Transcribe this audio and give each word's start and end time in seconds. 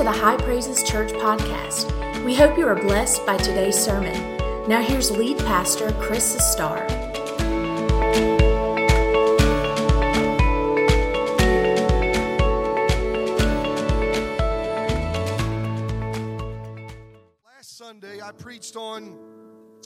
to 0.00 0.04
the 0.04 0.10
High 0.10 0.38
Praises 0.38 0.82
Church 0.82 1.12
podcast. 1.12 2.24
We 2.24 2.34
hope 2.34 2.56
you 2.56 2.66
are 2.66 2.74
blessed 2.74 3.26
by 3.26 3.36
today's 3.36 3.76
sermon. 3.76 4.14
Now, 4.66 4.80
here's 4.80 5.10
lead 5.10 5.36
pastor 5.40 5.92
Chris 6.00 6.34
Sustar. 6.34 6.88
Last 17.44 17.76
Sunday, 17.76 18.22
I 18.22 18.32
preached 18.38 18.76
on 18.76 19.18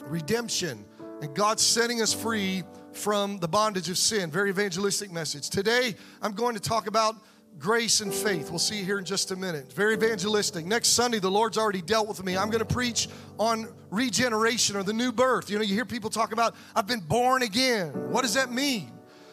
redemption 0.05 0.85
and 1.23 1.35
God 1.35 1.59
setting 1.59 2.01
us 2.01 2.15
free 2.15 2.63
from 2.93 3.39
the 3.39 3.49
bondage 3.49 3.91
of 3.91 3.99
sin. 3.99 4.31
Very 4.31 4.51
evangelistic 4.51 5.11
message. 5.11 5.51
Today, 5.51 5.97
I'm 6.23 6.35
going 6.35 6.55
to 6.55 6.61
talk 6.61 6.87
about 6.87 7.17
grace 7.59 8.01
and 8.01 8.13
faith. 8.13 8.51
We'll 8.51 8.59
see 8.59 8.79
you 8.79 8.85
here 8.85 8.99
in 8.99 9.05
just 9.05 9.31
a 9.31 9.37
minute. 9.37 9.73
Very 9.73 9.95
evangelistic. 9.95 10.67
Next 10.67 10.89
Sunday, 10.89 11.19
the 11.19 11.31
Lord's 11.31 11.57
already 11.57 11.83
dealt 11.83 12.09
with 12.09 12.23
me. 12.25 12.37
I'm 12.37 12.51
going 12.51 12.65
to 12.65 12.75
preach 12.75 13.09
on 13.39 13.69
regeneration 13.91 14.77
or 14.77 14.83
the 14.83 14.93
new 14.93 15.13
birth. 15.13 15.51
You 15.51 15.59
know, 15.59 15.65
you 15.65 15.75
hear 15.75 15.85
people 15.85 16.11
talk 16.11 16.33
about, 16.33 16.55
I've 16.75 16.87
been 16.87 17.01
born 17.01 17.43
again. 17.43 17.89
What 18.11 18.23
does 18.23 18.35
that 18.35 18.53
mean? 18.53 18.93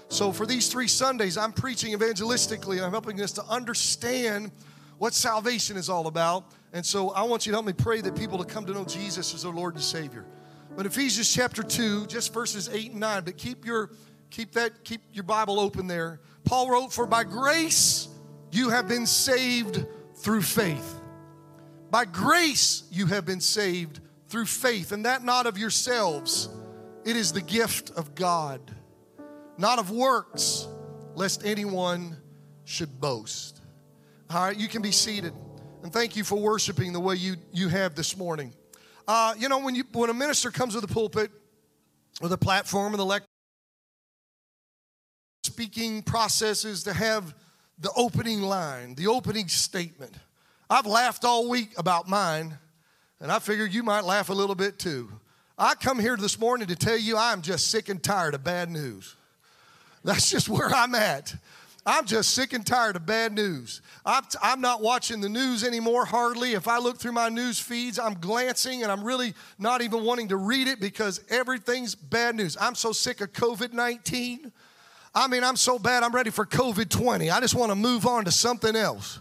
So, 0.10 0.32
for 0.32 0.46
these 0.46 0.68
three 0.68 0.88
Sundays, 0.88 1.38
I'm 1.38 1.54
preaching 1.54 1.98
evangelistically. 1.98 2.84
I'm 2.84 2.92
helping 2.92 3.22
us 3.22 3.32
to 3.34 3.44
understand 3.46 4.52
what 4.98 5.14
salvation 5.14 5.78
is 5.78 5.90
all 5.90 6.08
about. 6.08 6.52
And 6.74 6.86
so, 6.86 7.12
I 7.12 7.24
want 7.24 7.46
you 7.46 7.52
to 7.54 7.56
help 7.56 7.66
me 7.66 7.74
pray 7.74 8.02
that 8.02 8.16
people 8.16 8.38
to 8.38 8.46
come 8.46 8.66
to 8.66 8.74
know 8.74 8.84
Jesus 8.84 9.34
as 9.34 9.44
their 9.44 9.54
Lord 9.54 9.76
and 9.76 9.84
Savior. 9.84 10.26
But 10.76 10.86
Ephesians 10.86 11.34
chapter 11.34 11.64
2, 11.64 12.08
just 12.08 12.34
verses 12.34 12.70
8 12.70 12.92
and 12.92 13.00
9, 13.00 13.24
but 13.24 13.38
keep 13.38 13.66
your 13.66 13.92
keep 14.30 14.54
that 14.54 14.84
keep 14.84 15.02
your 15.14 15.24
Bible 15.24 15.60
open 15.60 15.88
there. 15.88 16.20
Paul 16.44 16.70
wrote, 16.70 16.92
For 16.92 17.06
by 17.06 17.24
grace 17.24 18.10
you 18.52 18.70
have 18.70 18.88
been 18.88 19.06
saved 19.06 19.86
through 20.16 20.42
faith. 20.42 21.02
By 21.90 22.06
grace 22.06 22.84
you 22.92 23.08
have 23.08 23.26
been 23.26 23.42
saved 23.42 24.00
through 24.28 24.46
faith, 24.46 24.92
and 24.92 25.06
that 25.06 25.24
not 25.24 25.46
of 25.46 25.58
yourselves. 25.58 26.50
It 27.04 27.16
is 27.16 27.34
the 27.34 27.42
gift 27.42 27.92
of 27.92 28.16
God, 28.16 28.62
not 29.58 29.80
of 29.80 29.92
works, 29.92 30.68
lest 31.16 31.46
anyone 31.46 32.16
should 32.64 33.02
boast. 33.02 33.62
All 34.30 34.46
right, 34.46 34.58
you 34.58 34.68
can 34.68 34.82
be 34.82 34.92
seated. 34.92 35.34
And 35.84 35.92
thank 35.92 36.16
you 36.16 36.24
for 36.24 36.38
worshiping 36.38 36.94
the 36.94 37.00
way 37.00 37.16
you, 37.16 37.36
you 37.52 37.68
have 37.68 37.96
this 37.96 38.16
morning. 38.16 38.54
Uh, 39.08 39.34
you 39.38 39.50
know, 39.50 39.60
when, 39.60 39.76
you, 39.76 39.84
when 39.92 40.10
a 40.10 40.14
minister 40.14 40.52
comes 40.52 40.76
to 40.76 40.80
the 40.80 40.88
pulpit 40.88 41.32
or 42.22 42.30
the 42.30 42.38
platform 42.38 42.94
and 42.94 43.00
the 43.00 43.06
lecture, 43.06 43.26
speaking 45.44 46.04
process 46.04 46.64
is 46.64 46.84
to 46.84 46.94
have 46.94 47.34
the 47.82 47.92
opening 47.96 48.42
line, 48.42 48.96
the 48.96 49.08
opening 49.08 49.48
statement. 49.48 50.14
I've 50.70 50.86
laughed 50.86 51.26
all 51.26 51.50
week 51.50 51.74
about 51.78 52.08
mine, 52.08 52.58
and 53.20 53.32
I 53.32 53.40
figured 53.40 53.74
you 53.74 53.84
might 53.84 54.06
laugh 54.06 54.30
a 54.30 54.34
little 54.34 54.56
bit 54.56 54.80
too. 54.80 55.12
I 55.58 55.76
come 55.76 56.00
here 56.00 56.16
this 56.16 56.40
morning 56.40 56.68
to 56.68 56.76
tell 56.76 56.98
you 56.98 57.18
I'm 57.18 57.42
just 57.42 57.70
sick 57.70 57.90
and 57.90 58.02
tired 58.02 58.36
of 58.36 58.44
bad 58.44 58.70
news. 58.70 59.16
That's 60.04 60.30
just 60.30 60.48
where 60.48 60.74
I'm 60.74 60.96
at. 60.96 61.36
I'm 61.84 62.06
just 62.06 62.36
sick 62.36 62.54
and 62.54 62.66
tired 62.66 62.96
of 62.96 63.08
bad 63.08 63.34
news. 63.34 63.82
I'm, 64.06 64.24
I'm 64.42 64.62
not 64.62 64.82
watching 64.82 65.20
the 65.20 65.30
news 65.30 65.64
anymore, 65.64 66.06
hardly. 66.06 66.54
If 66.54 66.68
I 66.68 66.78
look 66.78 67.00
through 67.00 67.14
my 67.14 67.30
news 67.30 67.60
feeds, 67.60 67.98
I'm 67.98 68.14
glancing 68.14 68.84
and 68.84 68.92
I'm 68.92 69.04
really 69.04 69.34
not 69.58 69.82
even 69.82 70.04
wanting 70.04 70.28
to 70.28 70.38
read 70.38 70.68
it 70.68 70.80
because 70.80 71.22
everything's 71.30 71.96
bad 71.96 72.36
news. 72.36 72.56
I'm 72.62 72.76
so 72.76 72.92
sick 72.92 73.20
of 73.22 73.34
COVID 73.34 73.74
19. 73.74 74.52
I 75.14 75.28
mean, 75.28 75.44
I'm 75.44 75.58
so 75.58 75.78
bad, 75.78 76.04
I'm 76.04 76.16
ready 76.16 76.30
for 76.30 76.46
COVID 76.46 76.90
20. 76.90 77.30
I 77.30 77.40
just 77.42 77.56
want 77.56 77.72
to 77.72 77.76
move 77.76 78.06
on 78.06 78.26
to 78.26 78.32
something 78.32 78.76
else. 78.76 79.20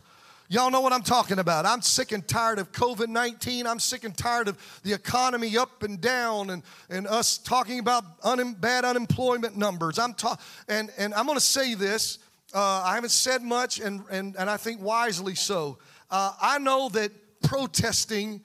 Y'all 0.49 0.71
know 0.71 0.81
what 0.81 0.93
I'm 0.93 1.03
talking 1.03 1.39
about. 1.39 1.65
I'm 1.65 1.81
sick 1.81 2.11
and 2.11 2.27
tired 2.27 2.59
of 2.59 2.73
COVID 2.73 3.09
19. 3.09 3.67
I'm 3.67 3.79
sick 3.79 4.03
and 4.03 4.17
tired 4.17 4.49
of 4.49 4.81
the 4.83 4.93
economy 4.93 5.57
up 5.57 5.85
and 5.85 6.01
down 6.01 6.51
and, 6.51 6.63
and 6.89 7.07
us 7.07 7.39
talking 7.39 7.79
about 7.79 8.05
un- 8.25 8.55
bad 8.55 8.85
unemployment 8.85 9.57
numbers. 9.57 9.99
I'm 9.99 10.15
ta- 10.15 10.39
and, 10.69 10.91
and 10.99 11.15
I'm 11.15 11.27
going 11.27 11.39
to 11.39 11.45
say 11.45 11.75
this 11.75 12.19
uh, 12.53 12.83
I 12.85 12.95
haven't 12.95 13.11
said 13.11 13.43
much, 13.43 13.79
and, 13.79 14.03
and, 14.11 14.35
and 14.37 14.51
I 14.51 14.57
think 14.57 14.83
wisely 14.83 15.35
so. 15.35 15.79
Uh, 16.11 16.33
I 16.41 16.59
know 16.59 16.89
that 16.91 17.13
protesting, 17.43 18.43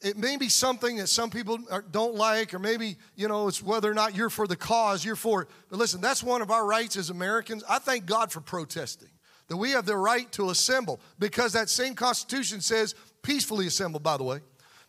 it 0.00 0.16
may 0.16 0.36
be 0.36 0.48
something 0.48 0.96
that 0.96 1.08
some 1.08 1.28
people 1.28 1.58
don't 1.90 2.14
like, 2.14 2.54
or 2.54 2.58
maybe, 2.58 2.96
you 3.16 3.26
know, 3.26 3.48
it's 3.48 3.62
whether 3.62 3.90
or 3.90 3.94
not 3.94 4.14
you're 4.14 4.30
for 4.30 4.46
the 4.46 4.56
cause, 4.56 5.04
you're 5.04 5.16
for 5.16 5.42
it. 5.42 5.48
But 5.70 5.78
listen, 5.78 6.00
that's 6.00 6.22
one 6.22 6.40
of 6.40 6.50
our 6.50 6.64
rights 6.64 6.96
as 6.96 7.10
Americans. 7.10 7.64
I 7.68 7.78
thank 7.78 8.06
God 8.06 8.30
for 8.30 8.40
protesting, 8.40 9.10
that 9.48 9.56
we 9.56 9.72
have 9.72 9.86
the 9.86 9.96
right 9.96 10.30
to 10.32 10.50
assemble, 10.50 11.00
because 11.18 11.52
that 11.54 11.68
same 11.68 11.94
Constitution 11.94 12.60
says, 12.60 12.94
peacefully 13.22 13.66
assemble, 13.66 13.98
by 13.98 14.16
the 14.16 14.24
way, 14.24 14.40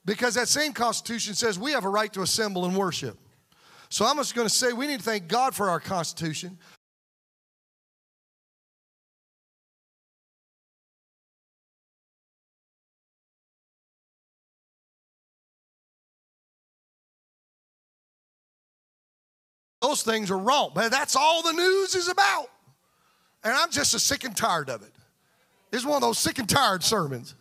because 0.06 0.36
that 0.36 0.48
same 0.48 0.74
Constitution 0.74 1.34
says 1.34 1.58
we 1.58 1.72
have 1.72 1.86
a 1.86 1.90
right 1.90 2.14
to 2.14 2.22
assemble 2.22 2.66
and 2.66 2.76
worship. 2.76 3.18
So 3.90 4.06
I'm 4.06 4.18
just 4.18 4.36
going 4.36 4.48
to 4.48 4.54
say 4.54 4.74
we 4.74 4.86
need 4.86 5.00
to 5.00 5.06
thank 5.06 5.28
God 5.28 5.56
for 5.56 5.70
our 5.70 5.80
Constitution. 5.80 6.60
Those 19.90 20.04
things 20.04 20.30
are 20.30 20.38
wrong. 20.38 20.72
But 20.76 20.92
that's 20.92 21.16
all 21.16 21.42
the 21.42 21.52
news 21.52 21.96
is 21.96 22.10
about. 22.10 22.48
And 23.44 23.54
I'm 23.54 23.72
just 23.72 23.96
as 23.96 24.04
sick 24.04 24.24
and 24.24 24.38
tired 24.38 24.70
of 24.70 24.84
it. 24.84 24.92
It's 25.72 25.84
one 25.84 25.96
of 25.96 26.02
those 26.02 26.20
sick 26.20 26.38
and 26.38 26.48
tired 26.48 26.84
sermons. 26.84 27.34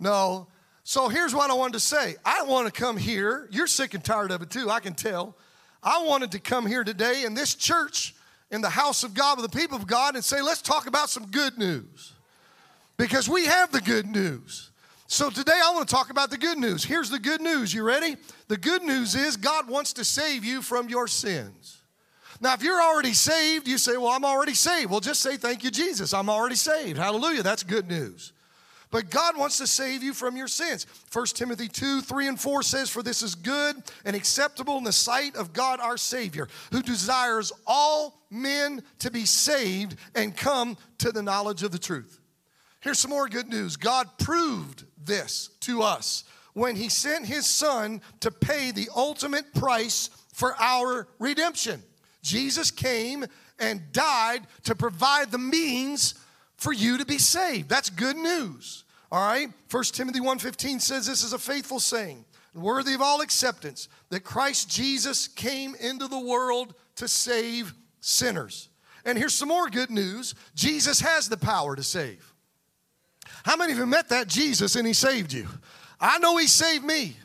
No. 0.00 0.46
So 0.82 1.10
here's 1.10 1.34
what 1.34 1.50
I 1.50 1.54
wanted 1.54 1.74
to 1.74 1.80
say. 1.80 2.16
I 2.24 2.44
want 2.44 2.72
to 2.72 2.72
come 2.72 2.96
here. 2.96 3.48
You're 3.50 3.66
sick 3.66 3.92
and 3.92 4.02
tired 4.02 4.30
of 4.30 4.40
it 4.40 4.48
too, 4.48 4.70
I 4.70 4.80
can 4.80 4.94
tell. 4.94 5.36
I 5.82 6.02
wanted 6.04 6.32
to 6.32 6.38
come 6.38 6.64
here 6.64 6.84
today 6.84 7.24
in 7.24 7.34
this 7.34 7.54
church, 7.54 8.14
in 8.50 8.62
the 8.62 8.70
house 8.70 9.04
of 9.04 9.12
God, 9.12 9.38
with 9.38 9.50
the 9.50 9.58
people 9.58 9.76
of 9.76 9.86
God, 9.86 10.14
and 10.14 10.24
say, 10.24 10.40
let's 10.40 10.62
talk 10.62 10.86
about 10.86 11.10
some 11.10 11.26
good 11.26 11.58
news. 11.58 12.14
Because 12.96 13.28
we 13.28 13.44
have 13.44 13.72
the 13.72 13.82
good 13.82 14.06
news. 14.06 14.67
So 15.10 15.30
today 15.30 15.58
I 15.64 15.72
want 15.72 15.88
to 15.88 15.94
talk 15.94 16.10
about 16.10 16.28
the 16.28 16.36
good 16.36 16.58
news. 16.58 16.84
Here's 16.84 17.08
the 17.08 17.18
good 17.18 17.40
news. 17.40 17.72
You 17.72 17.82
ready? 17.82 18.16
The 18.48 18.58
good 18.58 18.82
news 18.82 19.14
is 19.14 19.38
God 19.38 19.66
wants 19.66 19.94
to 19.94 20.04
save 20.04 20.44
you 20.44 20.60
from 20.60 20.90
your 20.90 21.08
sins. 21.08 21.80
Now, 22.42 22.52
if 22.52 22.62
you're 22.62 22.80
already 22.80 23.14
saved, 23.14 23.66
you 23.66 23.78
say, 23.78 23.96
Well, 23.96 24.08
I'm 24.08 24.24
already 24.24 24.52
saved. 24.52 24.90
Well, 24.90 25.00
just 25.00 25.20
say, 25.20 25.38
Thank 25.38 25.64
you, 25.64 25.70
Jesus. 25.70 26.12
I'm 26.12 26.28
already 26.28 26.56
saved. 26.56 26.98
Hallelujah. 26.98 27.42
That's 27.42 27.62
good 27.62 27.88
news. 27.88 28.34
But 28.90 29.08
God 29.08 29.38
wants 29.38 29.56
to 29.58 29.66
save 29.66 30.02
you 30.02 30.12
from 30.12 30.36
your 30.36 30.46
sins. 30.46 30.86
1 31.10 31.26
Timothy 31.28 31.68
2 31.68 32.02
3 32.02 32.28
and 32.28 32.38
4 32.38 32.62
says, 32.62 32.90
For 32.90 33.02
this 33.02 33.22
is 33.22 33.34
good 33.34 33.76
and 34.04 34.14
acceptable 34.14 34.76
in 34.76 34.84
the 34.84 34.92
sight 34.92 35.36
of 35.36 35.54
God 35.54 35.80
our 35.80 35.96
Savior, 35.96 36.48
who 36.70 36.82
desires 36.82 37.50
all 37.66 38.20
men 38.30 38.82
to 38.98 39.10
be 39.10 39.24
saved 39.24 39.96
and 40.14 40.36
come 40.36 40.76
to 40.98 41.12
the 41.12 41.22
knowledge 41.22 41.62
of 41.62 41.72
the 41.72 41.78
truth. 41.78 42.20
Here's 42.80 42.98
some 42.98 43.10
more 43.10 43.28
good 43.28 43.48
news 43.48 43.76
God 43.76 44.08
proved 44.18 44.84
this 45.02 45.50
to 45.60 45.82
us 45.82 46.24
when 46.54 46.76
He 46.76 46.88
sent 46.88 47.26
His 47.26 47.46
Son 47.46 48.00
to 48.20 48.30
pay 48.30 48.70
the 48.70 48.88
ultimate 48.94 49.54
price 49.54 50.10
for 50.32 50.54
our 50.60 51.08
redemption. 51.18 51.82
Jesus 52.22 52.70
came 52.70 53.24
and 53.58 53.92
died 53.92 54.46
to 54.64 54.74
provide 54.74 55.30
the 55.30 55.38
means 55.38 56.14
for 56.56 56.72
you 56.72 56.98
to 56.98 57.04
be 57.04 57.18
saved. 57.18 57.68
That's 57.68 57.90
good 57.90 58.16
news. 58.16 58.84
All 59.10 59.26
right? 59.26 59.48
1 59.70 59.84
Timothy 59.84 60.20
1:15 60.20 60.80
says 60.80 61.06
this 61.06 61.24
is 61.24 61.32
a 61.32 61.38
faithful 61.38 61.80
saying, 61.80 62.24
worthy 62.54 62.94
of 62.94 63.02
all 63.02 63.20
acceptance, 63.20 63.88
that 64.10 64.24
Christ 64.24 64.68
Jesus 64.68 65.28
came 65.28 65.74
into 65.76 66.08
the 66.08 66.18
world 66.18 66.74
to 66.96 67.08
save 67.08 67.74
sinners. 68.00 68.68
And 69.04 69.16
here's 69.16 69.34
some 69.34 69.48
more 69.48 69.68
good 69.68 69.90
news. 69.90 70.34
Jesus 70.54 71.00
has 71.00 71.28
the 71.28 71.36
power 71.36 71.76
to 71.76 71.82
save. 71.82 72.27
How 73.44 73.56
many 73.56 73.72
of 73.72 73.78
you 73.78 73.86
met 73.86 74.08
that 74.08 74.28
Jesus 74.28 74.76
and 74.76 74.86
he 74.86 74.92
saved 74.92 75.32
you? 75.32 75.46
I 76.00 76.18
know 76.18 76.36
he 76.36 76.46
saved 76.46 76.84
me, 76.84 77.16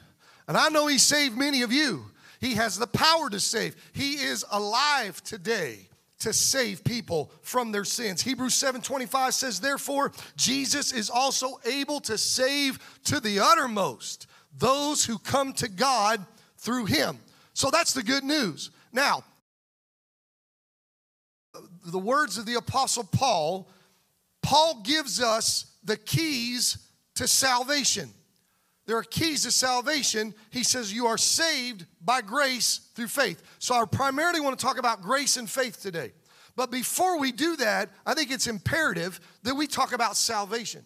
and 0.47 0.57
I 0.57 0.69
know 0.69 0.87
he 0.87 0.97
saved 0.97 1.37
many 1.37 1.61
of 1.61 1.71
you. 1.71 2.05
He 2.39 2.55
has 2.55 2.77
the 2.77 2.87
power 2.87 3.29
to 3.29 3.39
save. 3.39 3.75
He 3.93 4.15
is 4.15 4.43
alive 4.51 5.23
today 5.23 5.87
to 6.19 6.33
save 6.33 6.83
people 6.83 7.31
from 7.41 7.71
their 7.71 7.83
sins. 7.83 8.21
Hebrews 8.21 8.53
7:25 8.55 9.33
says 9.33 9.59
therefore 9.59 10.11
Jesus 10.35 10.93
is 10.93 11.09
also 11.09 11.59
able 11.65 11.99
to 12.01 12.17
save 12.17 12.79
to 13.05 13.19
the 13.19 13.39
uttermost 13.39 14.27
those 14.57 15.03
who 15.03 15.19
come 15.19 15.53
to 15.53 15.67
God 15.67 16.25
through 16.57 16.85
him. 16.85 17.19
So 17.53 17.69
that's 17.69 17.93
the 17.93 18.03
good 18.03 18.23
news. 18.23 18.71
Now, 18.91 19.23
the 21.85 21.99
words 21.99 22.37
of 22.37 22.45
the 22.45 22.55
apostle 22.55 23.03
Paul, 23.03 23.67
Paul 24.41 24.81
gives 24.83 25.21
us 25.21 25.65
the 25.83 25.97
keys 25.97 26.77
to 27.15 27.27
salvation. 27.27 28.09
There 28.85 28.97
are 28.97 29.03
keys 29.03 29.43
to 29.43 29.51
salvation. 29.51 30.33
He 30.49 30.63
says 30.63 30.91
you 30.91 31.07
are 31.07 31.17
saved 31.17 31.85
by 32.03 32.21
grace 32.21 32.89
through 32.95 33.07
faith. 33.07 33.41
So 33.59 33.75
I 33.75 33.85
primarily 33.85 34.41
want 34.41 34.57
to 34.57 34.65
talk 34.65 34.77
about 34.77 35.01
grace 35.01 35.37
and 35.37 35.49
faith 35.49 35.81
today. 35.81 36.11
But 36.55 36.69
before 36.69 37.17
we 37.17 37.31
do 37.31 37.55
that, 37.57 37.89
I 38.05 38.13
think 38.13 38.31
it's 38.31 38.47
imperative 38.47 39.19
that 39.43 39.55
we 39.55 39.67
talk 39.67 39.93
about 39.93 40.17
salvation. 40.17 40.83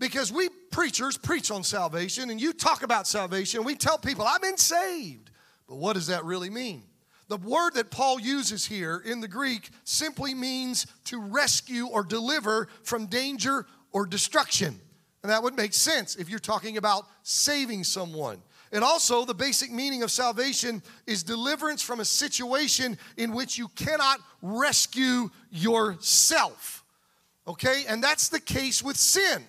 Because 0.00 0.32
we 0.32 0.48
preachers 0.70 1.18
preach 1.18 1.50
on 1.50 1.64
salvation 1.64 2.30
and 2.30 2.40
you 2.40 2.52
talk 2.52 2.82
about 2.82 3.06
salvation. 3.06 3.64
We 3.64 3.74
tell 3.74 3.98
people, 3.98 4.24
I've 4.24 4.42
been 4.42 4.56
saved. 4.56 5.30
But 5.68 5.76
what 5.76 5.94
does 5.94 6.06
that 6.06 6.24
really 6.24 6.50
mean? 6.50 6.84
The 7.28 7.36
word 7.36 7.74
that 7.74 7.90
Paul 7.90 8.18
uses 8.18 8.64
here 8.64 9.02
in 9.04 9.20
the 9.20 9.28
Greek 9.28 9.68
simply 9.84 10.32
means 10.32 10.86
to 11.04 11.20
rescue 11.20 11.86
or 11.86 12.02
deliver 12.02 12.68
from 12.84 13.06
danger 13.06 13.66
or 13.92 14.06
destruction. 14.06 14.78
And 15.22 15.30
that 15.30 15.42
would 15.42 15.56
make 15.56 15.74
sense 15.74 16.16
if 16.16 16.28
you're 16.28 16.38
talking 16.38 16.76
about 16.76 17.06
saving 17.22 17.84
someone. 17.84 18.40
And 18.70 18.84
also, 18.84 19.24
the 19.24 19.34
basic 19.34 19.72
meaning 19.72 20.02
of 20.02 20.10
salvation 20.10 20.82
is 21.06 21.22
deliverance 21.22 21.82
from 21.82 22.00
a 22.00 22.04
situation 22.04 22.98
in 23.16 23.32
which 23.32 23.56
you 23.56 23.68
cannot 23.68 24.20
rescue 24.42 25.30
yourself. 25.50 26.84
Okay? 27.46 27.84
And 27.88 28.04
that's 28.04 28.28
the 28.28 28.40
case 28.40 28.82
with 28.82 28.96
sin. 28.96 29.44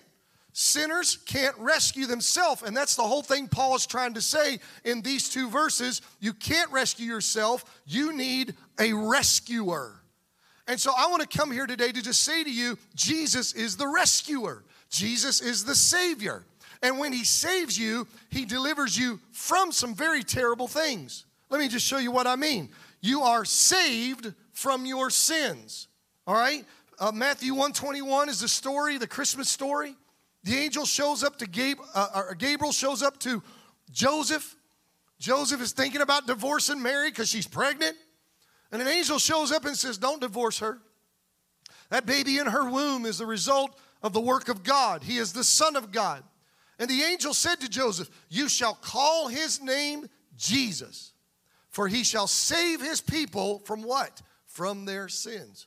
Sinners 0.52 1.18
can't 1.26 1.56
rescue 1.58 2.06
themselves. 2.06 2.62
And 2.62 2.76
that's 2.76 2.96
the 2.96 3.02
whole 3.02 3.22
thing 3.22 3.46
Paul 3.46 3.76
is 3.76 3.86
trying 3.86 4.14
to 4.14 4.20
say 4.20 4.58
in 4.84 5.02
these 5.02 5.28
two 5.28 5.48
verses. 5.48 6.00
You 6.18 6.32
can't 6.32 6.70
rescue 6.72 7.06
yourself, 7.06 7.64
you 7.86 8.16
need 8.16 8.54
a 8.78 8.92
rescuer. 8.92 9.99
And 10.70 10.80
so 10.80 10.92
I 10.96 11.08
want 11.08 11.28
to 11.28 11.36
come 11.36 11.50
here 11.50 11.66
today 11.66 11.90
to 11.90 12.00
just 12.00 12.22
say 12.22 12.44
to 12.44 12.50
you 12.50 12.78
Jesus 12.94 13.54
is 13.54 13.76
the 13.76 13.88
rescuer, 13.88 14.62
Jesus 14.88 15.40
is 15.40 15.64
the 15.64 15.74
Savior. 15.74 16.44
And 16.80 16.96
when 17.00 17.12
He 17.12 17.24
saves 17.24 17.76
you, 17.76 18.06
He 18.30 18.44
delivers 18.44 18.96
you 18.96 19.18
from 19.32 19.72
some 19.72 19.96
very 19.96 20.22
terrible 20.22 20.68
things. 20.68 21.26
Let 21.50 21.58
me 21.58 21.66
just 21.66 21.84
show 21.84 21.98
you 21.98 22.12
what 22.12 22.28
I 22.28 22.36
mean. 22.36 22.68
You 23.00 23.22
are 23.22 23.44
saved 23.44 24.32
from 24.52 24.86
your 24.86 25.10
sins. 25.10 25.88
All 26.24 26.36
right? 26.36 26.64
Uh, 27.00 27.10
Matthew 27.10 27.50
121 27.50 28.28
is 28.28 28.40
the 28.40 28.48
story, 28.48 28.96
the 28.96 29.08
Christmas 29.08 29.48
story. 29.48 29.96
The 30.44 30.56
angel 30.56 30.86
shows 30.86 31.24
up 31.24 31.36
to 31.38 31.48
Gabe, 31.48 31.78
uh, 31.96 32.32
Gabriel 32.38 32.72
shows 32.72 33.02
up 33.02 33.18
to 33.20 33.42
Joseph. 33.90 34.54
Joseph 35.18 35.60
is 35.60 35.72
thinking 35.72 36.00
about 36.00 36.28
divorcing 36.28 36.80
Mary 36.80 37.10
because 37.10 37.28
she's 37.28 37.48
pregnant. 37.48 37.96
And 38.72 38.80
an 38.80 38.88
angel 38.88 39.18
shows 39.18 39.52
up 39.52 39.64
and 39.64 39.76
says, 39.76 39.98
Don't 39.98 40.20
divorce 40.20 40.60
her. 40.60 40.78
That 41.90 42.06
baby 42.06 42.38
in 42.38 42.46
her 42.46 42.68
womb 42.70 43.04
is 43.04 43.18
the 43.18 43.26
result 43.26 43.78
of 44.02 44.12
the 44.12 44.20
work 44.20 44.48
of 44.48 44.62
God. 44.62 45.02
He 45.02 45.18
is 45.18 45.32
the 45.32 45.44
Son 45.44 45.76
of 45.76 45.90
God. 45.90 46.22
And 46.78 46.88
the 46.88 47.02
angel 47.02 47.34
said 47.34 47.60
to 47.60 47.68
Joseph, 47.68 48.08
You 48.28 48.48
shall 48.48 48.74
call 48.74 49.28
his 49.28 49.60
name 49.60 50.06
Jesus, 50.36 51.12
for 51.68 51.88
he 51.88 52.04
shall 52.04 52.26
save 52.26 52.80
his 52.80 53.00
people 53.00 53.58
from 53.60 53.82
what? 53.82 54.22
From 54.46 54.84
their 54.84 55.08
sins. 55.08 55.66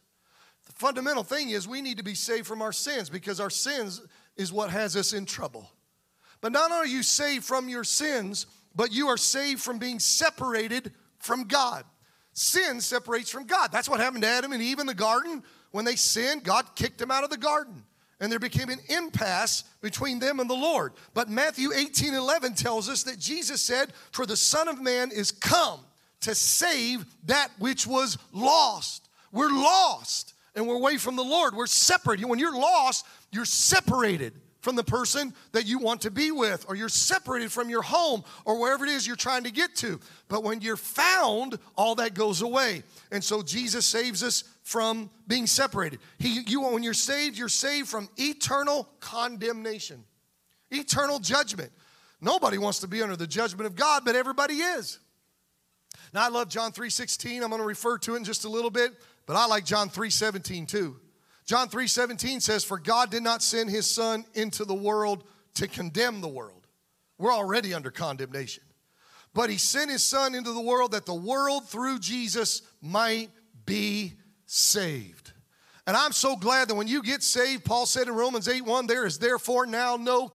The 0.65 0.73
fundamental 0.73 1.23
thing 1.23 1.49
is 1.49 1.67
we 1.67 1.81
need 1.81 1.97
to 1.97 2.03
be 2.03 2.15
saved 2.15 2.47
from 2.47 2.61
our 2.61 2.71
sins 2.71 3.09
because 3.09 3.39
our 3.39 3.49
sins 3.49 4.01
is 4.37 4.51
what 4.51 4.69
has 4.69 4.95
us 4.95 5.13
in 5.13 5.25
trouble. 5.25 5.69
But 6.41 6.51
not 6.51 6.71
only 6.71 6.83
are 6.83 6.91
you 6.91 7.03
saved 7.03 7.45
from 7.45 7.69
your 7.69 7.83
sins, 7.83 8.47
but 8.75 8.91
you 8.91 9.07
are 9.07 9.17
saved 9.17 9.61
from 9.61 9.77
being 9.77 9.99
separated 9.99 10.93
from 11.19 11.43
God. 11.43 11.85
Sin 12.33 12.81
separates 12.81 13.29
from 13.29 13.45
God. 13.45 13.71
That's 13.71 13.87
what 13.87 13.99
happened 13.99 14.23
to 14.23 14.29
Adam 14.29 14.53
and 14.53 14.61
Eve 14.61 14.79
in 14.79 14.87
the 14.87 14.93
garden. 14.93 15.43
When 15.71 15.85
they 15.85 15.95
sinned, 15.95 16.43
God 16.43 16.65
kicked 16.75 16.97
them 16.97 17.11
out 17.11 17.23
of 17.23 17.29
the 17.29 17.37
garden. 17.37 17.83
And 18.19 18.31
there 18.31 18.39
became 18.39 18.69
an 18.69 18.79
impasse 18.89 19.63
between 19.81 20.19
them 20.19 20.39
and 20.39 20.49
the 20.49 20.55
Lord. 20.55 20.93
But 21.13 21.29
Matthew 21.29 21.73
18 21.73 22.13
11 22.13 22.53
tells 22.53 22.89
us 22.89 23.03
that 23.03 23.19
Jesus 23.19 23.61
said, 23.61 23.91
For 24.11 24.25
the 24.25 24.37
Son 24.37 24.67
of 24.67 24.81
Man 24.81 25.11
is 25.11 25.31
come 25.31 25.81
to 26.21 26.33
save 26.33 27.05
that 27.25 27.49
which 27.59 27.85
was 27.85 28.17
lost. 28.31 29.09
We're 29.31 29.51
lost 29.51 30.33
and 30.55 30.67
we're 30.67 30.75
away 30.75 30.97
from 30.97 31.15
the 31.15 31.23
Lord. 31.23 31.55
We're 31.55 31.67
separated. 31.67 32.25
When 32.25 32.39
you're 32.39 32.57
lost, 32.57 33.05
you're 33.31 33.45
separated 33.45 34.33
from 34.63 34.77
the 34.77 34.83
person 34.83 35.33
that 35.51 35.65
you 35.65 35.77
want 35.77 35.99
to 36.01 36.09
be 36.09 36.31
with, 36.31 36.65
or 36.69 36.75
you're 36.75 36.87
separated 36.87 37.51
from 37.51 37.69
your 37.69 37.81
home, 37.81 38.23
or 38.45 38.57
wherever 38.61 38.85
it 38.85 38.91
is 38.91 39.05
you're 39.05 39.17
trying 39.17 39.43
to 39.43 39.51
get 39.51 39.75
to. 39.75 39.99
But 40.29 40.41
when 40.41 40.61
you're 40.61 40.77
found, 40.77 41.59
all 41.75 41.95
that 41.95 42.13
goes 42.13 42.41
away. 42.41 42.83
And 43.11 43.21
so 43.21 43.41
Jesus 43.41 43.85
saves 43.85 44.23
us 44.23 44.45
from 44.61 45.09
being 45.27 45.47
separated. 45.47 45.99
He, 46.17 46.43
you, 46.47 46.61
when 46.61 46.81
you're 46.81 46.93
saved, 46.93 47.37
you're 47.37 47.49
saved 47.49 47.89
from 47.89 48.07
eternal 48.15 48.87
condemnation, 49.01 50.01
eternal 50.71 51.19
judgment. 51.19 51.69
Nobody 52.21 52.57
wants 52.57 52.79
to 52.79 52.87
be 52.87 53.03
under 53.03 53.17
the 53.17 53.27
judgment 53.27 53.67
of 53.67 53.75
God, 53.75 54.03
but 54.05 54.15
everybody 54.15 54.55
is. 54.55 54.97
Now 56.13 56.23
I 56.23 56.29
love 56.29 56.47
John 56.47 56.71
3:16. 56.71 57.43
I'm 57.43 57.49
going 57.49 57.59
to 57.59 57.67
refer 57.67 57.97
to 57.97 58.13
it 58.13 58.17
in 58.17 58.23
just 58.23 58.45
a 58.45 58.49
little 58.49 58.71
bit, 58.71 58.93
but 59.25 59.35
I 59.35 59.45
like 59.45 59.65
John 59.65 59.89
3:17 59.89 60.69
too. 60.69 61.01
John 61.45 61.69
3:17 61.69 62.41
says, 62.41 62.63
"For 62.63 62.79
God 62.79 63.11
did 63.11 63.23
not 63.23 63.43
send 63.43 63.69
his 63.69 63.89
son 63.89 64.25
into 64.33 64.65
the 64.65 64.73
world 64.73 65.27
to 65.55 65.67
condemn 65.67 66.21
the 66.21 66.27
world. 66.27 66.67
We're 67.17 67.33
already 67.33 67.73
under 67.73 67.91
condemnation. 67.91 68.63
But 69.33 69.49
he 69.49 69.57
sent 69.57 69.91
his 69.91 70.03
son 70.03 70.35
into 70.35 70.53
the 70.53 70.61
world 70.61 70.91
that 70.91 71.05
the 71.05 71.13
world 71.13 71.67
through 71.69 71.99
Jesus 71.99 72.61
might 72.81 73.31
be 73.65 74.17
saved." 74.45 75.33
And 75.85 75.97
I'm 75.97 76.13
so 76.13 76.37
glad 76.37 76.69
that 76.69 76.75
when 76.75 76.87
you 76.87 77.03
get 77.03 77.21
saved, 77.23 77.65
Paul 77.65 77.85
said 77.85 78.07
in 78.07 78.15
Romans 78.15 78.47
8:1, 78.47 78.87
there 78.87 79.05
is 79.05 79.19
therefore 79.19 79.65
now 79.65 79.97
no 79.97 80.31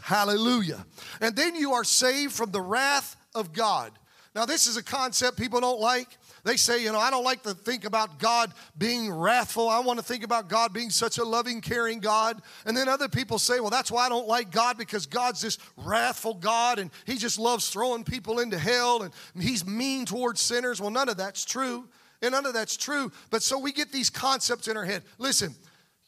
Hallelujah. 0.00 0.86
And 1.20 1.36
then 1.36 1.54
you 1.54 1.74
are 1.74 1.84
saved 1.84 2.32
from 2.32 2.50
the 2.50 2.60
wrath 2.60 3.16
of 3.34 3.52
God. 3.52 3.98
Now, 4.34 4.46
this 4.46 4.66
is 4.66 4.78
a 4.78 4.82
concept 4.82 5.36
people 5.36 5.60
don't 5.60 5.80
like. 5.80 6.08
They 6.44 6.56
say, 6.56 6.82
you 6.82 6.90
know, 6.90 6.98
I 6.98 7.10
don't 7.10 7.22
like 7.22 7.42
to 7.42 7.54
think 7.54 7.84
about 7.84 8.18
God 8.18 8.52
being 8.76 9.12
wrathful. 9.12 9.68
I 9.68 9.78
want 9.80 9.98
to 9.98 10.04
think 10.04 10.24
about 10.24 10.48
God 10.48 10.72
being 10.72 10.90
such 10.90 11.18
a 11.18 11.24
loving, 11.24 11.60
caring 11.60 12.00
God. 12.00 12.40
And 12.66 12.76
then 12.76 12.88
other 12.88 13.08
people 13.08 13.38
say, 13.38 13.60
well, 13.60 13.70
that's 13.70 13.92
why 13.92 14.06
I 14.06 14.08
don't 14.08 14.26
like 14.26 14.50
God 14.50 14.78
because 14.78 15.06
God's 15.06 15.42
this 15.42 15.58
wrathful 15.76 16.34
God 16.34 16.78
and 16.78 16.90
He 17.04 17.16
just 17.16 17.38
loves 17.38 17.68
throwing 17.68 18.04
people 18.04 18.40
into 18.40 18.58
hell 18.58 19.02
and 19.02 19.12
He's 19.38 19.66
mean 19.66 20.06
towards 20.06 20.40
sinners. 20.40 20.80
Well, 20.80 20.90
none 20.90 21.08
of 21.08 21.16
that's 21.18 21.44
true. 21.44 21.88
And 22.22 22.32
none 22.32 22.46
of 22.46 22.54
that's 22.54 22.76
true. 22.76 23.12
But 23.30 23.42
so 23.42 23.58
we 23.58 23.72
get 23.72 23.92
these 23.92 24.08
concepts 24.08 24.66
in 24.66 24.76
our 24.76 24.84
head. 24.84 25.02
Listen, 25.18 25.54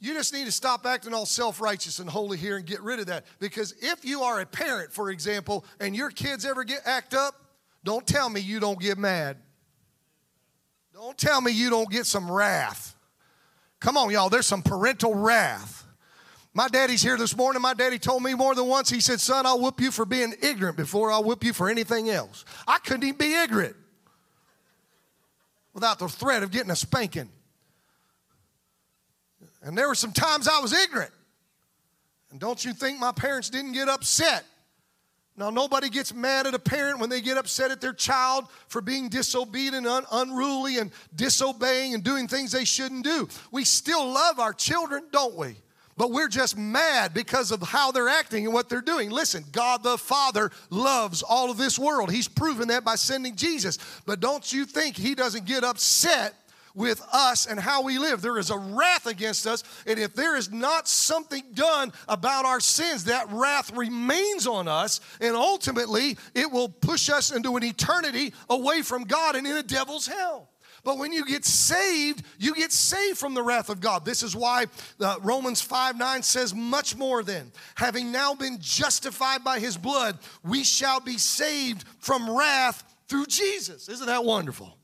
you 0.00 0.14
just 0.14 0.32
need 0.32 0.46
to 0.46 0.52
stop 0.52 0.86
acting 0.86 1.12
all 1.12 1.26
self 1.26 1.60
righteous 1.60 1.98
and 1.98 2.08
holy 2.08 2.38
here 2.38 2.56
and 2.56 2.66
get 2.66 2.80
rid 2.82 3.00
of 3.00 3.06
that. 3.06 3.24
Because 3.38 3.74
if 3.80 4.04
you 4.04 4.22
are 4.22 4.40
a 4.40 4.46
parent, 4.46 4.92
for 4.92 5.10
example, 5.10 5.64
and 5.78 5.94
your 5.94 6.10
kids 6.10 6.44
ever 6.44 6.64
get 6.64 6.80
act 6.86 7.14
up, 7.14 7.43
don't 7.84 8.06
tell 8.06 8.28
me 8.30 8.40
you 8.40 8.58
don't 8.58 8.80
get 8.80 8.98
mad. 8.98 9.36
Don't 10.92 11.16
tell 11.18 11.40
me 11.40 11.52
you 11.52 11.70
don't 11.70 11.90
get 11.90 12.06
some 12.06 12.30
wrath. 12.30 12.96
Come 13.78 13.96
on, 13.96 14.10
y'all, 14.10 14.30
there's 14.30 14.46
some 14.46 14.62
parental 14.62 15.14
wrath. 15.14 15.84
My 16.54 16.68
daddy's 16.68 17.02
here 17.02 17.18
this 17.18 17.36
morning. 17.36 17.60
My 17.60 17.74
daddy 17.74 17.98
told 17.98 18.22
me 18.22 18.32
more 18.32 18.54
than 18.54 18.66
once, 18.66 18.88
he 18.88 19.00
said, 19.00 19.20
Son, 19.20 19.44
I'll 19.44 19.60
whoop 19.60 19.80
you 19.80 19.90
for 19.90 20.06
being 20.06 20.34
ignorant 20.40 20.76
before 20.76 21.10
I'll 21.10 21.24
whoop 21.24 21.44
you 21.44 21.52
for 21.52 21.68
anything 21.68 22.08
else. 22.08 22.44
I 22.66 22.78
couldn't 22.78 23.02
even 23.02 23.18
be 23.18 23.34
ignorant 23.34 23.76
without 25.74 25.98
the 25.98 26.08
threat 26.08 26.42
of 26.42 26.52
getting 26.52 26.70
a 26.70 26.76
spanking. 26.76 27.28
And 29.62 29.76
there 29.76 29.88
were 29.88 29.94
some 29.96 30.12
times 30.12 30.46
I 30.46 30.60
was 30.60 30.72
ignorant. 30.72 31.10
And 32.30 32.38
don't 32.38 32.64
you 32.64 32.72
think 32.72 33.00
my 33.00 33.12
parents 33.12 33.50
didn't 33.50 33.72
get 33.72 33.88
upset 33.88 34.44
now, 35.36 35.50
nobody 35.50 35.88
gets 35.88 36.14
mad 36.14 36.46
at 36.46 36.54
a 36.54 36.60
parent 36.60 37.00
when 37.00 37.10
they 37.10 37.20
get 37.20 37.36
upset 37.36 37.72
at 37.72 37.80
their 37.80 37.92
child 37.92 38.46
for 38.68 38.80
being 38.80 39.08
disobedient, 39.08 39.84
un- 39.84 40.06
unruly, 40.12 40.78
and 40.78 40.92
disobeying 41.16 41.92
and 41.92 42.04
doing 42.04 42.28
things 42.28 42.52
they 42.52 42.64
shouldn't 42.64 43.02
do. 43.02 43.28
We 43.50 43.64
still 43.64 44.06
love 44.06 44.38
our 44.38 44.52
children, 44.52 45.02
don't 45.10 45.34
we? 45.34 45.56
But 45.96 46.12
we're 46.12 46.28
just 46.28 46.56
mad 46.56 47.14
because 47.14 47.50
of 47.50 47.62
how 47.62 47.90
they're 47.90 48.08
acting 48.08 48.44
and 48.44 48.54
what 48.54 48.68
they're 48.68 48.80
doing. 48.80 49.10
Listen, 49.10 49.44
God 49.50 49.82
the 49.82 49.98
Father 49.98 50.52
loves 50.70 51.22
all 51.22 51.50
of 51.50 51.56
this 51.56 51.80
world. 51.80 52.12
He's 52.12 52.28
proven 52.28 52.68
that 52.68 52.84
by 52.84 52.94
sending 52.94 53.34
Jesus. 53.34 53.78
But 54.06 54.20
don't 54.20 54.52
you 54.52 54.64
think 54.64 54.96
He 54.96 55.16
doesn't 55.16 55.46
get 55.46 55.64
upset 55.64 56.34
with 56.74 57.02
us 57.12 57.46
and 57.46 57.58
how 57.58 57.82
we 57.82 57.98
live. 57.98 58.20
There 58.20 58.38
is 58.38 58.50
a 58.50 58.58
wrath 58.58 59.06
against 59.06 59.46
us, 59.46 59.62
and 59.86 59.98
if 59.98 60.14
there 60.14 60.36
is 60.36 60.50
not 60.50 60.88
something 60.88 61.42
done 61.54 61.92
about 62.08 62.44
our 62.44 62.60
sins, 62.60 63.04
that 63.04 63.30
wrath 63.30 63.72
remains 63.76 64.46
on 64.46 64.68
us, 64.68 65.00
and 65.20 65.36
ultimately 65.36 66.16
it 66.34 66.50
will 66.50 66.68
push 66.68 67.08
us 67.08 67.30
into 67.30 67.56
an 67.56 67.64
eternity 67.64 68.34
away 68.50 68.82
from 68.82 69.04
God 69.04 69.36
and 69.36 69.46
in 69.46 69.56
a 69.56 69.62
devil's 69.62 70.06
hell. 70.06 70.50
But 70.84 70.98
when 70.98 71.12
you 71.12 71.24
get 71.24 71.46
saved, 71.46 72.24
you 72.38 72.54
get 72.54 72.70
saved 72.70 73.16
from 73.16 73.32
the 73.32 73.42
wrath 73.42 73.70
of 73.70 73.80
God. 73.80 74.04
This 74.04 74.22
is 74.22 74.36
why 74.36 74.66
uh, 75.00 75.16
Romans 75.22 75.62
5 75.62 75.96
9 75.96 76.22
says, 76.22 76.54
Much 76.54 76.94
more 76.94 77.22
than, 77.22 77.50
having 77.74 78.12
now 78.12 78.34
been 78.34 78.58
justified 78.60 79.42
by 79.42 79.58
his 79.58 79.78
blood, 79.78 80.18
we 80.44 80.62
shall 80.62 81.00
be 81.00 81.16
saved 81.16 81.84
from 81.98 82.30
wrath 82.30 82.84
through 83.08 83.26
Jesus. 83.26 83.88
Isn't 83.88 84.06
that 84.06 84.24
wonderful? 84.24 84.76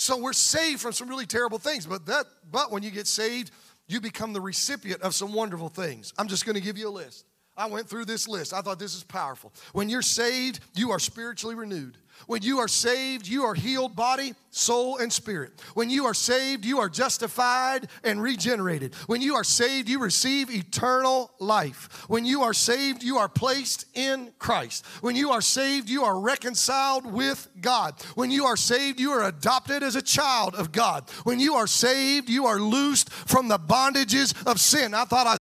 So 0.00 0.16
we're 0.16 0.32
saved 0.32 0.80
from 0.80 0.94
some 0.94 1.10
really 1.10 1.26
terrible 1.26 1.58
things, 1.58 1.84
but 1.84 2.06
that 2.06 2.24
but 2.50 2.72
when 2.72 2.82
you 2.82 2.90
get 2.90 3.06
saved, 3.06 3.50
you 3.86 4.00
become 4.00 4.32
the 4.32 4.40
recipient 4.40 5.02
of 5.02 5.14
some 5.14 5.34
wonderful 5.34 5.68
things. 5.68 6.14
I'm 6.16 6.26
just 6.26 6.46
going 6.46 6.54
to 6.54 6.62
give 6.62 6.78
you 6.78 6.88
a 6.88 6.90
list. 6.90 7.26
I 7.54 7.66
went 7.66 7.86
through 7.86 8.06
this 8.06 8.26
list. 8.26 8.54
I 8.54 8.62
thought 8.62 8.78
this 8.78 8.94
is 8.94 9.04
powerful. 9.04 9.52
When 9.74 9.90
you're 9.90 10.00
saved, 10.00 10.60
you 10.74 10.90
are 10.90 10.98
spiritually 10.98 11.54
renewed. 11.54 11.98
When 12.26 12.42
you 12.42 12.58
are 12.58 12.68
saved, 12.68 13.26
you 13.26 13.44
are 13.44 13.54
healed 13.54 13.96
body, 13.96 14.34
soul, 14.50 14.98
and 14.98 15.12
spirit. 15.12 15.52
When 15.74 15.90
you 15.90 16.06
are 16.06 16.14
saved, 16.14 16.64
you 16.64 16.78
are 16.80 16.88
justified 16.88 17.88
and 18.04 18.22
regenerated. 18.22 18.94
When 19.06 19.20
you 19.20 19.34
are 19.34 19.44
saved, 19.44 19.88
you 19.88 19.98
receive 19.98 20.50
eternal 20.50 21.30
life. 21.38 22.04
When 22.08 22.24
you 22.24 22.42
are 22.42 22.54
saved, 22.54 23.02
you 23.02 23.18
are 23.18 23.28
placed 23.28 23.86
in 23.94 24.32
Christ. 24.38 24.84
When 25.00 25.16
you 25.16 25.30
are 25.30 25.40
saved, 25.40 25.88
you 25.88 26.04
are 26.04 26.18
reconciled 26.18 27.06
with 27.06 27.48
God. 27.60 27.94
When 28.14 28.30
you 28.30 28.46
are 28.46 28.56
saved, 28.56 29.00
you 29.00 29.10
are 29.12 29.24
adopted 29.24 29.82
as 29.82 29.96
a 29.96 30.02
child 30.02 30.54
of 30.54 30.72
God. 30.72 31.08
When 31.24 31.40
you 31.40 31.54
are 31.54 31.66
saved, 31.66 32.28
you 32.28 32.46
are 32.46 32.58
loosed 32.60 33.10
from 33.10 33.48
the 33.48 33.58
bondages 33.58 34.34
of 34.46 34.60
sin. 34.60 34.94
I 34.94 35.04
thought 35.04 35.26
I 35.26 35.36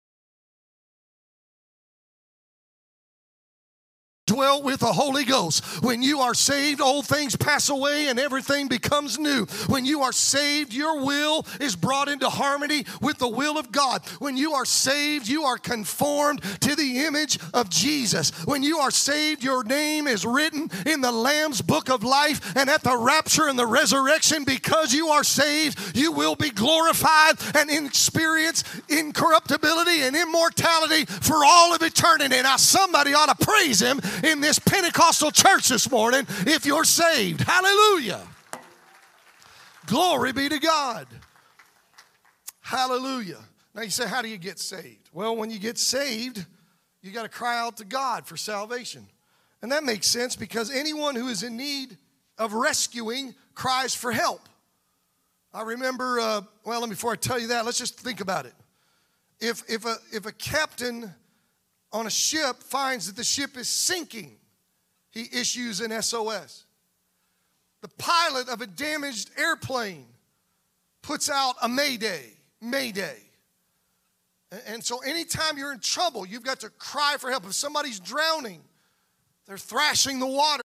dwell 4.37 4.63
with 4.63 4.81
the 4.81 4.93
Holy 4.93 5.25
Ghost. 5.25 5.83
When 5.83 6.03
you 6.03 6.21
are 6.21 6.35
saved, 6.35 6.83
old 6.83 7.07
things 7.07 7.35
pass 7.35 7.71
away 7.71 8.09
and 8.09 8.19
everything 8.19 8.69
becomes 8.69 9.19
new. 9.19 9.47
When 9.67 9.87
you 9.87 10.03
are 10.03 10.13
saved, 10.13 10.75
your 10.75 11.03
will 11.03 11.47
is 11.59 11.75
brought 11.75 12.09
into 12.09 12.29
harmony 12.29 12.85
with 13.01 13.17
the 13.17 13.29
will 13.29 13.57
of 13.57 13.73
God. 13.73 14.07
When 14.19 14.37
you 14.37 14.53
are 14.53 14.67
saved, 14.67 15.27
you 15.27 15.45
are 15.45 15.57
conformed 15.57 16.43
to 16.61 16.75
the 16.75 17.07
image 17.07 17.39
of 17.55 17.71
Jesus. 17.71 18.31
When 18.47 18.63
you 18.63 18.77
are 18.79 18.91
saved, 18.91 19.43
your 19.43 19.65
name 19.65 20.07
is 20.07 20.27
written 20.27 20.69
in 20.85 21.01
the 21.01 21.13
Lamb's 21.13 21.63
book 21.63 21.89
of 21.89 22.05
life, 22.05 22.55
and 22.55 22.69
at 22.69 22.83
the 22.83 22.97
rapture 22.97 23.49
and 23.49 23.59
the 23.59 23.67
resurrection, 23.67 24.45
because 24.45 24.93
you 24.93 25.09
are 25.09 25.25
saved, 25.25 25.97
you 25.97 26.13
will 26.13 26.37
be 26.37 26.51
glorified 26.51 27.37
and 27.55 27.71
experience 27.71 28.65
incorruptibility 28.91 30.03
and 30.03 30.15
immortality 30.15 31.07
for 31.07 31.37
all 31.43 31.75
of 31.75 31.81
eternity. 31.81 32.43
Now, 32.43 32.59
somebody 32.59 33.15
ought 33.15 33.39
to 33.39 33.47
praise 33.47 33.81
him 33.81 34.01
in 34.27 34.41
this 34.41 34.59
Pentecostal 34.59 35.31
church 35.31 35.69
this 35.69 35.91
morning 35.91 36.27
if 36.41 36.67
you're 36.67 36.85
saved. 36.85 37.41
Hallelujah. 37.41 38.27
Glory 39.87 40.33
be 40.33 40.49
to 40.49 40.59
God. 40.59 41.07
Hallelujah. 42.61 43.39
Now 43.75 43.83
you 43.83 43.91
say, 43.91 44.09
how 44.09 44.23
do 44.23 44.29
you 44.29 44.39
get 44.39 44.59
saved? 44.59 45.11
Well, 45.13 45.37
when 45.37 45.51
you 45.51 45.59
get 45.59 45.79
saved, 45.79 46.45
you 47.03 47.13
got 47.13 47.23
to 47.23 47.29
cry 47.29 47.59
out 47.59 47.77
to 47.77 47.85
God 47.85 48.27
for 48.27 48.37
salvation. 48.37 49.07
And 49.63 49.71
that 49.71 49.85
makes 49.85 50.09
sense 50.09 50.35
because 50.35 50.71
anyone 50.71 51.15
who 51.15 51.29
is 51.29 51.43
in 51.43 51.57
need 51.57 51.97
of 52.39 52.53
rescuing 52.53 53.35
cries 53.55 53.95
for 53.95 54.11
help. 54.11 54.49
I 55.55 55.63
remember, 55.63 56.19
uh, 56.21 56.43
well, 56.65 56.87
before 56.89 57.13
I 57.13 57.17
tell 57.17 57.39
you 57.39 57.49
that, 57.49 57.65
let's 57.65 57.79
just 57.79 57.99
think 57.99 58.21
about 58.21 58.47
it. 58.47 58.55
If, 59.41 59.63
if, 59.69 59.85
a, 59.85 59.97
if 60.13 60.27
a 60.27 60.33
captain 60.33 61.15
on 61.97 62.07
a 62.07 62.11
ship 62.11 62.63
finds 62.63 63.07
that 63.07 63.17
the 63.17 63.25
ship 63.25 63.57
is 63.57 63.69
sinking, 63.69 64.37
he 65.11 65.29
issues 65.33 65.81
an 65.81 66.03
SOS. 66.03 66.67
The 67.81 67.89
pilot 67.97 68.51
of 68.51 68.61
a 68.61 68.67
damaged 68.67 69.31
airplane 69.39 70.05
puts 71.01 71.31
out 71.31 71.55
a 71.63 71.69
mayday, 71.69 72.35
mayday. 72.61 73.17
And 74.67 74.85
so, 74.85 74.99
anytime 74.99 75.57
you're 75.57 75.73
in 75.73 75.81
trouble, 75.81 76.27
you've 76.27 76.45
got 76.45 76.61
to 76.61 76.69
cry 76.71 77.17
for 77.19 77.31
help. 77.31 77.47
If 77.47 77.55
somebody's 77.55 77.99
drowning, 77.99 78.63
they're 79.47 79.57
thrashing 79.57 80.21
the 80.21 80.27
water. 80.27 80.63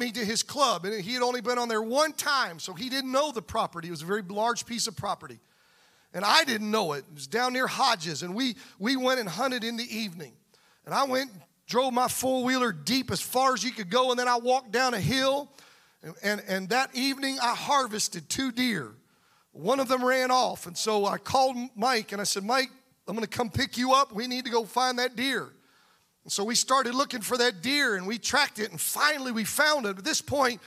Me 0.00 0.10
to 0.12 0.24
his 0.24 0.42
club, 0.42 0.84
and 0.84 1.00
he 1.00 1.12
had 1.12 1.22
only 1.22 1.40
been 1.40 1.58
on 1.58 1.68
there 1.68 1.82
one 1.82 2.12
time, 2.12 2.58
so 2.58 2.72
he 2.72 2.88
didn't 2.88 3.12
know 3.12 3.30
the 3.30 3.42
property. 3.42 3.88
It 3.88 3.92
was 3.92 4.02
a 4.02 4.06
very 4.06 4.22
large 4.22 4.66
piece 4.66 4.88
of 4.88 4.96
property. 4.96 5.38
And 6.12 6.24
I 6.24 6.42
didn't 6.42 6.70
know 6.70 6.94
it. 6.94 7.04
It 7.10 7.14
was 7.14 7.26
down 7.28 7.52
near 7.52 7.68
Hodges, 7.68 8.24
and 8.24 8.34
we, 8.34 8.56
we 8.80 8.96
went 8.96 9.20
and 9.20 9.28
hunted 9.28 9.62
in 9.62 9.76
the 9.76 9.96
evening. 9.96 10.32
And 10.84 10.92
I 10.92 11.04
went, 11.04 11.30
and 11.30 11.40
drove 11.70 11.94
my 11.94 12.08
four 12.08 12.42
wheeler 12.42 12.72
deep 12.72 13.10
as 13.10 13.20
far 13.20 13.54
as 13.54 13.62
you 13.62 13.70
could 13.70 13.88
go, 13.88 14.10
and 14.10 14.18
then 14.18 14.28
I 14.28 14.36
walked 14.36 14.72
down 14.72 14.92
a 14.92 15.00
hill. 15.00 15.48
And, 16.02 16.14
and, 16.22 16.42
and 16.48 16.68
that 16.70 16.90
evening, 16.94 17.38
I 17.40 17.54
harvested 17.54 18.28
two 18.28 18.50
deer. 18.50 18.92
One 19.52 19.80
of 19.80 19.88
them 19.88 20.04
ran 20.04 20.30
off, 20.30 20.66
and 20.66 20.76
so 20.76 21.06
I 21.06 21.18
called 21.18 21.56
Mike 21.76 22.12
and 22.12 22.20
I 22.20 22.24
said, 22.24 22.44
Mike, 22.44 22.70
I'm 23.08 23.14
gonna 23.14 23.26
come 23.26 23.50
pick 23.50 23.76
you 23.76 23.92
up. 23.92 24.12
We 24.12 24.26
need 24.26 24.44
to 24.44 24.50
go 24.50 24.64
find 24.64 24.98
that 24.98 25.16
deer. 25.16 25.48
And 26.24 26.32
so 26.32 26.44
we 26.44 26.54
started 26.54 26.94
looking 26.94 27.20
for 27.20 27.38
that 27.38 27.62
deer 27.62 27.96
and 27.96 28.06
we 28.06 28.18
tracked 28.18 28.58
it 28.58 28.70
and 28.70 28.80
finally 28.80 29.32
we 29.32 29.44
found 29.44 29.86
it. 29.86 29.98
At 29.98 30.04
this 30.04 30.20
point, 30.20 30.60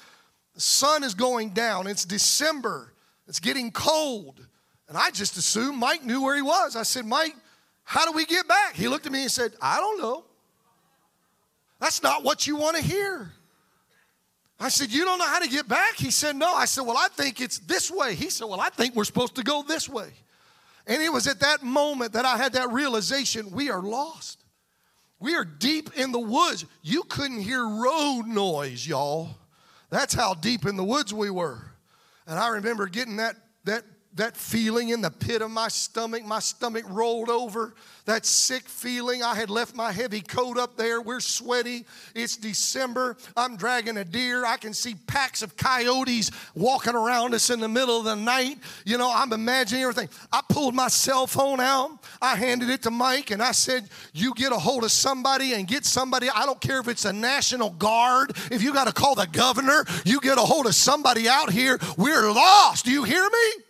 the 0.55 0.62
sun 0.62 1.03
is 1.03 1.13
going 1.13 1.50
down. 1.50 1.88
It's 1.88 2.05
December. 2.05 2.93
It's 3.27 3.39
getting 3.39 3.72
cold. 3.72 4.45
And 4.88 4.98
I 4.98 5.12
just 5.12 5.38
assumed 5.38 5.77
Mike 5.77 6.03
knew 6.03 6.22
where 6.22 6.36
he 6.36 6.41
was. 6.41 6.75
I 6.75 6.83
said, 6.83 7.05
Mike, 7.05 7.36
how 7.83 8.05
do 8.05 8.12
we 8.12 8.25
get 8.25 8.48
back? 8.48 8.75
He 8.75 8.88
looked 8.88 9.05
at 9.05 9.12
me 9.12 9.22
and 9.22 9.31
said, 9.31 9.53
I 9.62 9.77
don't 9.77 10.00
know. 10.00 10.25
That's 11.79 12.01
not 12.01 12.24
what 12.24 12.48
you 12.48 12.55
want 12.55 12.77
to 12.77 12.83
hear. 12.83 13.31
I 14.60 14.69
said, 14.69 14.91
You 14.91 15.03
don't 15.03 15.19
know 15.19 15.27
how 15.27 15.39
to 15.39 15.50
get 15.50 15.67
back? 15.67 15.95
He 15.95 16.12
said, 16.12 16.36
No. 16.36 16.53
I 16.53 16.65
said, 16.65 16.81
Well, 16.81 16.98
I 16.98 17.07
think 17.10 17.41
it's 17.41 17.60
this 17.60 17.91
way. 17.91 18.15
He 18.15 18.29
said, 18.29 18.45
Well, 18.45 18.62
I 18.62 18.69
think 18.69 18.95
we're 18.95 19.03
supposed 19.03 19.36
to 19.36 19.43
go 19.43 19.63
this 19.63 19.89
way. 19.89 20.10
And 20.88 21.01
it 21.01 21.12
was 21.12 21.27
at 21.27 21.39
that 21.41 21.63
moment 21.63 22.13
that 22.13 22.25
I 22.25 22.38
had 22.38 22.53
that 22.53 22.72
realization 22.72 23.51
we 23.51 23.69
are 23.69 23.81
lost. 23.81 24.42
We 25.24 25.36
are 25.36 25.46
deep 25.46 25.92
in 25.96 26.12
the 26.12 26.20
woods. 26.20 26.65
You 26.82 27.03
couldn't 27.03 27.39
hear 27.39 27.65
road 27.65 28.24
noise, 28.27 28.86
y'all. 28.86 29.30
That's 29.89 30.13
how 30.13 30.34
deep 30.34 30.65
in 30.65 30.75
the 30.75 30.84
woods 30.84 31.13
we 31.13 31.30
were. 31.30 31.62
And 32.27 32.38
I 32.38 32.50
remember 32.50 32.88
getting 32.88 33.15
that, 33.15 33.38
that 33.63 33.86
that 34.15 34.38
feeling 34.38 34.89
in 34.89 35.01
the 35.01 35.10
pit 35.10 35.41
of 35.41 35.50
my 35.50 35.67
stomach. 35.67 36.24
My 36.25 36.39
stomach 36.39 36.86
rolled 36.88 37.29
over. 37.29 37.74
That 38.05 38.25
sick 38.25 38.63
feeling. 38.63 39.24
I 39.24 39.34
had 39.34 39.50
left 39.50 39.75
my 39.75 39.91
heavy 39.91 40.22
coat 40.22 40.58
up 40.58 40.75
there. 40.75 41.01
We're 41.01 41.22
sweaty. 41.22 41.86
It's 42.13 42.36
December. 42.36 43.17
I'm 43.36 43.55
dragging 43.55 43.98
a 43.98 44.03
deer. 44.03 44.46
I 44.46 44.58
can 44.58 44.74
see 44.74 44.96
packs 45.08 45.41
of 45.41 45.55
coyotes 45.55 46.29
walking 46.53 46.96
around 46.96 47.34
us 47.34 47.50
in 47.50 47.60
the 47.60 47.70
middle 47.70 48.00
of 48.00 48.03
the 48.05 48.15
night. 48.15 48.58
You 48.86 48.98
know, 48.98 49.12
I'm 49.13 49.32
imagining 49.32 49.84
everything. 49.84 50.10
I 50.32 50.41
pulled 50.48 50.75
my 50.75 50.89
cell 50.89 51.25
phone 51.27 51.60
out. 51.60 51.98
I 52.22 52.36
handed 52.36 52.70
it 52.70 52.84
to 52.84 52.91
Mike 52.91 53.32
and 53.32 53.41
I 53.41 53.53
said, 53.53 53.89
You 54.13 54.34
get 54.36 54.51
a 54.51 54.58
hold 54.58 54.84
of 54.84 54.91
somebody 54.91 55.53
and 55.53 55.67
get 55.67 55.86
somebody. 55.86 56.29
I 56.29 56.46
don't 56.46 56.62
care 56.62 56.79
if 56.79 56.89
it's 56.89 57.05
a 57.05 57.13
National 57.13 57.70
Guard. 57.72 58.32
If 58.51 58.62
you 58.62 58.74
got 58.74 58.88
to 58.88 58.93
call 58.93 59.15
the 59.15 59.27
governor, 59.27 59.86
you 60.05 60.20
get 60.20 60.38
a 60.38 60.41
hold 60.41 60.67
of 60.67 60.75
somebody 60.75 61.29
out 61.29 61.51
here. 61.51 61.79
We're 61.98 62.32
lost. 62.32 62.86
Do 62.86 62.91
you 62.91 63.03
hear 63.03 63.24
me? 63.24 63.63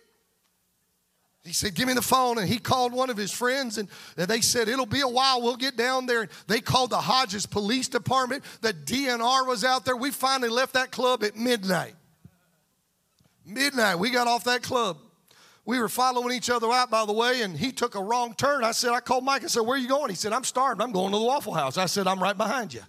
He 1.44 1.52
said, 1.52 1.74
Give 1.74 1.86
me 1.86 1.94
the 1.94 2.02
phone. 2.02 2.38
And 2.38 2.48
he 2.48 2.58
called 2.58 2.92
one 2.92 3.10
of 3.10 3.16
his 3.16 3.30
friends, 3.30 3.76
and 3.78 3.88
they 4.16 4.40
said, 4.40 4.68
It'll 4.68 4.86
be 4.86 5.00
a 5.00 5.08
while. 5.08 5.42
We'll 5.42 5.56
get 5.56 5.76
down 5.76 6.06
there. 6.06 6.28
They 6.46 6.60
called 6.60 6.90
the 6.90 7.00
Hodges 7.00 7.46
Police 7.46 7.88
Department. 7.88 8.44
The 8.62 8.72
DNR 8.72 9.46
was 9.46 9.62
out 9.64 9.84
there. 9.84 9.96
We 9.96 10.10
finally 10.10 10.48
left 10.48 10.72
that 10.72 10.90
club 10.90 11.22
at 11.22 11.36
midnight. 11.36 11.94
Midnight. 13.44 13.98
We 13.98 14.10
got 14.10 14.26
off 14.26 14.44
that 14.44 14.62
club. 14.62 14.96
We 15.66 15.78
were 15.78 15.88
following 15.88 16.34
each 16.34 16.50
other 16.50 16.70
out, 16.70 16.90
by 16.90 17.06
the 17.06 17.12
way, 17.12 17.42
and 17.42 17.56
he 17.56 17.72
took 17.72 17.94
a 17.94 18.02
wrong 18.02 18.34
turn. 18.34 18.64
I 18.64 18.72
said, 18.72 18.92
I 18.92 19.00
called 19.00 19.24
Mike 19.24 19.42
and 19.42 19.50
said, 19.50 19.60
Where 19.60 19.76
are 19.76 19.80
you 19.80 19.88
going? 19.88 20.08
He 20.10 20.16
said, 20.16 20.32
I'm 20.32 20.44
starving. 20.44 20.82
I'm 20.82 20.92
going 20.92 21.12
to 21.12 21.18
the 21.18 21.24
Waffle 21.24 21.54
House. 21.54 21.76
I 21.76 21.86
said, 21.86 22.06
I'm 22.06 22.22
right 22.22 22.36
behind 22.36 22.72
you. 22.72 22.82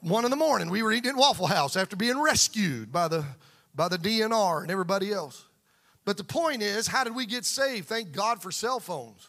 One 0.00 0.24
in 0.24 0.30
the 0.30 0.36
morning, 0.36 0.70
we 0.70 0.82
were 0.82 0.92
eating 0.92 1.10
at 1.10 1.16
Waffle 1.16 1.48
House 1.48 1.76
after 1.76 1.96
being 1.96 2.20
rescued 2.20 2.92
by 2.92 3.08
the, 3.08 3.24
by 3.74 3.88
the 3.88 3.98
DNR 3.98 4.62
and 4.62 4.70
everybody 4.70 5.12
else. 5.12 5.47
But 6.08 6.16
the 6.16 6.24
point 6.24 6.62
is, 6.62 6.86
how 6.86 7.04
did 7.04 7.14
we 7.14 7.26
get 7.26 7.44
saved? 7.44 7.86
Thank 7.86 8.12
God 8.12 8.40
for 8.40 8.50
cell 8.50 8.80
phones. 8.80 9.28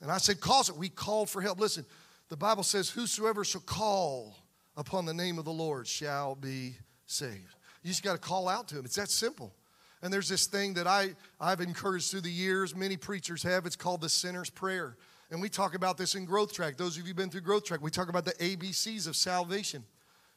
And 0.00 0.10
I 0.10 0.16
said, 0.16 0.40
call 0.40 0.62
it. 0.62 0.74
We 0.74 0.88
called 0.88 1.28
for 1.28 1.42
help. 1.42 1.60
Listen, 1.60 1.84
the 2.30 2.36
Bible 2.38 2.62
says, 2.62 2.88
Whosoever 2.88 3.44
shall 3.44 3.60
call 3.60 4.38
upon 4.78 5.04
the 5.04 5.12
name 5.12 5.38
of 5.38 5.44
the 5.44 5.52
Lord 5.52 5.86
shall 5.86 6.34
be 6.34 6.76
saved. 7.04 7.54
You 7.82 7.90
just 7.90 8.02
got 8.02 8.14
to 8.14 8.18
call 8.18 8.48
out 8.48 8.68
to 8.68 8.78
him. 8.78 8.86
It's 8.86 8.96
that 8.96 9.10
simple. 9.10 9.52
And 10.00 10.10
there's 10.10 10.30
this 10.30 10.46
thing 10.46 10.72
that 10.72 10.86
I, 10.86 11.10
I've 11.38 11.60
encouraged 11.60 12.10
through 12.10 12.22
the 12.22 12.30
years, 12.30 12.74
many 12.74 12.96
preachers 12.96 13.42
have. 13.42 13.66
It's 13.66 13.76
called 13.76 14.00
the 14.00 14.08
sinner's 14.08 14.48
prayer. 14.48 14.96
And 15.30 15.42
we 15.42 15.50
talk 15.50 15.74
about 15.74 15.98
this 15.98 16.14
in 16.14 16.24
Growth 16.24 16.54
Track. 16.54 16.78
Those 16.78 16.96
of 16.96 17.02
you 17.02 17.08
who've 17.08 17.16
been 17.16 17.28
through 17.28 17.42
Growth 17.42 17.66
Track, 17.66 17.82
we 17.82 17.90
talk 17.90 18.08
about 18.08 18.24
the 18.24 18.32
ABCs 18.32 19.06
of 19.06 19.14
salvation. 19.14 19.84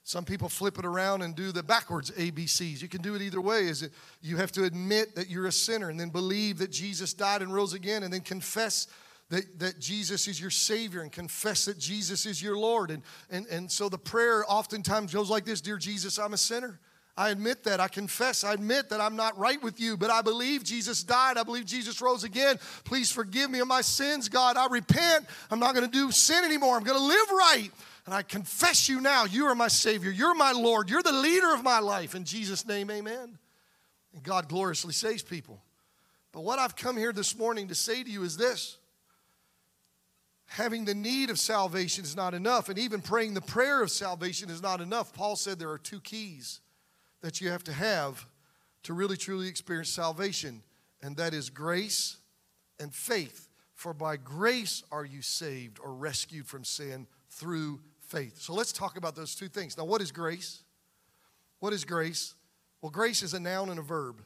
Some 0.10 0.26
people 0.26 0.50
flip 0.50 0.80
it 0.80 0.88
around 0.88 1.22
and 1.22 1.36
do 1.36 1.52
the 1.52 1.62
backwards 1.62 2.10
ABCs. 2.10 2.82
You 2.82 2.88
can 2.88 3.04
do 3.04 3.14
it 3.14 3.22
either 3.22 3.40
way. 3.40 3.68
Is 3.68 3.84
it 3.84 3.92
you 4.24 4.38
have 4.38 4.52
to 4.54 4.64
admit 4.64 5.14
that 5.14 5.30
you're 5.30 5.46
a 5.46 5.52
sinner 5.52 5.92
and 5.92 6.00
then 6.00 6.10
believe 6.10 6.58
that 6.58 6.72
Jesus 6.72 7.14
died 7.14 7.44
and 7.44 7.54
rose 7.54 7.76
again 7.76 8.02
and 8.02 8.12
then 8.12 8.22
confess 8.22 8.88
that, 9.30 9.60
that 9.60 9.78
Jesus 9.78 10.28
is 10.28 10.42
your 10.42 10.50
Savior 10.50 11.02
and 11.02 11.12
confess 11.12 11.66
that 11.66 11.78
Jesus 11.78 12.26
is 12.26 12.42
your 12.42 12.58
Lord. 12.58 12.90
And, 12.90 13.04
and, 13.30 13.46
and 13.52 13.72
so 13.72 13.88
the 13.88 14.00
prayer 14.00 14.44
oftentimes 14.52 15.14
goes 15.14 15.30
like 15.30 15.46
this 15.46 15.62
Dear 15.62 15.78
Jesus, 15.78 16.18
I'm 16.18 16.34
a 16.34 16.38
sinner. 16.38 16.80
I 17.16 17.30
admit 17.30 17.64
that. 17.66 17.80
I 17.80 17.88
confess. 17.88 18.44
I 18.44 18.54
admit 18.54 18.90
that 18.90 19.02
I'm 19.02 19.16
not 19.16 19.38
right 19.38 19.62
with 19.62 19.80
you, 19.80 19.96
but 19.96 20.10
I 20.10 20.24
believe 20.24 20.64
Jesus 20.64 21.04
died. 21.04 21.38
I 21.38 21.44
believe 21.44 21.66
Jesus 21.66 22.02
rose 22.02 22.24
again. 22.24 22.58
Please 22.84 23.12
forgive 23.12 23.52
me 23.52 23.60
of 23.60 23.68
my 23.68 23.82
sins, 23.82 24.28
God. 24.28 24.58
I 24.58 24.66
repent. 24.72 25.28
I'm 25.52 25.60
not 25.60 25.76
going 25.76 25.86
to 25.86 25.92
do 25.92 26.10
sin 26.12 26.44
anymore. 26.44 26.78
I'm 26.78 26.84
going 26.84 26.98
to 26.98 27.06
live 27.06 27.30
right. 27.30 27.70
And 28.10 28.16
I 28.16 28.24
confess 28.24 28.90
you 28.90 29.02
now, 29.02 29.26
you 29.26 29.46
are 29.46 29.54
my 29.54 29.68
Savior, 29.68 30.10
you're 30.10 30.34
my 30.34 30.52
Lord, 30.52 30.90
you're 30.90 31.04
the 31.04 31.12
leader 31.12 31.54
of 31.54 31.64
my 31.64 31.78
life. 31.78 32.16
In 32.16 32.24
Jesus' 32.26 32.66
name, 32.66 32.90
amen. 32.90 33.38
And 34.16 34.24
God 34.24 34.50
gloriously 34.50 34.94
saves 34.94 35.22
people. 35.22 35.62
But 36.32 36.42
what 36.42 36.58
I've 36.58 36.76
come 36.76 36.98
here 36.98 37.14
this 37.14 37.38
morning 37.38 37.68
to 37.68 37.76
say 37.76 38.02
to 38.02 38.10
you 38.10 38.24
is 38.24 38.36
this 38.36 38.80
having 40.48 40.86
the 40.86 40.96
need 40.96 41.30
of 41.30 41.38
salvation 41.38 42.04
is 42.04 42.16
not 42.16 42.34
enough, 42.34 42.68
and 42.68 42.80
even 42.80 43.00
praying 43.00 43.36
the 43.36 43.42
prayer 43.42 43.84
of 43.84 43.92
salvation 43.92 44.50
is 44.50 44.64
not 44.64 44.82
enough. 44.82 45.14
Paul 45.14 45.36
said 45.36 45.60
there 45.60 45.70
are 45.70 45.78
two 45.78 46.02
keys 46.02 46.62
that 47.22 47.40
you 47.42 47.52
have 47.52 47.64
to 47.66 47.72
have 47.72 48.26
to 48.82 48.96
really 48.96 49.18
truly 49.18 49.48
experience 49.48 49.90
salvation, 49.90 50.64
and 51.04 51.16
that 51.18 51.36
is 51.36 51.52
grace 51.52 52.18
and 52.80 52.92
faith. 52.92 53.50
For 53.76 53.94
by 53.94 54.18
grace 54.18 54.82
are 54.92 55.06
you 55.06 55.22
saved 55.22 55.78
or 55.80 55.94
rescued 55.94 56.48
from 56.48 56.64
sin 56.64 57.06
through 57.30 57.82
faith. 58.10 58.40
So 58.40 58.54
let's 58.54 58.72
talk 58.72 58.98
about 58.98 59.16
those 59.16 59.36
two 59.36 59.48
things. 59.48 59.78
Now, 59.78 59.86
what 59.86 60.02
is 60.02 60.12
grace? 60.12 60.64
What 61.60 61.74
is 61.74 61.86
grace? 61.86 62.34
Well, 62.82 62.90
grace 62.90 63.22
is 63.22 63.34
a 63.34 63.40
noun 63.40 63.70
and 63.70 63.80
a 63.80 63.84
verb. 63.84 64.22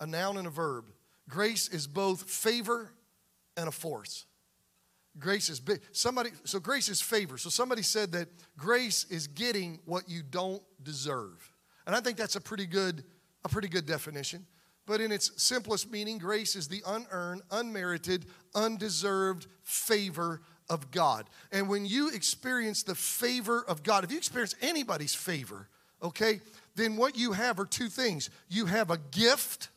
A 0.00 0.06
noun 0.06 0.36
and 0.36 0.46
a 0.46 0.50
verb. 0.50 0.84
Grace 1.28 1.68
is 1.68 1.86
both 1.86 2.30
favor 2.30 2.92
and 3.56 3.68
a 3.68 3.72
force. 3.72 4.26
Grace 5.18 5.48
is 5.48 5.60
big. 5.60 5.80
Somebody, 5.92 6.30
so 6.44 6.60
grace 6.60 6.88
is 6.90 7.00
favor. 7.00 7.38
So 7.38 7.48
somebody 7.48 7.82
said 7.82 8.12
that 8.12 8.28
grace 8.58 9.04
is 9.04 9.26
getting 9.26 9.80
what 9.86 10.08
you 10.08 10.22
don't 10.22 10.62
deserve. 10.82 11.52
And 11.86 11.96
I 11.96 12.00
think 12.00 12.18
that's 12.18 12.36
a 12.36 12.40
pretty 12.40 12.66
good, 12.66 13.02
a 13.44 13.48
pretty 13.48 13.68
good 13.68 13.86
definition. 13.86 14.44
But 14.84 15.00
in 15.00 15.10
its 15.10 15.42
simplest 15.42 15.90
meaning, 15.90 16.18
grace 16.18 16.54
is 16.54 16.68
the 16.68 16.82
unearned, 16.86 17.42
unmerited, 17.50 18.26
undeserved 18.54 19.46
favor 19.62 20.42
of 20.68 20.90
God. 20.90 21.28
And 21.52 21.68
when 21.68 21.86
you 21.86 22.10
experience 22.10 22.82
the 22.82 22.94
favor 22.94 23.64
of 23.66 23.82
God, 23.82 24.04
if 24.04 24.10
you 24.10 24.18
experience 24.18 24.54
anybody's 24.60 25.14
favor, 25.14 25.68
okay, 26.02 26.40
then 26.74 26.96
what 26.96 27.16
you 27.16 27.32
have 27.32 27.58
are 27.58 27.66
two 27.66 27.88
things 27.88 28.30
you 28.48 28.66
have 28.66 28.90
a 28.90 28.98
gift 29.10 29.68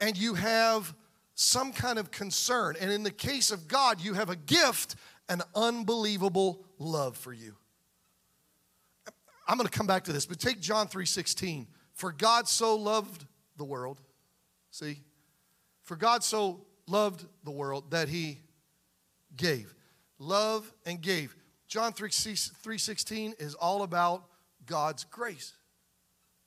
and 0.00 0.16
you 0.16 0.34
have 0.34 0.94
some 1.34 1.72
kind 1.72 1.98
of 1.98 2.10
concern. 2.10 2.76
And 2.80 2.90
in 2.90 3.02
the 3.02 3.10
case 3.10 3.50
of 3.50 3.68
God, 3.68 4.00
you 4.00 4.14
have 4.14 4.30
a 4.30 4.36
gift, 4.36 4.96
an 5.28 5.42
unbelievable 5.54 6.64
love 6.78 7.16
for 7.16 7.32
you. 7.32 7.54
I'm 9.46 9.56
going 9.56 9.68
to 9.68 9.76
come 9.76 9.86
back 9.86 10.04
to 10.04 10.12
this, 10.12 10.26
but 10.26 10.38
take 10.38 10.60
John 10.60 10.88
3:16. 10.88 11.66
For 11.94 12.12
God 12.12 12.46
so 12.46 12.76
loved 12.76 13.24
the 13.56 13.64
world. 13.64 14.00
See? 14.70 14.98
For 15.82 15.96
God 15.96 16.22
so 16.22 16.66
loved 16.86 17.24
the 17.44 17.50
world 17.50 17.90
that 17.90 18.08
he 18.08 18.40
gave. 19.36 19.74
Love 20.18 20.72
and 20.84 21.00
gave. 21.00 21.34
John 21.66 21.92
3:16 21.92 23.40
is 23.40 23.54
all 23.54 23.82
about 23.82 24.24
God's 24.66 25.04
grace. 25.04 25.54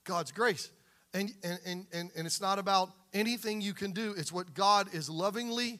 God's 0.03 0.31
grace. 0.31 0.71
And, 1.13 1.33
and, 1.43 1.59
and, 1.65 1.85
and, 1.91 2.11
and 2.15 2.25
it's 2.25 2.41
not 2.41 2.57
about 2.57 2.89
anything 3.13 3.61
you 3.61 3.73
can 3.73 3.91
do, 3.91 4.13
it's 4.17 4.31
what 4.31 4.53
God 4.53 4.93
is 4.93 5.09
lovingly 5.09 5.79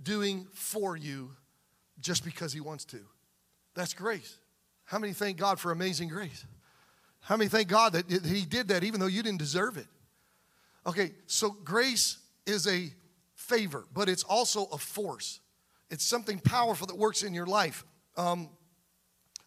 doing 0.00 0.46
for 0.52 0.96
you 0.96 1.32
just 2.00 2.24
because 2.24 2.52
He 2.52 2.60
wants 2.60 2.84
to. 2.86 3.00
That's 3.74 3.94
grace. 3.94 4.38
How 4.84 4.98
many 4.98 5.12
thank 5.12 5.36
God 5.36 5.58
for 5.58 5.72
amazing 5.72 6.08
grace? 6.08 6.46
How 7.20 7.36
many 7.36 7.48
thank 7.48 7.68
God 7.68 7.92
that 7.92 8.08
He 8.24 8.44
did 8.44 8.68
that 8.68 8.84
even 8.84 9.00
though 9.00 9.06
you 9.06 9.22
didn't 9.22 9.38
deserve 9.40 9.76
it? 9.76 9.86
Okay, 10.86 11.12
so 11.26 11.50
grace 11.50 12.18
is 12.46 12.66
a 12.66 12.90
favor, 13.34 13.84
but 13.92 14.08
it's 14.08 14.22
also 14.22 14.64
a 14.66 14.78
force. 14.78 15.40
It's 15.90 16.04
something 16.04 16.38
powerful 16.38 16.86
that 16.86 16.96
works 16.96 17.22
in 17.22 17.32
your 17.34 17.46
life. 17.46 17.84
Um, 18.16 18.50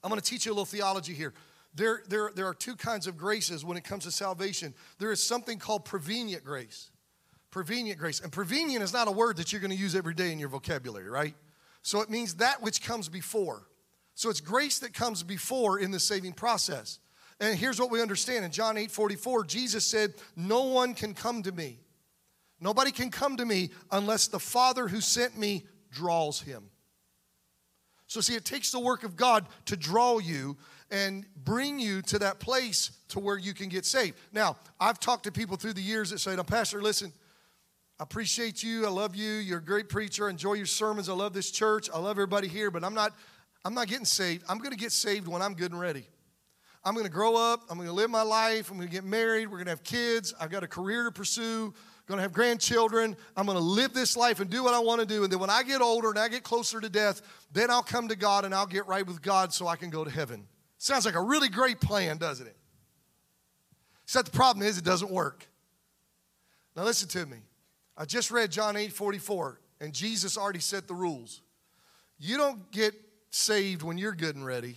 I'm 0.03 0.09
going 0.09 0.19
to 0.19 0.27
teach 0.27 0.45
you 0.45 0.51
a 0.51 0.53
little 0.53 0.65
theology 0.65 1.13
here. 1.13 1.33
There, 1.73 2.03
there, 2.09 2.31
there 2.35 2.47
are 2.47 2.53
two 2.53 2.75
kinds 2.75 3.07
of 3.07 3.17
graces 3.17 3.63
when 3.63 3.77
it 3.77 3.83
comes 3.83 4.03
to 4.03 4.11
salvation. 4.11 4.73
There 4.99 5.11
is 5.11 5.21
something 5.23 5.59
called 5.59 5.85
prevenient 5.85 6.43
grace. 6.43 6.89
Prevenient 7.49 7.99
grace. 7.99 8.19
And 8.19 8.31
prevenient 8.31 8.83
is 8.83 8.93
not 8.93 9.07
a 9.07 9.11
word 9.11 9.37
that 9.37 9.51
you're 9.51 9.61
going 9.61 9.71
to 9.71 9.77
use 9.77 9.95
every 9.95 10.13
day 10.13 10.31
in 10.31 10.39
your 10.39 10.49
vocabulary, 10.49 11.09
right? 11.09 11.35
So 11.81 12.01
it 12.01 12.09
means 12.09 12.35
that 12.35 12.61
which 12.61 12.83
comes 12.83 13.07
before. 13.07 13.67
So 14.15 14.29
it's 14.29 14.41
grace 14.41 14.79
that 14.79 14.93
comes 14.93 15.23
before 15.23 15.79
in 15.79 15.91
the 15.91 15.99
saving 15.99 16.33
process. 16.33 16.99
And 17.39 17.57
here's 17.57 17.79
what 17.79 17.89
we 17.89 18.01
understand 18.01 18.45
in 18.45 18.51
John 18.51 18.77
8 18.77 18.91
44, 18.91 19.45
Jesus 19.45 19.85
said, 19.85 20.13
No 20.35 20.63
one 20.63 20.93
can 20.93 21.13
come 21.13 21.41
to 21.43 21.51
me. 21.51 21.79
Nobody 22.59 22.91
can 22.91 23.09
come 23.09 23.37
to 23.37 23.45
me 23.45 23.71
unless 23.91 24.27
the 24.27 24.39
Father 24.39 24.87
who 24.87 25.01
sent 25.01 25.37
me 25.37 25.65
draws 25.91 26.41
him. 26.41 26.69
So, 28.07 28.19
see, 28.19 28.35
it 28.35 28.43
takes 28.43 28.71
the 28.71 28.79
work 28.79 29.03
of 29.03 29.15
God 29.15 29.45
to 29.67 29.77
draw 29.77 30.17
you 30.19 30.57
and 30.89 31.25
bring 31.45 31.79
you 31.79 32.01
to 32.01 32.19
that 32.19 32.41
place 32.41 32.91
to 33.07 33.19
where 33.19 33.37
you 33.37 33.53
can 33.53 33.69
get 33.69 33.85
saved. 33.85 34.17
Now, 34.33 34.57
I've 34.79 34.99
talked 34.99 35.23
to 35.23 35.31
people 35.31 35.55
through 35.55 35.73
the 35.73 35.81
years 35.81 36.09
that 36.09 36.19
say, 36.19 36.35
now, 36.35 36.43
Pastor, 36.43 36.81
listen, 36.81 37.13
I 37.99 38.03
appreciate 38.03 38.63
you. 38.63 38.85
I 38.85 38.89
love 38.89 39.15
you. 39.15 39.33
You're 39.35 39.59
a 39.59 39.63
great 39.63 39.87
preacher. 39.87 40.27
I 40.27 40.31
enjoy 40.31 40.53
your 40.53 40.65
sermons. 40.65 41.07
I 41.07 41.13
love 41.13 41.31
this 41.31 41.51
church. 41.51 41.89
I 41.93 41.99
love 41.99 42.11
everybody 42.11 42.49
here, 42.49 42.69
but 42.69 42.83
I'm 42.83 42.93
not, 42.93 43.13
I'm 43.63 43.73
not 43.73 43.87
getting 43.87 44.03
saved. 44.03 44.43
I'm 44.49 44.57
going 44.57 44.71
to 44.71 44.77
get 44.77 44.91
saved 44.91 45.27
when 45.27 45.41
I'm 45.41 45.53
good 45.53 45.71
and 45.71 45.79
ready. 45.79 46.05
I'm 46.83 46.95
going 46.95 47.05
to 47.05 47.11
grow 47.11 47.37
up. 47.37 47.61
I'm 47.69 47.77
going 47.77 47.87
to 47.87 47.93
live 47.93 48.09
my 48.09 48.23
life. 48.23 48.71
I'm 48.71 48.77
going 48.77 48.89
to 48.89 48.93
get 48.93 49.05
married. 49.05 49.45
We're 49.47 49.57
going 49.57 49.67
to 49.67 49.71
have 49.71 49.83
kids. 49.83 50.33
I've 50.37 50.49
got 50.49 50.63
a 50.63 50.67
career 50.67 51.05
to 51.05 51.11
pursue 51.11 51.73
going 52.07 52.17
to 52.17 52.21
have 52.21 52.33
grandchildren. 52.33 53.15
I'm 53.37 53.45
going 53.45 53.57
to 53.57 53.63
live 53.63 53.93
this 53.93 54.17
life 54.17 54.39
and 54.39 54.49
do 54.49 54.63
what 54.63 54.73
I 54.73 54.79
want 54.79 54.99
to 55.01 55.07
do. 55.07 55.23
And 55.23 55.31
then 55.31 55.39
when 55.39 55.49
I 55.49 55.63
get 55.63 55.81
older 55.81 56.09
and 56.09 56.19
I 56.19 56.27
get 56.27 56.43
closer 56.43 56.81
to 56.81 56.89
death, 56.89 57.21
then 57.53 57.69
I'll 57.69 57.83
come 57.83 58.07
to 58.09 58.15
God 58.15 58.45
and 58.45 58.53
I'll 58.53 58.65
get 58.65 58.87
right 58.87 59.05
with 59.05 59.21
God 59.21 59.53
so 59.53 59.67
I 59.67 59.75
can 59.75 59.89
go 59.89 60.03
to 60.03 60.09
heaven. 60.09 60.47
Sounds 60.77 61.05
like 61.05 61.15
a 61.15 61.21
really 61.21 61.49
great 61.49 61.79
plan, 61.79 62.17
doesn't 62.17 62.47
it? 62.47 62.55
Except 64.03 64.31
the 64.31 64.37
problem 64.37 64.65
is 64.65 64.77
it 64.77 64.83
doesn't 64.83 65.11
work. 65.11 65.47
Now 66.75 66.83
listen 66.83 67.07
to 67.09 67.25
me. 67.25 67.37
I 67.97 68.05
just 68.05 68.31
read 68.31 68.51
John 68.51 68.75
8 68.75 68.91
44, 68.91 69.59
and 69.79 69.93
Jesus 69.93 70.37
already 70.37 70.59
set 70.59 70.87
the 70.87 70.93
rules. 70.93 71.41
You 72.17 72.37
don't 72.37 72.71
get 72.71 72.93
saved 73.29 73.83
when 73.83 73.97
you're 73.97 74.15
good 74.15 74.35
and 74.35 74.45
ready. 74.45 74.75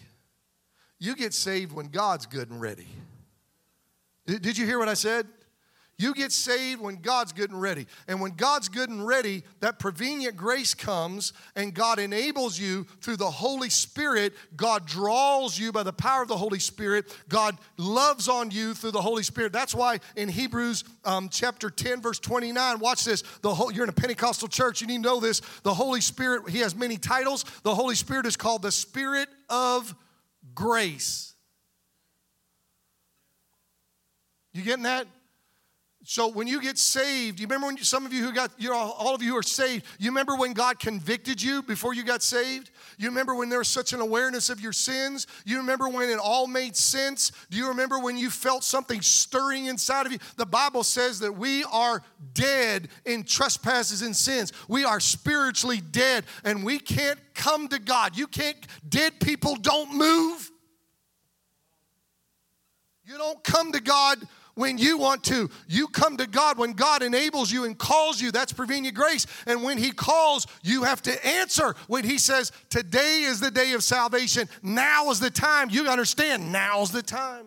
You 0.98 1.16
get 1.16 1.34
saved 1.34 1.72
when 1.72 1.88
God's 1.88 2.26
good 2.26 2.50
and 2.50 2.60
ready. 2.60 2.86
Did 4.26 4.56
you 4.56 4.66
hear 4.66 4.78
what 4.78 4.88
I 4.88 4.94
said? 4.94 5.26
You 5.96 6.12
get 6.12 6.32
saved 6.32 6.80
when 6.80 6.96
God's 6.96 7.32
good 7.32 7.50
and 7.50 7.60
ready. 7.60 7.86
And 8.08 8.20
when 8.20 8.32
God's 8.32 8.68
good 8.68 8.90
and 8.90 9.06
ready, 9.06 9.44
that 9.60 9.78
prevenient 9.78 10.36
grace 10.36 10.74
comes 10.74 11.32
and 11.54 11.72
God 11.72 12.00
enables 12.00 12.58
you 12.58 12.84
through 13.00 13.16
the 13.16 13.30
Holy 13.30 13.70
Spirit. 13.70 14.34
God 14.56 14.86
draws 14.86 15.56
you 15.56 15.70
by 15.70 15.84
the 15.84 15.92
power 15.92 16.22
of 16.22 16.28
the 16.28 16.36
Holy 16.36 16.58
Spirit. 16.58 17.16
God 17.28 17.56
loves 17.76 18.28
on 18.28 18.50
you 18.50 18.74
through 18.74 18.90
the 18.90 19.00
Holy 19.00 19.22
Spirit. 19.22 19.52
That's 19.52 19.74
why 19.74 20.00
in 20.16 20.28
Hebrews 20.28 20.82
um, 21.04 21.28
chapter 21.28 21.70
10, 21.70 22.02
verse 22.02 22.18
29, 22.18 22.80
watch 22.80 23.04
this. 23.04 23.22
The 23.42 23.54
whole, 23.54 23.70
you're 23.70 23.84
in 23.84 23.90
a 23.90 23.92
Pentecostal 23.92 24.48
church, 24.48 24.80
you 24.80 24.88
need 24.88 25.02
to 25.02 25.08
know 25.08 25.20
this. 25.20 25.42
The 25.62 25.74
Holy 25.74 26.00
Spirit, 26.00 26.48
He 26.48 26.58
has 26.58 26.74
many 26.74 26.96
titles. 26.96 27.44
The 27.62 27.74
Holy 27.74 27.94
Spirit 27.94 28.26
is 28.26 28.36
called 28.36 28.62
the 28.62 28.72
Spirit 28.72 29.28
of 29.48 29.94
grace. 30.54 31.34
You 34.52 34.62
getting 34.62 34.84
that? 34.84 35.06
So 36.06 36.28
when 36.28 36.46
you 36.46 36.60
get 36.60 36.76
saved, 36.76 37.40
you 37.40 37.46
remember 37.46 37.66
when 37.68 37.78
you, 37.78 37.84
some 37.84 38.04
of 38.04 38.12
you 38.12 38.22
who 38.22 38.32
got, 38.34 38.50
you 38.58 38.68
know, 38.68 38.76
all 38.76 39.14
of 39.14 39.22
you 39.22 39.30
who 39.30 39.38
are 39.38 39.42
saved, 39.42 39.86
you 39.98 40.10
remember 40.10 40.36
when 40.36 40.52
God 40.52 40.78
convicted 40.78 41.40
you 41.40 41.62
before 41.62 41.94
you 41.94 42.04
got 42.04 42.22
saved? 42.22 42.70
You 42.98 43.08
remember 43.08 43.34
when 43.34 43.48
there 43.48 43.58
was 43.58 43.68
such 43.68 43.94
an 43.94 44.00
awareness 44.00 44.50
of 44.50 44.60
your 44.60 44.74
sins? 44.74 45.26
You 45.46 45.56
remember 45.56 45.88
when 45.88 46.10
it 46.10 46.18
all 46.18 46.46
made 46.46 46.76
sense? 46.76 47.32
Do 47.48 47.56
you 47.56 47.68
remember 47.68 47.98
when 47.98 48.18
you 48.18 48.28
felt 48.28 48.64
something 48.64 49.00
stirring 49.00 49.64
inside 49.64 50.04
of 50.04 50.12
you? 50.12 50.18
The 50.36 50.44
Bible 50.44 50.84
says 50.84 51.20
that 51.20 51.32
we 51.32 51.64
are 51.64 52.02
dead 52.34 52.88
in 53.06 53.24
trespasses 53.24 54.02
and 54.02 54.14
sins. 54.14 54.52
We 54.68 54.84
are 54.84 55.00
spiritually 55.00 55.80
dead 55.80 56.24
and 56.44 56.66
we 56.66 56.80
can't 56.80 57.18
come 57.34 57.66
to 57.68 57.78
God. 57.78 58.14
You 58.14 58.26
can't, 58.26 58.58
dead 58.86 59.20
people 59.20 59.56
don't 59.56 59.94
move. 59.94 60.50
You 63.06 63.16
don't 63.16 63.42
come 63.42 63.72
to 63.72 63.80
God 63.80 64.18
when 64.54 64.78
you 64.78 64.98
want 64.98 65.24
to. 65.24 65.50
You 65.68 65.88
come 65.88 66.16
to 66.16 66.26
God 66.26 66.58
when 66.58 66.72
God 66.72 67.02
enables 67.02 67.50
you 67.50 67.64
and 67.64 67.76
calls 67.76 68.20
you. 68.20 68.30
That's 68.30 68.52
prevenient 68.52 68.96
grace. 68.96 69.26
And 69.46 69.62
when 69.62 69.78
He 69.78 69.90
calls, 69.90 70.46
you 70.62 70.84
have 70.84 71.02
to 71.02 71.26
answer. 71.26 71.74
When 71.86 72.04
He 72.04 72.18
says, 72.18 72.52
Today 72.70 73.22
is 73.22 73.40
the 73.40 73.50
day 73.50 73.72
of 73.72 73.82
salvation, 73.82 74.48
now 74.62 75.10
is 75.10 75.20
the 75.20 75.30
time, 75.30 75.70
you 75.70 75.88
understand, 75.88 76.52
now's 76.52 76.90
the 76.90 77.02
time. 77.02 77.46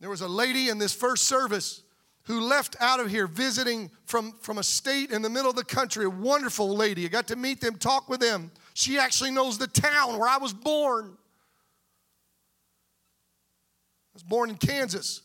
There 0.00 0.10
was 0.10 0.20
a 0.20 0.28
lady 0.28 0.68
in 0.68 0.78
this 0.78 0.92
first 0.92 1.24
service 1.24 1.82
who 2.24 2.40
left 2.40 2.76
out 2.80 3.00
of 3.00 3.10
here 3.10 3.26
visiting 3.26 3.90
from, 4.04 4.32
from 4.40 4.58
a 4.58 4.62
state 4.62 5.10
in 5.10 5.22
the 5.22 5.30
middle 5.30 5.50
of 5.50 5.56
the 5.56 5.64
country, 5.64 6.04
a 6.04 6.10
wonderful 6.10 6.74
lady. 6.74 7.04
I 7.04 7.08
got 7.08 7.28
to 7.28 7.36
meet 7.36 7.60
them, 7.60 7.76
talk 7.76 8.08
with 8.08 8.20
them. 8.20 8.50
She 8.74 8.98
actually 8.98 9.32
knows 9.32 9.58
the 9.58 9.66
town 9.66 10.18
where 10.18 10.28
I 10.28 10.38
was 10.38 10.52
born 10.52 11.16
was 14.22 14.28
born 14.28 14.50
in 14.50 14.56
Kansas. 14.56 15.22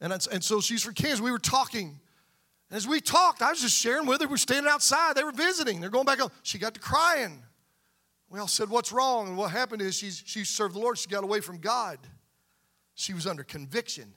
And, 0.00 0.12
and 0.12 0.42
so 0.42 0.60
she's 0.60 0.82
from 0.82 0.94
Kansas. 0.94 1.20
We 1.20 1.30
were 1.30 1.38
talking. 1.38 1.98
And 2.70 2.76
As 2.76 2.86
we 2.86 3.00
talked, 3.00 3.42
I 3.42 3.50
was 3.50 3.60
just 3.60 3.76
sharing 3.76 4.06
with 4.06 4.20
her. 4.20 4.26
We 4.26 4.32
were 4.32 4.36
standing 4.36 4.70
outside. 4.70 5.16
They 5.16 5.24
were 5.24 5.32
visiting. 5.32 5.80
They're 5.80 5.90
going 5.90 6.04
back 6.06 6.18
home. 6.18 6.30
She 6.42 6.58
got 6.58 6.74
to 6.74 6.80
crying. 6.80 7.42
We 8.30 8.38
all 8.38 8.48
said, 8.48 8.68
What's 8.68 8.92
wrong? 8.92 9.28
And 9.28 9.36
what 9.36 9.50
happened 9.50 9.82
is 9.82 9.96
she's, 9.96 10.22
she 10.24 10.44
served 10.44 10.74
the 10.74 10.78
Lord. 10.78 10.98
She 10.98 11.08
got 11.08 11.24
away 11.24 11.40
from 11.40 11.58
God. 11.58 11.98
She 12.94 13.14
was 13.14 13.26
under 13.26 13.44
conviction. 13.44 14.12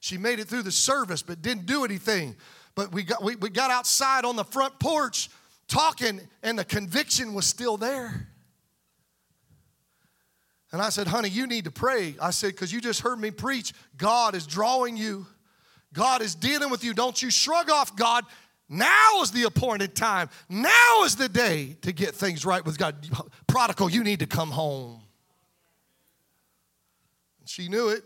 She 0.00 0.18
made 0.18 0.40
it 0.40 0.48
through 0.48 0.62
the 0.62 0.72
service, 0.72 1.22
but 1.22 1.40
didn't 1.42 1.66
do 1.66 1.84
anything. 1.84 2.36
But 2.74 2.92
we 2.92 3.04
got, 3.04 3.22
we, 3.22 3.36
we 3.36 3.48
got 3.48 3.70
outside 3.70 4.24
on 4.24 4.36
the 4.36 4.44
front 4.44 4.78
porch 4.80 5.30
talking, 5.68 6.20
and 6.42 6.58
the 6.58 6.64
conviction 6.64 7.34
was 7.34 7.46
still 7.46 7.76
there. 7.76 8.28
And 10.72 10.80
I 10.80 10.88
said, 10.88 11.06
honey, 11.06 11.28
you 11.28 11.46
need 11.46 11.64
to 11.64 11.70
pray. 11.70 12.16
I 12.20 12.30
said, 12.30 12.52
because 12.52 12.72
you 12.72 12.80
just 12.80 13.00
heard 13.00 13.20
me 13.20 13.30
preach. 13.30 13.74
God 13.96 14.34
is 14.34 14.46
drawing 14.46 14.96
you, 14.96 15.26
God 15.92 16.22
is 16.22 16.34
dealing 16.34 16.70
with 16.70 16.82
you. 16.82 16.94
Don't 16.94 17.20
you 17.22 17.30
shrug 17.30 17.70
off 17.70 17.94
God. 17.94 18.24
Now 18.68 19.20
is 19.20 19.30
the 19.32 19.42
appointed 19.42 19.94
time. 19.94 20.30
Now 20.48 21.02
is 21.04 21.16
the 21.16 21.28
day 21.28 21.76
to 21.82 21.92
get 21.92 22.14
things 22.14 22.46
right 22.46 22.64
with 22.64 22.78
God. 22.78 22.96
Prodigal, 23.46 23.90
you 23.90 24.02
need 24.02 24.20
to 24.20 24.26
come 24.26 24.50
home. 24.50 25.02
And 27.40 27.48
She 27.48 27.68
knew 27.68 27.90
it. 27.90 28.02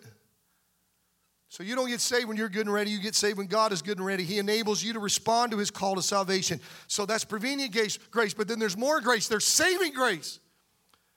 So 1.49 1.63
you 1.63 1.77
don't 1.77 1.89
get 1.89 2.01
saved 2.01 2.27
when 2.27 2.37
you're 2.37 2.49
good 2.49 2.67
and 2.67 2.75
ready. 2.75 2.91
You 2.91 3.01
get 3.01 3.15
saved 3.15 3.39
when 3.39 3.47
God 3.47 3.73
is 3.73 3.81
good 3.81 3.99
and 3.99 4.07
ready. 4.07 4.25
He 4.25 4.39
enables 4.39 4.83
you 4.83 4.93
to 4.95 4.99
respond 4.99 5.53
to 5.53 5.59
his 5.59 5.71
call 5.71 5.95
to 5.95 6.03
salvation. 6.03 6.61
So 6.89 7.07
that's 7.07 7.25
prevenient 7.25 7.73
grace. 8.11 8.35
But 8.35 8.49
then 8.49 8.59
there's 8.59 8.77
more 8.77 9.01
grace. 9.01 9.29
There's 9.29 9.47
saving 9.47 9.93
grace. 9.93 10.41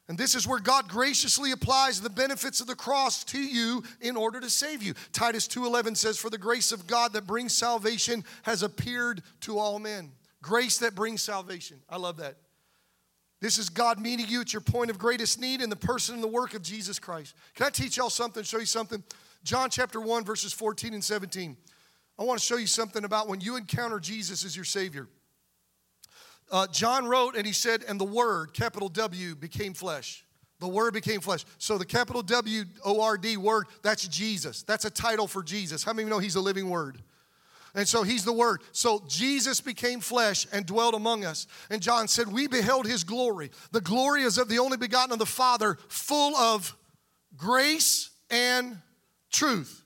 And 0.09 0.17
this 0.17 0.33
is 0.33 0.47
where 0.47 0.59
God 0.59 0.89
graciously 0.89 1.51
applies 1.51 2.01
the 2.01 2.09
benefits 2.09 2.59
of 2.61 2.67
the 2.67 2.75
cross 2.75 3.23
to 3.25 3.39
you 3.39 3.83
in 4.01 4.17
order 4.17 4.39
to 4.39 4.49
save 4.49 4.81
you. 4.81 4.95
Titus 5.13 5.47
2:11 5.47 5.95
says 5.95 6.17
for 6.17 6.31
the 6.31 6.37
grace 6.37 6.71
of 6.71 6.87
God 6.87 7.13
that 7.13 7.27
brings 7.27 7.55
salvation 7.55 8.25
has 8.41 8.63
appeared 8.63 9.21
to 9.41 9.59
all 9.59 9.77
men. 9.77 10.11
Grace 10.41 10.79
that 10.79 10.95
brings 10.95 11.21
salvation. 11.21 11.83
I 11.87 11.97
love 11.97 12.17
that. 12.17 12.37
This 13.39 13.59
is 13.59 13.69
God 13.69 13.99
meeting 13.99 14.27
you 14.27 14.41
at 14.41 14.51
your 14.51 14.61
point 14.61 14.89
of 14.89 14.97
greatest 14.97 15.39
need 15.39 15.61
in 15.61 15.69
the 15.69 15.75
person 15.75 16.15
and 16.15 16.23
the 16.23 16.27
work 16.27 16.55
of 16.55 16.63
Jesus 16.63 16.97
Christ. 16.97 17.35
Can 17.53 17.67
I 17.67 17.69
teach 17.69 17.97
y'all 17.97 18.09
something, 18.09 18.43
show 18.43 18.57
you 18.57 18.65
something? 18.65 19.03
John 19.43 19.69
chapter 19.69 20.01
1 20.01 20.25
verses 20.25 20.53
14 20.53 20.95
and 20.95 21.03
17. 21.03 21.55
I 22.17 22.23
want 22.23 22.39
to 22.39 22.45
show 22.45 22.57
you 22.57 22.67
something 22.67 23.05
about 23.05 23.27
when 23.27 23.41
you 23.41 23.57
encounter 23.57 23.99
Jesus 23.99 24.43
as 24.43 24.55
your 24.55 24.65
savior. 24.65 25.07
Uh, 26.51 26.67
John 26.67 27.05
wrote 27.05 27.35
and 27.35 27.45
he 27.45 27.53
said, 27.53 27.83
and 27.87 27.99
the 27.99 28.05
Word, 28.05 28.53
capital 28.53 28.89
W, 28.89 29.35
became 29.35 29.73
flesh. 29.73 30.25
The 30.59 30.67
Word 30.67 30.93
became 30.93 31.21
flesh. 31.21 31.45
So 31.57 31.77
the 31.77 31.85
capital 31.85 32.21
W 32.21 32.65
O 32.83 33.01
R 33.01 33.17
D 33.17 33.37
word, 33.37 33.67
that's 33.81 34.07
Jesus. 34.07 34.63
That's 34.63 34.85
a 34.85 34.89
title 34.89 35.27
for 35.27 35.41
Jesus. 35.41 35.83
How 35.83 35.93
many 35.93 36.09
know 36.09 36.19
he's 36.19 36.35
a 36.35 36.41
living 36.41 36.69
Word? 36.69 37.01
And 37.75 37.87
so 37.87 38.03
he's 38.03 38.25
the 38.25 38.33
Word. 38.33 38.61
So 38.71 39.03
Jesus 39.07 39.61
became 39.61 39.99
flesh 39.99 40.47
and 40.51 40.65
dwelt 40.65 40.95
among 40.95 41.23
us. 41.23 41.47
And 41.69 41.81
John 41.81 42.07
said, 42.07 42.27
We 42.27 42.47
beheld 42.47 42.87
his 42.87 43.03
glory. 43.03 43.51
The 43.71 43.81
glory 43.81 44.23
is 44.23 44.37
of 44.37 44.49
the 44.49 44.59
only 44.59 44.77
begotten 44.77 45.13
of 45.13 45.19
the 45.19 45.25
Father, 45.25 45.77
full 45.87 46.35
of 46.35 46.75
grace 47.37 48.09
and 48.29 48.81
truth. 49.31 49.83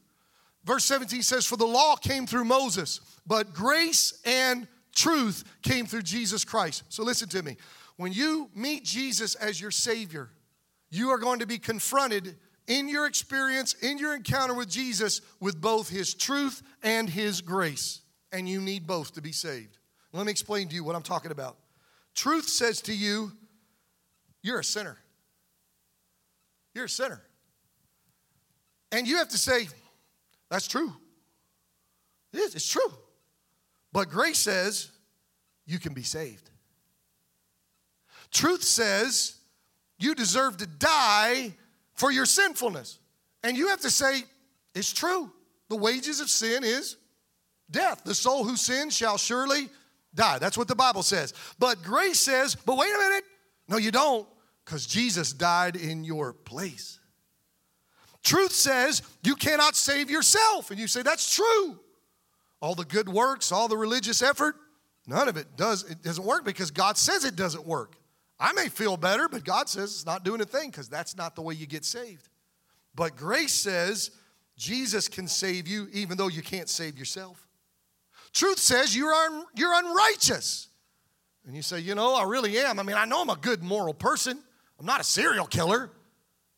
Verse 0.63 0.85
17 0.85 1.21
says, 1.21 1.45
For 1.45 1.57
the 1.57 1.65
law 1.65 1.95
came 1.97 2.25
through 2.25 2.45
Moses, 2.45 3.01
but 3.27 3.53
grace 3.53 4.21
and 4.25 4.67
truth 4.93 5.43
came 5.61 5.85
through 5.85 6.03
Jesus 6.03 6.45
Christ. 6.45 6.83
So 6.89 7.03
listen 7.03 7.29
to 7.29 7.43
me. 7.43 7.57
When 7.97 8.13
you 8.13 8.49
meet 8.55 8.83
Jesus 8.83 9.35
as 9.35 9.59
your 9.59 9.71
Savior, 9.71 10.29
you 10.89 11.09
are 11.09 11.17
going 11.17 11.39
to 11.39 11.47
be 11.47 11.57
confronted 11.57 12.35
in 12.67 12.87
your 12.87 13.05
experience, 13.05 13.73
in 13.73 13.97
your 13.97 14.15
encounter 14.15 14.53
with 14.53 14.69
Jesus, 14.69 15.21
with 15.39 15.59
both 15.59 15.89
His 15.89 16.13
truth 16.13 16.61
and 16.81 17.09
His 17.09 17.41
grace. 17.41 18.01
And 18.31 18.47
you 18.47 18.61
need 18.61 18.87
both 18.87 19.13
to 19.13 19.21
be 19.21 19.31
saved. 19.31 19.77
Let 20.11 20.25
me 20.25 20.31
explain 20.31 20.69
to 20.69 20.75
you 20.75 20.83
what 20.83 20.95
I'm 20.95 21.03
talking 21.03 21.31
about. 21.31 21.57
Truth 22.15 22.47
says 22.47 22.81
to 22.83 22.93
you, 22.93 23.31
you're 24.41 24.59
a 24.59 24.63
sinner. 24.63 24.97
You're 26.73 26.85
a 26.85 26.89
sinner. 26.89 27.21
And 28.91 29.07
you 29.07 29.17
have 29.17 29.29
to 29.29 29.37
say, 29.37 29.67
that's 30.49 30.67
true. 30.67 30.93
It 32.31 32.39
is, 32.39 32.55
it's 32.55 32.67
true. 32.67 32.91
But 33.93 34.09
grace 34.09 34.39
says 34.39 34.89
you 35.65 35.79
can 35.79 35.93
be 35.93 36.01
saved. 36.01 36.49
Truth 38.31 38.63
says 38.63 39.37
you 39.99 40.15
deserve 40.15 40.57
to 40.57 40.65
die 40.65 41.53
for 41.93 42.11
your 42.11 42.25
sinfulness. 42.25 42.97
And 43.43 43.55
you 43.55 43.67
have 43.67 43.81
to 43.81 43.91
say, 43.91 44.23
it's 44.73 44.91
true. 44.91 45.31
The 45.69 45.75
wages 45.75 46.19
of 46.19 46.29
sin 46.29 46.63
is 46.63 46.97
death. 47.69 48.03
The 48.03 48.15
soul 48.15 48.43
who 48.43 48.55
sins 48.55 48.97
shall 48.97 49.17
surely 49.17 49.69
die. 50.15 50.39
That's 50.39 50.57
what 50.57 50.67
the 50.67 50.75
Bible 50.75 51.03
says. 51.03 51.33
But 51.59 51.83
grace 51.83 52.19
says, 52.19 52.55
but 52.55 52.77
wait 52.77 52.93
a 52.93 52.97
minute. 52.97 53.23
No, 53.67 53.77
you 53.77 53.91
don't, 53.91 54.27
because 54.65 54.87
Jesus 54.87 55.31
died 55.33 55.75
in 55.75 56.03
your 56.03 56.33
place. 56.33 56.99
Truth 58.23 58.53
says 58.53 59.03
you 59.21 59.35
cannot 59.35 59.75
save 59.75 60.09
yourself. 60.09 60.71
And 60.71 60.79
you 60.79 60.87
say, 60.87 61.03
that's 61.03 61.35
true 61.35 61.79
all 62.63 62.75
the 62.75 62.85
good 62.85 63.09
works, 63.09 63.51
all 63.51 63.67
the 63.67 63.75
religious 63.75 64.21
effort, 64.21 64.55
none 65.05 65.27
of 65.27 65.35
it 65.35 65.57
does 65.57 65.83
it 65.83 66.01
doesn't 66.01 66.23
work 66.23 66.45
because 66.45 66.71
God 66.71 66.97
says 66.97 67.25
it 67.25 67.35
doesn't 67.35 67.67
work. 67.67 67.97
I 68.39 68.53
may 68.53 68.69
feel 68.69 68.95
better, 68.95 69.27
but 69.27 69.43
God 69.43 69.67
says 69.67 69.91
it's 69.91 70.05
not 70.05 70.23
doing 70.23 70.39
a 70.39 70.45
thing 70.45 70.69
because 70.69 70.87
that's 70.87 71.17
not 71.17 71.35
the 71.35 71.41
way 71.41 71.55
you 71.55 71.67
get 71.67 71.83
saved. 71.83 72.29
But 72.95 73.17
grace 73.17 73.51
says 73.51 74.11
Jesus 74.55 75.09
can 75.09 75.27
save 75.27 75.67
you 75.67 75.89
even 75.91 76.15
though 76.17 76.29
you 76.29 76.41
can't 76.41 76.69
save 76.69 76.97
yourself. 76.97 77.45
Truth 78.31 78.59
says 78.59 78.95
you're, 78.95 79.13
un, 79.13 79.43
you're 79.55 79.73
unrighteous. 79.73 80.69
And 81.45 81.57
you 81.57 81.63
say, 81.63 81.81
you 81.81 81.95
know, 81.95 82.15
I 82.15 82.23
really 82.23 82.57
am. 82.59 82.79
I 82.79 82.83
mean, 82.83 82.95
I 82.95 83.03
know 83.03 83.21
I'm 83.21 83.29
a 83.29 83.35
good 83.35 83.61
moral 83.61 83.93
person. 83.93 84.39
I'm 84.79 84.85
not 84.85 85.01
a 85.01 85.03
serial 85.03 85.47
killer. 85.47 85.91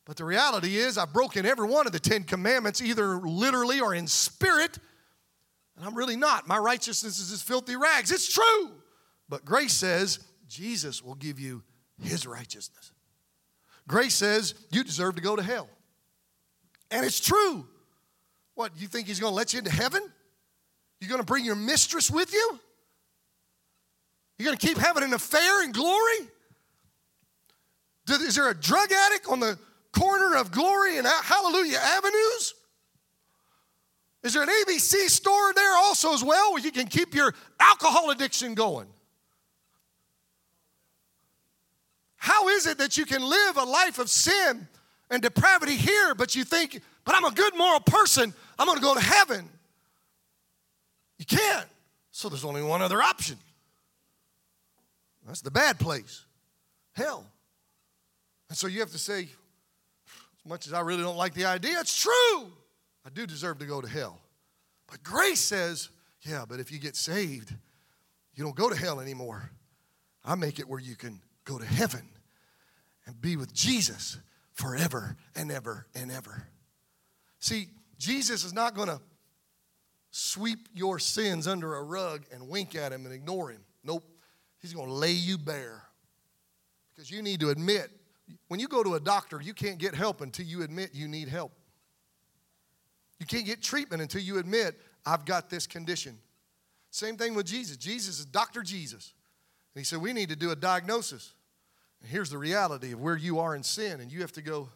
But 0.05 0.17
the 0.17 0.23
reality 0.23 0.77
is, 0.77 0.99
I've 0.99 1.11
broken 1.11 1.47
every 1.47 1.67
one 1.67 1.87
of 1.87 1.93
the 1.93 1.99
Ten 1.99 2.23
Commandments, 2.23 2.79
either 2.79 3.17
literally 3.17 3.79
or 3.81 3.95
in 3.95 4.05
spirit. 4.05 4.77
And 5.75 5.85
I'm 5.85 5.95
really 5.95 6.15
not. 6.15 6.47
My 6.47 6.57
righteousness 6.57 7.19
is 7.19 7.31
as 7.31 7.41
filthy 7.41 7.75
rags. 7.75 8.11
It's 8.11 8.31
true. 8.31 8.71
But 9.27 9.43
grace 9.43 9.73
says 9.73 10.19
Jesus 10.47 11.03
will 11.03 11.15
give 11.15 11.39
you 11.39 11.63
his 12.01 12.25
righteousness. 12.25 12.91
Grace 13.87 14.15
says 14.15 14.53
you 14.71 14.83
deserve 14.83 15.15
to 15.15 15.21
go 15.21 15.35
to 15.35 15.43
hell. 15.43 15.69
And 16.91 17.05
it's 17.05 17.19
true. 17.19 17.67
What, 18.55 18.71
you 18.77 18.87
think 18.87 19.07
he's 19.07 19.19
going 19.19 19.31
to 19.31 19.35
let 19.35 19.53
you 19.53 19.59
into 19.59 19.71
heaven? 19.71 20.01
You're 20.99 21.09
going 21.09 21.21
to 21.21 21.25
bring 21.25 21.45
your 21.45 21.55
mistress 21.55 22.09
with 22.09 22.31
you? 22.33 22.59
You're 24.37 24.45
going 24.45 24.57
to 24.57 24.65
keep 24.67 24.77
having 24.77 25.03
an 25.03 25.13
affair 25.13 25.63
in 25.63 25.71
glory? 25.71 26.29
Is 28.09 28.35
there 28.35 28.49
a 28.49 28.53
drug 28.53 28.91
addict 28.91 29.27
on 29.27 29.39
the 29.39 29.57
corner 29.91 30.35
of 30.35 30.51
Glory 30.51 30.97
and 30.97 31.07
Hallelujah 31.07 31.79
Avenues? 31.79 32.53
Is 34.25 34.33
there 34.33 34.41
an 34.41 34.49
ABC 34.49 35.07
store 35.07 35.53
there 35.53 35.77
also 35.77 36.11
as 36.11 36.23
well 36.23 36.53
where 36.53 36.61
you 36.61 36.71
can 36.71 36.87
keep 36.87 37.13
your 37.13 37.31
alcohol 37.59 38.09
addiction 38.09 38.55
going? 38.55 38.87
How 42.15 42.49
is 42.49 42.65
it 42.65 42.79
that 42.79 42.97
you 42.97 43.05
can 43.05 43.21
live 43.21 43.57
a 43.57 43.63
life 43.63 43.99
of 43.99 44.09
sin 44.09 44.67
and 45.11 45.21
depravity 45.21 45.75
here, 45.75 46.15
but 46.15 46.35
you 46.35 46.43
think, 46.43 46.81
but 47.03 47.13
I'm 47.13 47.23
a 47.23 47.29
good 47.29 47.55
moral 47.55 47.79
person, 47.81 48.33
I'm 48.57 48.65
gonna 48.65 48.81
go 48.81 48.95
to 48.95 48.99
heaven? 48.99 49.47
You 51.19 51.25
can't. 51.25 51.67
So 52.09 52.27
there's 52.27 52.45
only 52.45 52.63
one 52.63 52.81
other 52.81 53.03
option. 53.03 53.37
That's 55.27 55.41
the 55.41 55.51
bad 55.51 55.77
place 55.77 56.25
hell. 56.93 57.25
And 58.49 58.57
so 58.57 58.65
you 58.65 58.79
have 58.79 58.91
to 58.91 58.97
say, 58.97 59.21
as 59.21 60.49
much 60.49 60.65
as 60.65 60.73
I 60.73 60.79
really 60.79 61.03
don't 61.03 61.17
like 61.17 61.35
the 61.35 61.45
idea, 61.45 61.79
it's 61.79 62.01
true. 62.01 62.51
I 63.05 63.09
do 63.09 63.27
deserve 63.27 63.59
to 63.59 63.65
go 63.65 63.81
to 63.81 63.87
hell. 63.87 64.19
But 64.87 65.03
grace 65.03 65.41
says, 65.41 65.89
yeah, 66.21 66.45
but 66.47 66.59
if 66.59 66.71
you 66.71 66.79
get 66.79 66.95
saved, 66.95 67.53
you 68.33 68.43
don't 68.43 68.55
go 68.55 68.69
to 68.69 68.75
hell 68.75 68.99
anymore. 68.99 69.51
I 70.23 70.35
make 70.35 70.59
it 70.59 70.67
where 70.67 70.79
you 70.79 70.95
can 70.95 71.21
go 71.43 71.57
to 71.59 71.65
heaven 71.65 72.09
and 73.05 73.21
be 73.21 73.37
with 73.37 73.53
Jesus 73.53 74.17
forever 74.53 75.15
and 75.35 75.51
ever 75.51 75.85
and 75.93 76.11
ever. 76.11 76.47
See, 77.39 77.67
Jesus 77.99 78.43
is 78.43 78.53
not 78.53 78.73
going 78.73 78.87
to 78.87 78.99
sweep 80.09 80.67
your 80.73 80.97
sins 80.97 81.47
under 81.47 81.75
a 81.75 81.83
rug 81.83 82.25
and 82.33 82.49
wink 82.49 82.73
at 82.75 82.91
him 82.91 83.05
and 83.05 83.13
ignore 83.13 83.51
him. 83.51 83.61
Nope. 83.83 84.03
He's 84.59 84.73
going 84.73 84.87
to 84.87 84.93
lay 84.93 85.11
you 85.11 85.37
bare. 85.37 85.83
Because 86.93 87.11
you 87.11 87.21
need 87.21 87.39
to 87.41 87.49
admit, 87.49 87.91
when 88.47 88.59
you 88.59 88.67
go 88.67 88.81
to 88.81 88.95
a 88.95 88.99
doctor, 88.99 89.39
you 89.41 89.53
can't 89.53 89.77
get 89.77 89.93
help 89.93 90.21
until 90.21 90.45
you 90.45 90.63
admit 90.63 90.91
you 90.93 91.07
need 91.07 91.27
help. 91.27 91.51
You 93.19 93.25
can't 93.25 93.45
get 93.45 93.61
treatment 93.61 94.01
until 94.01 94.21
you 94.21 94.37
admit, 94.37 94.79
I've 95.05 95.25
got 95.25 95.49
this 95.49 95.67
condition. 95.67 96.17
Same 96.91 97.17
thing 97.17 97.35
with 97.35 97.45
Jesus. 97.45 97.77
Jesus 97.77 98.19
is 98.19 98.25
Dr. 98.25 98.61
Jesus. 98.61 99.13
And 99.73 99.81
he 99.81 99.85
said, 99.85 100.01
We 100.01 100.13
need 100.13 100.29
to 100.29 100.35
do 100.35 100.51
a 100.51 100.55
diagnosis. 100.55 101.33
And 102.01 102.09
here's 102.09 102.29
the 102.29 102.37
reality 102.37 102.91
of 102.91 102.99
where 102.99 103.15
you 103.15 103.39
are 103.39 103.55
in 103.55 103.63
sin, 103.63 104.01
and 104.01 104.11
you 104.11 104.21
have 104.21 104.31
to 104.33 104.41
go. 104.41 104.69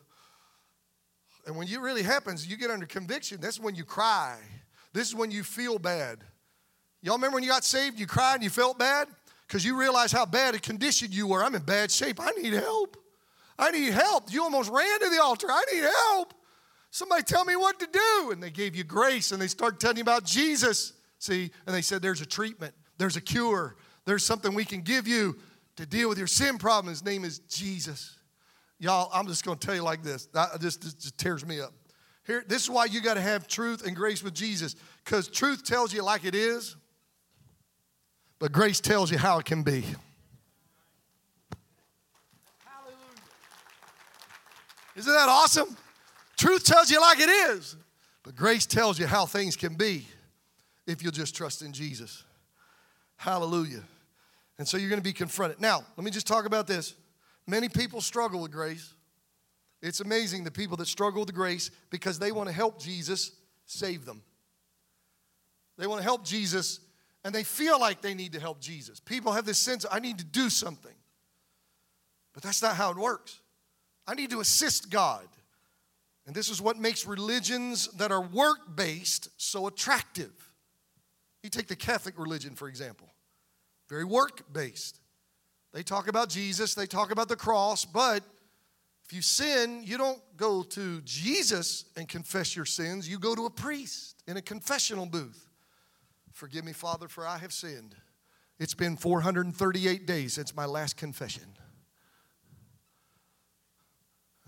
And 1.45 1.56
when 1.56 1.67
it 1.67 1.80
really 1.80 2.04
happens, 2.04 2.47
you 2.47 2.58
get 2.58 2.69
under 2.69 2.86
conviction. 2.86 3.39
That's 3.41 3.60
when 3.60 3.75
you 3.75 3.84
cry. 3.84 4.38
This 4.93 5.08
is 5.08 5.15
when 5.15 5.32
you 5.32 5.43
feel 5.43 5.80
bad. 5.80 6.19
Y'all 7.02 7.15
remember 7.15 7.36
when 7.36 7.43
you 7.43 7.49
got 7.49 7.63
saved, 7.63 7.99
you 7.99 8.08
cried 8.08 8.36
and 8.36 8.43
you 8.43 8.49
felt 8.49 8.78
bad? 8.78 9.08
because 9.49 9.65
you 9.65 9.75
realize 9.75 10.12
how 10.12 10.28
bad 10.28 10.54
a 10.54 10.60
condition 10.60 11.08
you 11.12 11.25
were. 11.25 11.43
I'm 11.43 11.56
in 11.56 11.63
bad 11.63 11.89
shape. 11.89 12.19
I 12.21 12.30
need 12.39 12.54
help. 12.54 12.97
I 13.58 13.71
need 13.71 13.91
help. 13.91 14.32
You 14.32 14.43
almost 14.43 14.69
ran 14.69 14.99
to 14.99 15.10
the 15.10 15.19
altar. 15.21 15.47
I 15.49 15.63
need 15.73 15.84
help. 15.84 16.36
Somebody 16.91 17.23
tell 17.23 17.45
me 17.45 17.56
what 17.56 17.80
to 17.80 17.88
do. 17.91 18.32
And 18.32 18.41
they 18.41 18.49
gave 18.49 18.75
you 18.75 18.84
grace 18.84 19.32
and 19.32 19.41
they 19.41 19.47
start 19.47 19.80
telling 19.80 19.97
you 19.97 20.04
about 20.04 20.23
Jesus. 20.23 20.93
See, 21.19 21.52
and 21.65 21.75
they 21.75 21.82
said, 21.82 22.02
There's 22.02 22.21
a 22.21 22.25
treatment, 22.25 22.73
there's 22.97 23.17
a 23.17 23.21
cure, 23.21 23.75
there's 24.06 24.23
something 24.23 24.54
we 24.54 24.65
can 24.65 24.82
give 24.82 25.08
you 25.08 25.38
to 25.75 25.86
deal 25.86 26.10
with 26.10 26.17
your 26.17 26.28
sin 26.28 26.58
problem. 26.58 26.89
His 26.91 27.04
name 27.04 27.23
is 27.23 27.39
Jesus. 27.39 28.17
Y'all, 28.80 29.10
I'm 29.13 29.28
just 29.28 29.45
going 29.45 29.58
to 29.58 29.65
tell 29.65 29.75
you 29.75 29.84
like 29.84 30.04
this. 30.04 30.28
This, 30.60 30.78
this 30.78 30.93
just 30.93 31.17
tears 31.17 31.45
me 31.45 31.60
up. 31.60 31.73
Here, 32.25 32.43
this 32.47 32.63
is 32.63 32.69
why 32.69 32.86
you 32.86 33.02
got 33.02 33.15
to 33.15 33.21
have 33.21 33.47
truth 33.47 33.86
and 33.86 33.95
grace 33.95 34.23
with 34.23 34.34
Jesus, 34.34 34.75
because 35.04 35.28
truth 35.28 35.65
tells 35.65 35.93
you 35.93 36.04
like 36.04 36.25
it 36.25 36.36
is, 36.36 36.75
but 38.38 38.52
grace 38.52 38.80
tells 38.80 39.12
you 39.12 39.17
how 39.17 39.39
it 39.39 39.45
can 39.45 39.63
be. 39.63 39.84
Hallelujah. 42.63 42.97
Isn't 44.95 45.12
that 45.12 45.28
awesome? 45.28 45.75
Truth 46.39 46.63
tells 46.63 46.89
you 46.89 47.02
like 47.02 47.19
it 47.19 47.30
is, 47.30 47.75
but 48.23 48.34
grace 48.34 48.65
tells 48.65 48.97
you 48.97 49.06
how 49.06 49.25
things 49.25 49.58
can 49.58 49.75
be 49.75 50.08
if 50.88 51.04
you'll 51.04 51.12
just 51.12 51.36
trust 51.36 51.62
in 51.62 51.73
Jesus. 51.73 52.23
Hallelujah. 53.17 53.84
And 54.58 54.65
so 54.65 54.78
you're 54.78 54.88
going 54.88 55.02
to 55.02 55.04
be 55.04 55.12
confronted. 55.12 55.60
Now, 55.60 55.84
let 55.97 56.06
me 56.06 56.12
just 56.12 56.28
talk 56.28 56.45
about 56.45 56.65
this. 56.65 56.95
Many 57.45 57.67
people 57.67 57.99
struggle 57.99 58.41
with 58.41 58.54
grace. 58.54 58.93
It's 59.82 59.99
amazing 59.99 60.45
the 60.45 60.52
people 60.52 60.78
that 60.78 60.88
struggle 60.88 61.19
with 61.25 61.34
grace 61.34 61.71
because 61.89 62.19
they 62.19 62.32
want 62.32 62.47
to 62.47 62.56
help 62.56 62.80
Jesus 62.80 63.34
save 63.65 64.06
them. 64.06 64.21
They 65.78 65.88
want 65.88 65.99
to 65.99 66.06
help 66.06 66.23
Jesus 66.23 66.80
and 67.25 67.36
they 67.36 67.43
feel 67.43 67.78
like 67.82 67.99
they 68.02 68.13
need 68.13 68.32
to 68.32 68.39
help 68.39 68.62
Jesus. 68.62 69.02
People 69.02 69.34
have 69.34 69.43
this 69.43 69.58
sense 69.58 69.86
I 69.91 69.99
need 69.99 70.19
to 70.19 70.25
do 70.25 70.49
something. 70.49 70.95
But 72.34 72.43
that's 72.43 72.62
not 72.62 72.78
how 72.78 72.91
it 72.91 72.97
works. 72.97 73.41
I 74.08 74.15
need 74.15 74.30
to 74.30 74.39
assist 74.39 74.89
God. 74.89 75.28
And 76.30 76.36
this 76.36 76.52
is 76.52 76.62
what 76.62 76.78
makes 76.78 77.08
religions 77.08 77.88
that 77.94 78.12
are 78.12 78.22
work 78.22 78.76
based 78.76 79.30
so 79.38 79.65
attractive. 79.65 80.30
You 81.42 81.50
take 81.50 81.68
the 81.68 81.76
Catholic 81.76 82.20
religion, 82.20 82.54
for 82.54 82.68
example, 82.68 83.10
very 83.89 84.04
work 84.04 84.44
based. 84.54 85.00
They 85.74 85.82
talk 85.82 86.08
about 86.08 86.30
Jesus, 86.30 86.76
they 86.76 86.86
talk 86.86 87.10
about 87.10 87.30
the 87.30 87.36
cross, 87.36 87.84
but 87.84 88.22
if 89.04 89.12
you 89.12 89.24
sin, 89.24 89.82
you 89.84 89.98
don't 89.98 90.22
go 90.38 90.62
to 90.62 91.02
Jesus 91.02 91.86
and 91.98 92.08
confess 92.08 92.56
your 92.56 92.65
sins, 92.65 93.10
you 93.10 93.18
go 93.18 93.34
to 93.34 93.48
a 93.48 93.50
priest 93.50 94.22
in 94.28 94.38
a 94.38 94.42
confessional 94.44 95.08
booth. 95.08 95.50
Forgive 96.32 96.63
me, 96.63 96.74
Father, 96.74 97.08
for 97.08 97.26
I 97.26 97.39
have 97.39 97.52
sinned. 97.52 97.96
It's 98.60 98.76
been 98.76 98.98
438 98.98 100.06
days 100.06 100.34
since 100.34 100.56
my 100.56 100.65
last 100.68 100.96
confession. 100.96 101.56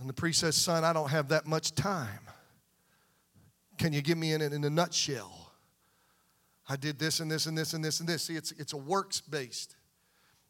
And 0.02 0.10
the 0.10 0.14
priest 0.14 0.40
says, 0.40 0.56
Son, 0.56 0.84
I 0.84 0.94
don't 0.94 1.12
have 1.12 1.30
that 1.30 1.46
much 1.46 1.76
time. 1.76 2.20
Can 3.78 3.94
you 3.94 4.02
give 4.02 4.18
me 4.18 4.34
in, 4.34 4.42
in 4.42 4.64
a 4.64 4.70
nutshell? 4.70 5.52
I 6.68 6.76
did 6.76 6.98
this 6.98 7.20
and 7.20 7.30
this 7.30 7.46
and 7.46 7.56
this 7.56 7.74
and 7.74 7.86
this 7.86 8.00
and 8.00 8.10
this. 8.10 8.24
See, 8.24 8.36
it's, 8.36 8.52
it's 8.54 8.74
a 8.74 8.78
works 8.78 9.22
based. 9.22 9.76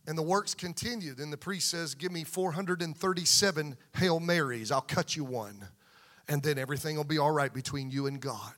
And 0.07 0.17
the 0.17 0.21
works 0.23 0.55
continued. 0.55 1.19
And 1.19 1.33
the 1.33 1.37
priest 1.37 1.69
says, 1.69 1.95
Give 1.95 2.13
me 2.13 2.23
437 2.23 3.77
Hail 3.97 4.19
Marys. 4.21 4.71
I'll 4.71 4.81
cut 4.81 5.17
you 5.17 5.25
one. 5.25 5.67
And 6.29 6.41
then 6.41 6.57
everything 6.57 6.95
will 6.95 7.03
be 7.03 7.17
all 7.17 7.31
right 7.31 7.53
between 7.53 7.91
you 7.91 8.07
and 8.07 8.21
God. 8.21 8.53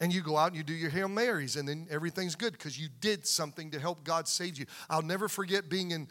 And 0.00 0.12
you 0.12 0.22
go 0.22 0.36
out 0.36 0.48
and 0.48 0.56
you 0.56 0.62
do 0.62 0.72
your 0.72 0.90
Hail 0.90 1.08
Marys, 1.08 1.56
and 1.56 1.68
then 1.68 1.86
everything's 1.90 2.34
good 2.34 2.52
because 2.52 2.78
you 2.78 2.88
did 3.00 3.26
something 3.26 3.70
to 3.72 3.80
help 3.80 4.04
God 4.04 4.28
save 4.28 4.58
you. 4.58 4.66
I'll 4.88 5.02
never 5.02 5.28
forget 5.28 5.68
being 5.68 5.90
in 5.90 6.08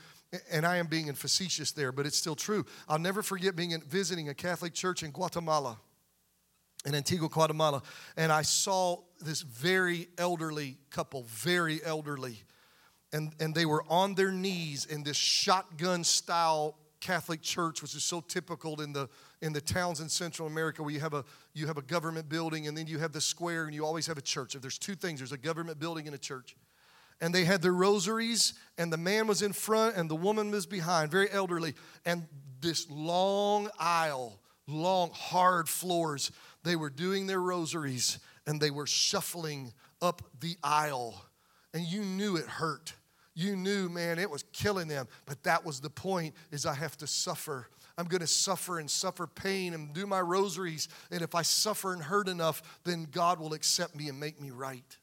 and 0.49 0.65
I 0.65 0.77
am 0.77 0.87
being 0.87 1.11
facetious 1.13 1.71
there, 1.71 1.91
but 1.91 2.05
it's 2.05 2.17
still 2.17 2.35
true. 2.35 2.65
I'll 2.87 2.99
never 2.99 3.21
forget 3.21 3.55
being 3.55 3.71
in, 3.71 3.81
visiting 3.81 4.29
a 4.29 4.33
Catholic 4.33 4.73
church 4.73 5.03
in 5.03 5.11
Guatemala, 5.11 5.77
in 6.85 6.95
Antigua, 6.95 7.29
Guatemala, 7.29 7.81
and 8.17 8.31
I 8.31 8.41
saw 8.41 9.01
this 9.19 9.41
very 9.41 10.07
elderly 10.17 10.77
couple, 10.89 11.23
very 11.27 11.83
elderly, 11.83 12.43
and, 13.13 13.33
and 13.39 13.53
they 13.53 13.65
were 13.65 13.83
on 13.89 14.15
their 14.15 14.31
knees 14.31 14.85
in 14.85 15.03
this 15.03 15.17
shotgun 15.17 16.03
style 16.03 16.77
Catholic 17.01 17.41
church, 17.41 17.81
which 17.81 17.95
is 17.95 18.03
so 18.03 18.21
typical 18.21 18.79
in 18.79 18.93
the 18.93 19.09
in 19.41 19.53
the 19.53 19.59
towns 19.59 20.01
in 20.01 20.07
Central 20.07 20.47
America 20.47 20.83
where 20.83 20.93
you 20.93 20.99
have 20.99 21.15
a 21.15 21.25
you 21.53 21.65
have 21.65 21.77
a 21.77 21.81
government 21.81 22.29
building 22.29 22.67
and 22.67 22.77
then 22.77 22.85
you 22.85 22.99
have 22.99 23.11
the 23.11 23.19
square 23.19 23.65
and 23.65 23.73
you 23.73 23.83
always 23.83 24.05
have 24.05 24.19
a 24.19 24.21
church. 24.21 24.53
If 24.53 24.61
there's 24.61 24.77
two 24.77 24.93
things, 24.93 25.19
there's 25.19 25.31
a 25.31 25.37
government 25.37 25.79
building 25.79 26.05
and 26.05 26.13
a 26.13 26.19
church 26.19 26.55
and 27.21 27.33
they 27.33 27.45
had 27.45 27.61
their 27.61 27.73
rosaries, 27.73 28.55
and 28.77 28.91
the 28.91 28.97
man 28.97 29.27
was 29.27 29.43
in 29.43 29.53
front 29.53 29.95
and 29.95 30.09
the 30.09 30.15
woman 30.15 30.49
was 30.49 30.65
behind, 30.65 31.11
very 31.11 31.31
elderly. 31.31 31.75
And 32.03 32.27
this 32.59 32.89
long 32.89 33.69
aisle, 33.79 34.39
long, 34.67 35.11
hard 35.13 35.69
floors, 35.69 36.31
they 36.63 36.75
were 36.75 36.89
doing 36.89 37.27
their 37.27 37.39
rosaries 37.39 38.19
and 38.47 38.59
they 38.59 38.71
were 38.71 38.87
shuffling 38.87 39.71
up 40.01 40.23
the 40.39 40.57
aisle. 40.63 41.23
And 41.73 41.83
you 41.83 42.01
knew 42.01 42.37
it 42.37 42.45
hurt. 42.45 42.93
You 43.35 43.55
knew, 43.55 43.87
man, 43.87 44.19
it 44.19 44.29
was 44.29 44.43
killing 44.51 44.87
them. 44.87 45.07
But 45.25 45.43
that 45.43 45.63
was 45.63 45.79
the 45.79 45.89
point 45.89 46.33
is 46.51 46.65
I 46.65 46.73
have 46.73 46.97
to 46.97 47.07
suffer. 47.07 47.67
I'm 47.97 48.05
going 48.05 48.21
to 48.21 48.27
suffer 48.27 48.79
and 48.79 48.89
suffer 48.89 49.27
pain 49.27 49.73
and 49.73 49.93
do 49.93 50.07
my 50.07 50.21
rosaries. 50.21 50.87
And 51.11 51.21
if 51.21 51.35
I 51.35 51.43
suffer 51.43 51.93
and 51.93 52.01
hurt 52.01 52.27
enough, 52.27 52.79
then 52.83 53.07
God 53.11 53.39
will 53.39 53.53
accept 53.53 53.95
me 53.95 54.09
and 54.09 54.19
make 54.19 54.41
me 54.41 54.49
right. 54.49 54.97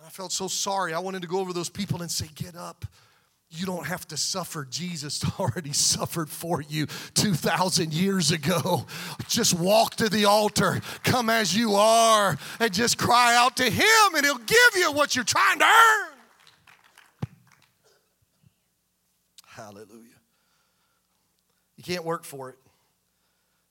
And 0.00 0.06
I 0.06 0.10
felt 0.10 0.32
so 0.32 0.48
sorry. 0.48 0.94
I 0.94 0.98
wanted 0.98 1.20
to 1.20 1.28
go 1.28 1.40
over 1.40 1.52
those 1.52 1.68
people 1.68 2.00
and 2.00 2.10
say, 2.10 2.26
Get 2.34 2.56
up. 2.56 2.86
You 3.50 3.66
don't 3.66 3.86
have 3.86 4.08
to 4.08 4.16
suffer. 4.16 4.64
Jesus 4.64 5.22
already 5.38 5.74
suffered 5.74 6.30
for 6.30 6.62
you 6.62 6.86
2,000 7.12 7.92
years 7.92 8.30
ago. 8.30 8.86
Just 9.28 9.52
walk 9.52 9.96
to 9.96 10.08
the 10.08 10.24
altar, 10.24 10.80
come 11.04 11.28
as 11.28 11.54
you 11.54 11.74
are, 11.74 12.38
and 12.60 12.72
just 12.72 12.96
cry 12.96 13.36
out 13.36 13.58
to 13.58 13.64
Him, 13.64 14.14
and 14.16 14.24
He'll 14.24 14.38
give 14.38 14.76
you 14.76 14.90
what 14.92 15.14
you're 15.14 15.22
trying 15.22 15.58
to 15.58 15.66
earn. 15.66 16.08
Hallelujah. 19.48 20.06
You 21.76 21.84
can't 21.84 22.06
work 22.06 22.24
for 22.24 22.48
it. 22.48 22.56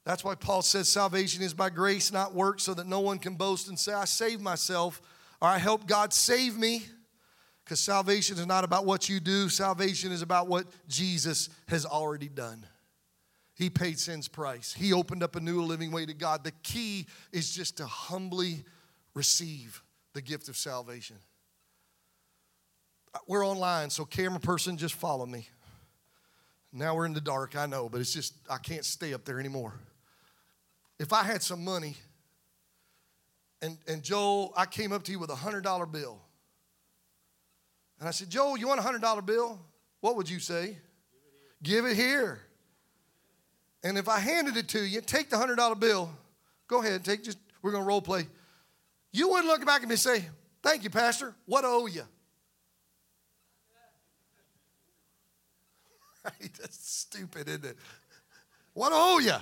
That's 0.06 0.24
why 0.24 0.36
Paul 0.36 0.62
says 0.62 0.90
salvation 0.90 1.42
is 1.42 1.56
by 1.56 1.72
grace, 1.72 2.12
not 2.12 2.36
work, 2.36 2.60
so 2.60 2.76
that 2.76 2.86
no 2.86 3.00
one 3.00 3.18
can 3.18 3.34
boast 3.34 3.68
and 3.68 3.80
say, 3.80 3.94
I 3.94 4.06
saved 4.06 4.44
myself 4.44 5.02
or 5.42 5.48
I 5.48 5.58
help 5.58 5.88
God 5.88 6.14
save 6.14 6.58
me. 6.58 6.84
Because 7.64 7.80
salvation 7.80 8.36
is 8.40 8.48
not 8.48 8.64
about 8.64 8.88
what 8.88 9.10
you 9.10 9.20
do, 9.20 9.48
salvation 9.48 10.12
is 10.12 10.24
about 10.24 10.48
what 10.48 10.66
Jesus 10.88 11.50
has 11.68 11.86
already 11.86 12.28
done. 12.28 12.66
He 13.54 13.70
paid 13.70 14.00
sin's 14.00 14.28
price, 14.28 14.74
He 14.74 14.92
opened 14.92 15.22
up 15.22 15.36
a 15.36 15.40
new 15.40 15.62
living 15.62 15.92
way 15.92 16.06
to 16.06 16.14
God. 16.16 16.44
The 16.44 16.54
key 16.64 17.06
is 17.32 17.52
just 17.52 17.78
to 17.78 17.86
humbly 17.86 18.64
receive 19.14 19.84
the 20.14 20.22
gift 20.22 20.50
of 20.50 20.58
salvation. 20.58 21.18
We're 23.28 23.46
online, 23.46 23.90
so 23.92 24.06
camera 24.06 24.40
person, 24.40 24.78
just 24.78 24.96
follow 24.96 25.26
me. 25.26 25.48
Now 26.72 26.96
we're 26.96 27.06
in 27.06 27.14
the 27.14 27.22
dark, 27.22 27.56
I 27.56 27.66
know, 27.66 27.90
but 27.90 28.02
it's 28.02 28.14
just, 28.14 28.34
I 28.50 28.58
can't 28.58 28.86
stay 28.86 29.14
up 29.14 29.26
there 29.26 29.40
anymore. 29.40 29.74
If 31.00 31.14
I 31.14 31.24
had 31.24 31.42
some 31.42 31.64
money, 31.64 31.98
and, 33.62 33.78
and 33.88 34.04
Joel, 34.04 34.54
I 34.56 34.66
came 34.66 34.92
up 34.92 35.04
to 35.04 35.12
you 35.12 35.20
with 35.20 35.30
a 35.30 35.36
$100 35.36 35.92
bill. 35.92 36.20
And 38.00 38.08
I 38.08 38.12
said, 38.12 38.30
Joel, 38.30 38.58
you 38.58 38.68
want 38.68 38.80
a 38.80 38.84
$100 38.84 39.26
bill? 39.26 39.60
What 40.00 40.16
would 40.16 40.30
you 40.30 40.40
say? 40.40 40.78
Give 41.62 41.86
it, 41.86 41.90
Give 41.90 41.98
it 41.98 41.98
here. 41.98 42.40
And 43.84 43.98
if 43.98 44.08
I 44.08 44.20
handed 44.20 44.58
it 44.58 44.68
to 44.70 44.82
you, 44.82 45.02
take 45.02 45.30
the 45.30 45.36
$100 45.36 45.80
bill. 45.80 46.10
Go 46.68 46.82
ahead, 46.82 47.04
take 47.04 47.24
just, 47.24 47.38
we're 47.62 47.72
going 47.72 47.84
to 47.84 47.88
role 47.88 48.02
play. 48.02 48.28
You 49.12 49.30
wouldn't 49.30 49.48
look 49.48 49.66
back 49.66 49.82
at 49.82 49.88
me 49.88 49.94
and 49.94 50.00
say, 50.00 50.26
Thank 50.62 50.84
you, 50.84 50.90
Pastor. 50.90 51.34
What 51.46 51.66
owe 51.66 51.88
you? 51.88 52.04
Right? 56.24 56.52
That's 56.60 56.78
stupid, 56.78 57.48
isn't 57.48 57.64
it? 57.64 57.78
What 58.74 58.92
owe 58.94 59.20
you? 59.20 59.36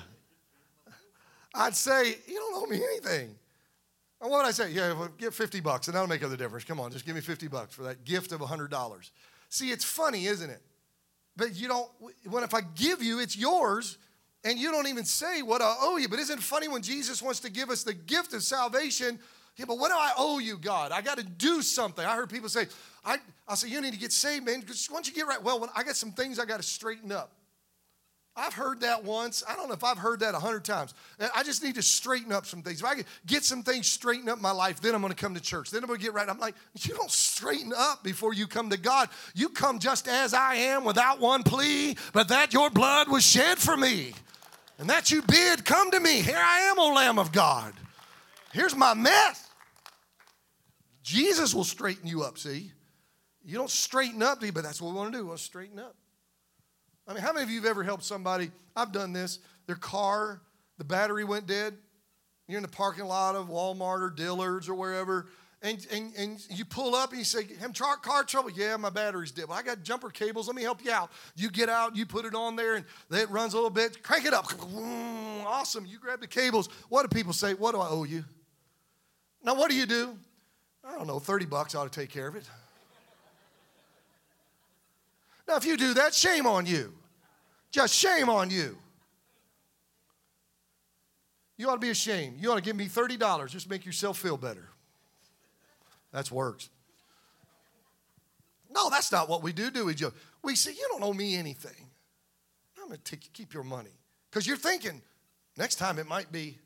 I'd 1.53 1.75
say, 1.75 2.15
You 2.27 2.35
don't 2.35 2.63
owe 2.63 2.67
me 2.67 2.77
anything. 2.77 3.35
And 4.19 4.31
what 4.31 4.37
would 4.43 4.47
I 4.47 4.51
say? 4.51 4.71
Yeah, 4.71 4.93
well, 4.93 5.09
give 5.17 5.35
50 5.35 5.59
bucks, 5.59 5.87
and 5.87 5.95
that'll 5.95 6.07
make 6.07 6.21
the 6.21 6.37
difference. 6.37 6.65
Come 6.65 6.79
on, 6.79 6.91
just 6.91 7.05
give 7.05 7.15
me 7.15 7.21
50 7.21 7.47
bucks 7.47 7.75
for 7.75 7.83
that 7.83 8.03
gift 8.03 8.31
of 8.31 8.39
$100. 8.39 9.11
See, 9.49 9.71
it's 9.71 9.85
funny, 9.85 10.25
isn't 10.25 10.49
it? 10.49 10.61
But 11.35 11.55
you 11.55 11.67
don't, 11.67 11.89
when 12.27 12.43
if 12.43 12.53
I 12.53 12.61
give 12.61 13.03
you, 13.03 13.19
it's 13.19 13.37
yours, 13.37 13.97
and 14.43 14.57
you 14.57 14.71
don't 14.71 14.87
even 14.87 15.05
say 15.05 15.43
what 15.43 15.61
I 15.61 15.75
owe 15.79 15.97
you. 15.97 16.09
But 16.09 16.19
isn't 16.19 16.39
it 16.39 16.43
funny 16.43 16.67
when 16.67 16.81
Jesus 16.81 17.21
wants 17.21 17.39
to 17.41 17.51
give 17.51 17.69
us 17.69 17.83
the 17.83 17.93
gift 17.93 18.33
of 18.33 18.41
salvation? 18.41 19.19
Yeah, 19.55 19.65
but 19.67 19.77
what 19.77 19.89
do 19.89 19.95
I 19.97 20.13
owe 20.17 20.39
you, 20.39 20.57
God? 20.57 20.91
I 20.91 21.01
got 21.01 21.17
to 21.17 21.23
do 21.23 21.61
something. 21.61 22.03
I 22.03 22.15
heard 22.15 22.29
people 22.29 22.49
say, 22.49 22.65
I, 23.05 23.17
I 23.47 23.55
say, 23.55 23.69
you 23.69 23.81
need 23.81 23.93
to 23.93 23.99
get 23.99 24.11
saved, 24.11 24.45
man. 24.45 24.63
Once 24.91 25.07
you 25.07 25.13
get 25.13 25.27
right, 25.27 25.41
well, 25.41 25.69
I 25.75 25.83
got 25.83 25.95
some 25.95 26.11
things 26.11 26.39
I 26.39 26.45
got 26.45 26.57
to 26.57 26.63
straighten 26.63 27.11
up. 27.11 27.31
I've 28.37 28.53
heard 28.53 28.81
that 28.81 29.03
once. 29.03 29.43
I 29.49 29.55
don't 29.55 29.67
know 29.67 29.73
if 29.73 29.83
I've 29.83 29.97
heard 29.97 30.19
that 30.19 30.35
a 30.35 30.39
hundred 30.39 30.63
times. 30.63 30.93
I 31.35 31.41
just 31.41 31.63
need 31.63 31.73
to 31.75 31.81
straighten 31.81 32.31
up 32.31 32.45
some 32.45 32.61
things. 32.61 32.81
If 32.81 32.85
I 32.85 32.93
can 32.93 33.05
get 33.25 33.43
some 33.43 33.63
things 33.63 33.87
straightened 33.87 34.29
up 34.29 34.37
in 34.37 34.43
my 34.43 34.51
life, 34.51 34.79
then 34.79 34.93
I'm 34.93 35.01
going 35.01 35.11
to 35.11 35.19
come 35.19 35.33
to 35.33 35.41
church. 35.41 35.71
Then 35.71 35.81
I'm 35.83 35.87
going 35.87 35.99
to 35.99 36.05
get 36.05 36.13
right. 36.13 36.29
I'm 36.29 36.37
like, 36.37 36.53
you 36.79 36.93
don't 36.93 37.09
straighten 37.09 37.73
up 37.75 38.03
before 38.03 38.33
you 38.33 38.45
come 38.45 38.69
to 38.69 38.77
God. 38.77 39.09
You 39.33 39.49
come 39.49 39.79
just 39.79 40.07
as 40.07 40.35
I 40.35 40.53
am 40.53 40.83
without 40.83 41.19
one 41.19 41.41
plea, 41.41 41.97
but 42.13 42.27
that 42.27 42.53
your 42.53 42.69
blood 42.69 43.09
was 43.09 43.25
shed 43.25 43.57
for 43.57 43.75
me. 43.75 44.13
And 44.77 44.87
that 44.87 45.09
you 45.09 45.23
bid, 45.23 45.65
come 45.65 45.89
to 45.89 45.99
me. 45.99 46.21
Here 46.21 46.37
I 46.37 46.59
am, 46.69 46.77
O 46.77 46.93
Lamb 46.93 47.17
of 47.17 47.31
God. 47.31 47.73
Here's 48.53 48.75
my 48.75 48.93
mess. 48.93 49.49
Jesus 51.01 51.55
will 51.55 51.63
straighten 51.63 52.05
you 52.07 52.21
up, 52.21 52.37
see? 52.37 52.71
You 53.43 53.57
don't 53.57 53.71
straighten 53.71 54.21
up, 54.21 54.41
but 54.41 54.61
that's 54.61 54.79
what 54.79 54.91
we 54.91 54.97
want 54.97 55.11
to 55.11 55.17
do. 55.17 55.23
We 55.23 55.29
want 55.29 55.39
to 55.39 55.43
straighten 55.43 55.79
up. 55.79 55.95
I 57.07 57.13
mean, 57.13 57.23
how 57.23 57.31
many 57.31 57.43
of 57.43 57.49
you 57.49 57.57
have 57.57 57.69
ever 57.69 57.83
helped 57.83 58.03
somebody? 58.03 58.51
I've 58.75 58.91
done 58.91 59.13
this. 59.13 59.39
Their 59.65 59.75
car, 59.75 60.41
the 60.77 60.83
battery 60.83 61.23
went 61.23 61.47
dead. 61.47 61.75
You're 62.47 62.57
in 62.57 62.63
the 62.63 62.69
parking 62.69 63.05
lot 63.05 63.35
of 63.35 63.47
Walmart 63.47 64.01
or 64.01 64.09
Dillard's 64.09 64.69
or 64.69 64.75
wherever, 64.75 65.27
and, 65.61 65.85
and, 65.91 66.13
and 66.15 66.45
you 66.49 66.65
pull 66.65 66.93
up 66.95 67.09
and 67.09 67.19
you 67.19 67.25
say, 67.25 67.47
Have 67.59 67.73
car, 67.73 67.97
car 67.97 68.23
trouble? 68.23 68.51
Yeah, 68.51 68.77
my 68.77 68.89
battery's 68.89 69.31
dead. 69.31 69.47
Well, 69.47 69.57
I 69.57 69.63
got 69.63 69.83
jumper 69.83 70.09
cables. 70.09 70.47
Let 70.47 70.55
me 70.55 70.61
help 70.61 70.85
you 70.85 70.91
out. 70.91 71.11
You 71.35 71.49
get 71.49 71.67
out, 71.67 71.95
you 71.95 72.05
put 72.05 72.25
it 72.25 72.35
on 72.35 72.55
there, 72.55 72.75
and 72.75 72.85
it 73.11 73.29
runs 73.29 73.53
a 73.53 73.57
little 73.57 73.71
bit. 73.71 74.03
Crank 74.03 74.25
it 74.25 74.33
up. 74.33 74.47
Awesome. 75.47 75.85
You 75.85 75.97
grab 75.97 76.19
the 76.19 76.27
cables. 76.27 76.67
What 76.89 77.09
do 77.09 77.15
people 77.15 77.31
say? 77.31 77.53
What 77.53 77.71
do 77.71 77.79
I 77.79 77.87
owe 77.87 78.03
you? 78.03 78.25
Now, 79.41 79.55
what 79.55 79.69
do 79.71 79.77
you 79.77 79.85
do? 79.85 80.17
I 80.83 80.91
don't 80.97 81.07
know, 81.07 81.19
30 81.19 81.45
bucks 81.45 81.73
ought 81.73 81.89
to 81.89 81.99
take 81.99 82.09
care 82.09 82.27
of 82.27 82.35
it. 82.35 82.43
Now, 85.47 85.55
if 85.55 85.65
you 85.65 85.77
do 85.77 85.93
that, 85.95 86.13
shame 86.13 86.45
on 86.45 86.65
you. 86.65 86.93
Just 87.71 87.93
shame 87.93 88.29
on 88.29 88.49
you. 88.49 88.77
You 91.57 91.69
ought 91.69 91.75
to 91.75 91.79
be 91.79 91.89
ashamed. 91.89 92.39
You 92.39 92.51
ought 92.51 92.55
to 92.55 92.61
give 92.61 92.75
me 92.75 92.87
$30 92.87 93.49
just 93.49 93.69
make 93.69 93.85
yourself 93.85 94.17
feel 94.17 94.37
better. 94.37 94.69
That's 96.11 96.31
works. 96.31 96.69
No, 98.69 98.89
that's 98.89 99.11
not 99.11 99.27
what 99.27 99.41
we 99.41 99.53
do, 99.53 99.71
do 99.71 99.85
we, 99.85 99.95
Joe? 99.95 100.11
We 100.43 100.55
say, 100.55 100.71
You 100.71 100.87
don't 100.91 101.03
owe 101.03 101.13
me 101.13 101.35
anything. 101.35 101.89
I'm 102.79 102.89
going 102.89 102.99
to 103.03 103.17
keep 103.17 103.53
your 103.53 103.63
money. 103.63 103.89
Because 104.29 104.45
you're 104.45 104.57
thinking, 104.57 105.01
next 105.57 105.75
time 105.75 105.99
it 105.99 106.07
might 106.07 106.31
be 106.31 106.57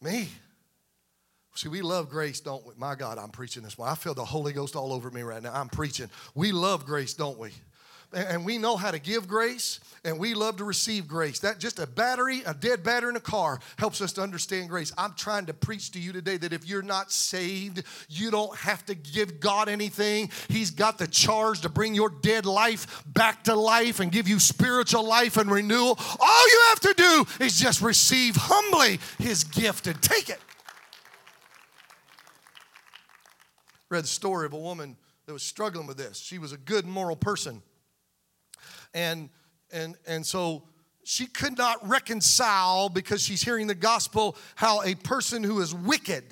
me. 0.00 0.28
See, 1.54 1.68
we 1.68 1.82
love 1.82 2.08
grace, 2.08 2.40
don't 2.40 2.64
we? 2.64 2.72
My 2.76 2.94
God, 2.94 3.18
I'm 3.18 3.30
preaching 3.30 3.62
this 3.62 3.76
one. 3.76 3.88
I 3.88 3.94
feel 3.94 4.14
the 4.14 4.24
Holy 4.24 4.52
Ghost 4.52 4.76
all 4.76 4.92
over 4.92 5.10
me 5.10 5.22
right 5.22 5.42
now. 5.42 5.52
I'm 5.52 5.68
preaching. 5.68 6.08
We 6.34 6.52
love 6.52 6.86
grace, 6.86 7.12
don't 7.12 7.38
we? 7.38 7.50
And 8.12 8.44
we 8.44 8.58
know 8.58 8.76
how 8.76 8.90
to 8.90 8.98
give 8.98 9.28
grace 9.28 9.78
and 10.04 10.18
we 10.18 10.34
love 10.34 10.56
to 10.56 10.64
receive 10.64 11.06
grace. 11.06 11.38
That 11.40 11.58
just 11.58 11.78
a 11.78 11.86
battery, 11.86 12.42
a 12.44 12.54
dead 12.54 12.82
battery 12.82 13.10
in 13.10 13.16
a 13.16 13.20
car 13.20 13.60
helps 13.78 14.00
us 14.00 14.12
to 14.14 14.22
understand 14.22 14.68
grace. 14.68 14.92
I'm 14.98 15.14
trying 15.14 15.46
to 15.46 15.54
preach 15.54 15.92
to 15.92 16.00
you 16.00 16.12
today 16.12 16.36
that 16.38 16.52
if 16.52 16.66
you're 16.66 16.82
not 16.82 17.12
saved, 17.12 17.84
you 18.08 18.30
don't 18.30 18.56
have 18.56 18.84
to 18.86 18.94
give 18.94 19.38
God 19.38 19.68
anything. 19.68 20.30
He's 20.48 20.70
got 20.70 20.98
the 20.98 21.06
charge 21.06 21.60
to 21.60 21.68
bring 21.68 21.94
your 21.94 22.10
dead 22.10 22.46
life 22.46 23.04
back 23.06 23.44
to 23.44 23.54
life 23.54 24.00
and 24.00 24.10
give 24.10 24.26
you 24.26 24.40
spiritual 24.40 25.06
life 25.06 25.36
and 25.36 25.50
renewal. 25.50 25.98
All 26.18 26.48
you 26.48 26.62
have 26.70 26.80
to 26.80 26.94
do 26.96 27.44
is 27.44 27.58
just 27.58 27.80
receive 27.80 28.34
humbly 28.36 28.98
his 29.18 29.44
gift 29.44 29.86
and 29.86 30.00
take 30.02 30.30
it. 30.30 30.40
Read 33.88 34.04
the 34.04 34.08
story 34.08 34.46
of 34.46 34.52
a 34.52 34.58
woman 34.58 34.96
that 35.26 35.32
was 35.32 35.42
struggling 35.42 35.86
with 35.86 35.96
this. 35.96 36.18
She 36.18 36.38
was 36.38 36.52
a 36.52 36.56
good 36.56 36.86
moral 36.86 37.16
person 37.16 37.62
and, 38.94 39.28
and, 39.72 39.96
and 40.06 40.24
so 40.24 40.64
she 41.04 41.26
could 41.26 41.56
not 41.56 41.88
reconcile 41.88 42.88
because 42.88 43.22
she's 43.22 43.42
hearing 43.42 43.66
the 43.66 43.74
gospel 43.74 44.36
how 44.54 44.82
a 44.82 44.94
person 44.94 45.42
who 45.42 45.60
is 45.60 45.74
wicked 45.74 46.24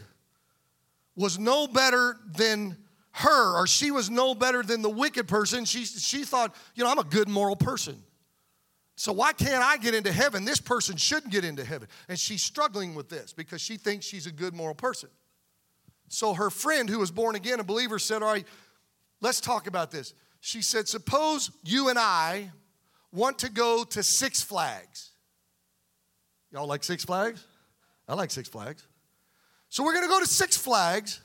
was 1.16 1.38
no 1.38 1.66
better 1.66 2.16
than 2.36 2.76
her, 3.12 3.60
or 3.60 3.66
she 3.66 3.90
was 3.90 4.08
no 4.08 4.34
better 4.34 4.62
than 4.62 4.82
the 4.82 4.90
wicked 4.90 5.26
person. 5.26 5.64
She, 5.64 5.84
she 5.84 6.24
thought, 6.24 6.54
you 6.76 6.84
know, 6.84 6.90
I'm 6.90 6.98
a 6.98 7.04
good 7.04 7.28
moral 7.28 7.56
person. 7.56 8.00
So 8.94 9.12
why 9.12 9.32
can't 9.32 9.62
I 9.62 9.76
get 9.76 9.94
into 9.94 10.12
heaven? 10.12 10.44
This 10.44 10.60
person 10.60 10.96
shouldn't 10.96 11.32
get 11.32 11.44
into 11.44 11.64
heaven. 11.64 11.88
And 12.08 12.18
she's 12.18 12.42
struggling 12.42 12.94
with 12.94 13.08
this 13.08 13.32
because 13.32 13.60
she 13.60 13.76
thinks 13.76 14.06
she's 14.06 14.26
a 14.26 14.32
good 14.32 14.54
moral 14.54 14.74
person. 14.74 15.08
So 16.08 16.34
her 16.34 16.50
friend 16.50 16.88
who 16.88 16.98
was 16.98 17.10
born 17.10 17.34
again, 17.34 17.60
a 17.60 17.64
believer, 17.64 17.98
said, 17.98 18.22
All 18.22 18.32
right, 18.32 18.46
let's 19.20 19.40
talk 19.40 19.66
about 19.66 19.90
this. 19.90 20.14
She 20.40 20.62
said, 20.62 20.88
Suppose 20.88 21.50
you 21.64 21.88
and 21.88 21.98
I 21.98 22.50
want 23.12 23.40
to 23.40 23.50
go 23.50 23.84
to 23.84 24.02
Six 24.02 24.42
Flags. 24.42 25.10
Y'all 26.52 26.66
like 26.66 26.84
Six 26.84 27.04
Flags? 27.04 27.44
I 28.06 28.14
like 28.14 28.30
Six 28.30 28.48
Flags. 28.48 28.86
So 29.68 29.84
we're 29.84 29.94
gonna 29.94 30.08
go 30.08 30.20
to 30.20 30.26
Six 30.26 30.56
Flags, 30.56 31.20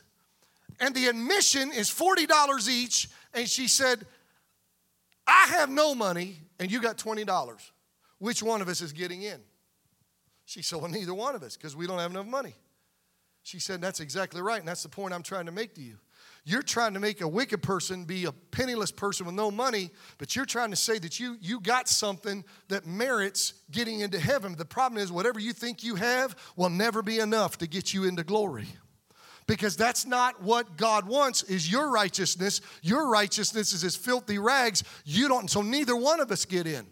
and 0.80 0.94
the 0.94 1.08
admission 1.08 1.72
is 1.72 1.90
$40 1.90 2.68
each. 2.68 3.10
And 3.34 3.48
she 3.48 3.68
said, 3.68 4.06
I 5.26 5.48
have 5.50 5.70
no 5.70 5.96
money, 5.96 6.40
and 6.60 6.72
you 6.72 6.82
got 6.82 6.98
$20. 6.98 7.72
Which 8.20 8.44
one 8.44 8.62
of 8.62 8.68
us 8.68 8.82
is 8.82 8.92
getting 8.92 9.24
in? 9.24 9.40
She 10.46 10.62
said, 10.62 10.82
Well, 10.82 10.92
neither 10.92 11.14
one 11.14 11.36
of 11.36 11.44
us, 11.44 11.56
because 11.56 11.76
we 11.76 11.88
don't 11.88 12.00
have 12.00 12.12
enough 12.12 12.28
money. 12.28 12.56
She 13.44 13.60
said, 13.60 13.82
That's 13.82 14.00
exactly 14.00 14.42
right, 14.42 14.60
and 14.60 14.68
that's 14.68 14.84
the 14.84 14.90
point 14.90 15.14
I'm 15.14 15.24
trying 15.24 15.46
to 15.46 15.52
make 15.52 15.76
to 15.76 15.82
you. 15.82 15.98
You're 16.46 16.62
trying 16.62 16.94
to 16.94 17.00
make 17.00 17.22
a 17.22 17.28
wicked 17.28 17.64
person 17.64 18.04
be 18.04 18.26
a 18.26 18.32
penniless 18.32 18.92
person 18.92 19.26
with 19.26 19.36
no 19.36 19.50
money, 19.50 19.92
but 20.18 20.36
you're 20.36 20.46
trying 20.46 20.72
to 20.72 20.76
say 20.76 21.00
that 21.00 21.20
you, 21.20 21.38
you 21.40 21.62
got 21.62 21.88
something 21.88 22.44
that 22.68 22.86
merits 22.86 23.54
getting 23.72 24.02
into 24.02 24.20
heaven. 24.20 24.56
The 24.58 24.66
problem 24.66 25.02
is, 25.02 25.12
whatever 25.12 25.40
you 25.40 25.54
think 25.54 25.84
you 25.84 25.96
have 25.96 26.36
will 26.58 26.70
never 26.70 27.02
be 27.02 27.20
enough 27.20 27.58
to 27.60 27.68
get 27.68 27.94
you 27.94 28.04
into 28.04 28.24
glory 28.26 28.68
because 29.48 29.76
that's 29.76 30.06
not 30.06 30.42
what 30.42 30.78
God 30.78 31.08
wants 31.08 31.44
is 31.44 31.72
your 31.72 31.92
righteousness. 31.92 32.62
Your 32.82 33.10
righteousness 33.10 33.74
is 33.74 33.82
his 33.82 33.96
filthy 33.96 34.40
rags. 34.40 34.84
You 35.06 35.28
don't, 35.28 35.50
so 35.50 35.62
neither 35.62 35.96
one 35.96 36.20
of 36.20 36.32
us 36.32 36.46
get 36.46 36.68
in. 36.68 36.86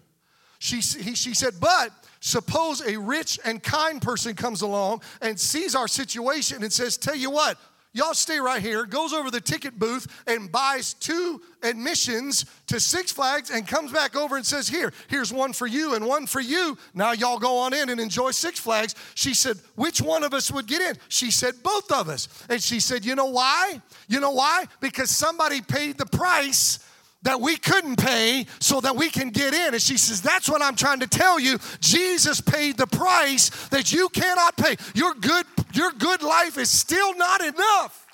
She, 0.59 0.75
he, 0.77 1.15
she 1.15 1.33
said, 1.33 1.55
but 1.59 1.89
suppose 2.19 2.81
a 2.81 2.95
rich 2.97 3.39
and 3.43 3.63
kind 3.63 3.99
person 3.99 4.35
comes 4.35 4.61
along 4.61 5.01
and 5.19 5.39
sees 5.39 5.73
our 5.73 5.87
situation 5.87 6.61
and 6.61 6.71
says, 6.71 6.97
tell 6.97 7.15
you 7.15 7.31
what, 7.31 7.57
Y'all 7.93 8.13
stay 8.13 8.39
right 8.39 8.61
here, 8.61 8.85
goes 8.85 9.11
over 9.11 9.29
the 9.29 9.41
ticket 9.41 9.77
booth 9.77 10.23
and 10.25 10.49
buys 10.49 10.93
two 10.93 11.41
admissions 11.61 12.45
to 12.67 12.79
Six 12.79 13.11
Flags 13.11 13.49
and 13.49 13.67
comes 13.67 13.91
back 13.91 14.15
over 14.15 14.37
and 14.37 14.45
says, 14.45 14.69
Here, 14.69 14.93
here's 15.09 15.33
one 15.33 15.51
for 15.51 15.67
you 15.67 15.95
and 15.95 16.07
one 16.07 16.25
for 16.25 16.39
you. 16.39 16.77
Now 16.93 17.11
y'all 17.11 17.37
go 17.37 17.57
on 17.57 17.73
in 17.73 17.89
and 17.89 17.99
enjoy 17.99 18.31
Six 18.31 18.59
Flags. 18.59 18.95
She 19.15 19.33
said, 19.33 19.57
Which 19.75 20.01
one 20.01 20.23
of 20.23 20.33
us 20.33 20.49
would 20.51 20.67
get 20.67 20.81
in? 20.81 20.95
She 21.09 21.31
said, 21.31 21.55
Both 21.63 21.91
of 21.91 22.07
us. 22.07 22.29
And 22.49 22.63
she 22.63 22.79
said, 22.79 23.03
You 23.03 23.15
know 23.15 23.25
why? 23.25 23.81
You 24.07 24.21
know 24.21 24.31
why? 24.31 24.65
Because 24.79 25.09
somebody 25.09 25.59
paid 25.59 25.97
the 25.97 26.05
price 26.05 26.79
that 27.23 27.39
we 27.39 27.55
couldn't 27.55 27.97
pay 27.97 28.45
so 28.59 28.81
that 28.81 28.95
we 28.95 29.09
can 29.09 29.29
get 29.29 29.53
in. 29.53 29.73
And 29.73 29.81
she 29.81 29.97
says, 29.97 30.21
That's 30.21 30.49
what 30.49 30.61
I'm 30.61 30.75
trying 30.75 31.01
to 31.01 31.07
tell 31.07 31.39
you. 31.39 31.59
Jesus 31.79 32.41
paid 32.41 32.77
the 32.77 32.87
price 32.87 33.49
that 33.69 33.91
you 33.91 34.09
cannot 34.09 34.57
pay. 34.57 34.75
Your 34.95 35.13
good, 35.13 35.45
your 35.75 35.91
good 35.91 36.23
life 36.23 36.57
is 36.57 36.69
still 36.69 37.15
not 37.15 37.41
enough. 37.41 38.07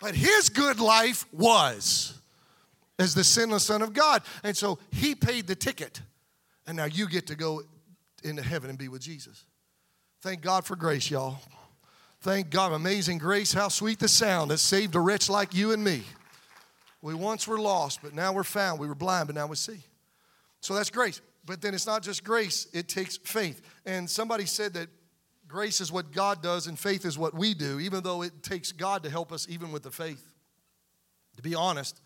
But 0.00 0.14
his 0.14 0.48
good 0.48 0.80
life 0.80 1.26
was 1.32 2.18
as 2.98 3.14
the 3.14 3.24
sinless 3.24 3.64
Son 3.64 3.82
of 3.82 3.92
God. 3.92 4.22
And 4.42 4.56
so 4.56 4.78
he 4.90 5.14
paid 5.14 5.46
the 5.46 5.54
ticket. 5.54 6.00
And 6.66 6.76
now 6.76 6.86
you 6.86 7.08
get 7.08 7.26
to 7.28 7.36
go 7.36 7.62
into 8.22 8.42
heaven 8.42 8.70
and 8.70 8.78
be 8.78 8.88
with 8.88 9.02
Jesus. 9.02 9.44
Thank 10.22 10.42
God 10.42 10.64
for 10.64 10.76
grace, 10.76 11.10
y'all. 11.10 11.38
Thank 12.20 12.50
God. 12.50 12.72
Amazing 12.72 13.18
grace. 13.18 13.52
How 13.52 13.68
sweet 13.68 13.98
the 13.98 14.08
sound 14.08 14.50
that 14.50 14.58
saved 14.58 14.94
a 14.94 15.00
wretch 15.00 15.30
like 15.30 15.54
you 15.54 15.72
and 15.72 15.82
me. 15.82 16.02
We 17.02 17.14
once 17.14 17.48
were 17.48 17.58
lost, 17.58 18.00
but 18.02 18.14
now 18.14 18.32
we're 18.32 18.44
found. 18.44 18.78
We 18.78 18.86
were 18.86 18.94
blind, 18.94 19.28
but 19.28 19.34
now 19.34 19.46
we 19.46 19.56
see. 19.56 19.80
So 20.60 20.74
that's 20.74 20.90
grace. 20.90 21.22
But 21.46 21.62
then 21.62 21.72
it's 21.72 21.86
not 21.86 22.02
just 22.02 22.22
grace, 22.22 22.68
it 22.74 22.88
takes 22.88 23.16
faith. 23.16 23.62
And 23.86 24.08
somebody 24.08 24.44
said 24.44 24.74
that 24.74 24.88
grace 25.50 25.80
is 25.80 25.90
what 25.90 26.12
God 26.12 26.42
does 26.42 26.66
and 26.66 26.78
faith 26.78 27.04
is 27.04 27.18
what 27.18 27.34
we 27.34 27.54
do, 27.54 27.80
even 27.80 28.02
though 28.02 28.22
it 28.22 28.42
takes 28.42 28.72
God 28.72 29.02
to 29.02 29.10
help 29.10 29.32
us 29.32 29.46
even 29.48 29.72
with 29.72 29.82
the 29.82 29.90
faith. 29.90 30.24
To 31.36 31.42
be 31.42 31.54
honest, 31.54 32.00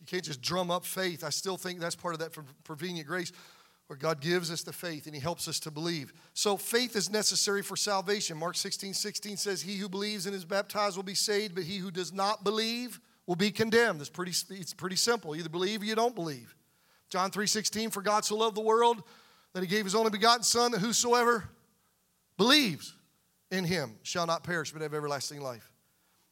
you 0.00 0.06
can't 0.06 0.24
just 0.24 0.40
drum 0.40 0.70
up 0.70 0.84
faith. 0.84 1.22
I 1.22 1.30
still 1.30 1.56
think 1.56 1.80
that's 1.80 1.94
part 1.94 2.14
of 2.14 2.20
that 2.20 2.36
prevenient 2.64 3.06
grace 3.06 3.30
where 3.88 3.96
God 3.96 4.20
gives 4.20 4.50
us 4.50 4.62
the 4.62 4.72
faith 4.72 5.06
and 5.06 5.14
He 5.14 5.20
helps 5.20 5.48
us 5.48 5.60
to 5.60 5.70
believe. 5.70 6.12
So 6.34 6.56
faith 6.56 6.96
is 6.96 7.10
necessary 7.10 7.62
for 7.62 7.76
salvation. 7.76 8.36
Mark 8.38 8.56
16, 8.56 8.94
16 8.94 9.36
says, 9.36 9.62
He 9.62 9.76
who 9.76 9.88
believes 9.88 10.26
and 10.26 10.34
is 10.34 10.44
baptized 10.44 10.96
will 10.96 11.02
be 11.02 11.14
saved, 11.14 11.54
but 11.54 11.64
he 11.64 11.78
who 11.78 11.90
does 11.90 12.12
not 12.12 12.44
believe 12.44 13.00
will 13.26 13.36
be 13.36 13.50
condemned. 13.50 14.00
It's 14.00 14.10
pretty, 14.10 14.32
it's 14.50 14.74
pretty 14.74 14.96
simple. 14.96 15.34
You 15.34 15.40
either 15.40 15.50
believe 15.50 15.82
or 15.82 15.84
you 15.84 15.94
don't 15.94 16.14
believe. 16.14 16.54
John 17.10 17.30
3:16, 17.30 17.90
for 17.90 18.02
God 18.02 18.24
so 18.24 18.36
loved 18.36 18.56
the 18.56 18.62
world 18.62 19.02
that 19.52 19.62
he 19.62 19.66
gave 19.66 19.84
his 19.84 19.94
only 19.94 20.10
begotten 20.10 20.42
Son, 20.42 20.72
that 20.72 20.80
whosoever 20.80 21.48
believes 22.38 22.94
in 23.50 23.64
him 23.64 23.96
shall 24.02 24.26
not 24.26 24.42
perish, 24.42 24.72
but 24.72 24.80
have 24.80 24.94
everlasting 24.94 25.42
life. 25.42 25.70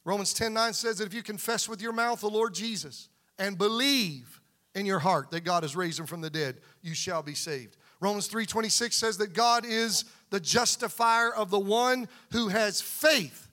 Romans 0.03 0.33
10 0.33 0.53
9 0.53 0.73
says 0.73 0.97
that 0.97 1.05
if 1.05 1.13
you 1.13 1.21
confess 1.21 1.69
with 1.69 1.81
your 1.81 1.93
mouth 1.93 2.21
the 2.21 2.29
Lord 2.29 2.55
Jesus 2.55 3.09
and 3.37 3.57
believe 3.57 4.41
in 4.73 4.85
your 4.85 4.99
heart 4.99 5.29
that 5.31 5.43
God 5.43 5.63
has 5.63 5.75
raised 5.75 5.99
him 5.99 6.05
from 6.05 6.21
the 6.21 6.29
dead, 6.29 6.57
you 6.81 6.95
shall 6.95 7.21
be 7.21 7.35
saved. 7.35 7.77
Romans 7.99 8.27
3:26 8.27 8.93
says 8.93 9.17
that 9.17 9.33
God 9.33 9.65
is 9.65 10.05
the 10.29 10.39
justifier 10.39 11.33
of 11.33 11.49
the 11.49 11.59
one 11.59 12.07
who 12.31 12.47
has 12.47 12.79
faith 12.79 13.47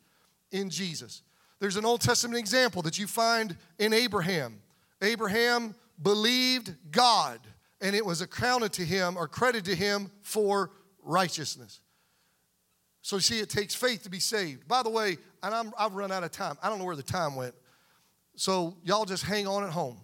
in 0.51 0.71
Jesus. 0.71 1.23
There's 1.61 1.77
an 1.77 1.85
Old 1.85 2.03
Testament 2.03 2.39
example 2.39 2.83
that 2.83 2.99
you 2.99 3.07
find 3.07 3.57
in 3.79 3.93
Abraham. 3.93 4.61
Abraham 5.01 5.75
believed 6.03 6.75
God, 6.91 7.41
and 7.81 7.97
it 7.97 8.05
was 8.05 8.21
accounted 8.21 8.73
to 8.75 8.85
him 8.85 9.17
or 9.17 9.29
credited 9.29 9.65
to 9.67 9.75
him 9.75 10.11
for 10.23 10.73
righteousness. 11.03 11.81
So 13.05 13.17
you 13.17 13.21
see, 13.21 13.41
it 13.41 13.51
takes 13.51 13.75
faith 13.75 14.03
to 14.05 14.09
be 14.09 14.19
saved. 14.19 14.67
By 14.67 14.83
the 14.83 14.89
way, 14.89 15.19
and 15.43 15.55
I'm, 15.55 15.75
I've 15.79 15.93
run 15.93 16.11
out 16.11 16.25
of 16.25 16.31
time. 16.31 16.57
I 16.63 16.71
don't 16.71 16.79
know 16.79 16.87
where 16.87 16.97
the 16.97 17.03
time 17.03 17.37
went. 17.37 17.55
So 18.35 18.79
y'all 18.83 19.05
just 19.05 19.25
hang 19.25 19.47
on 19.47 19.63
at 19.63 19.69
home. 19.69 19.99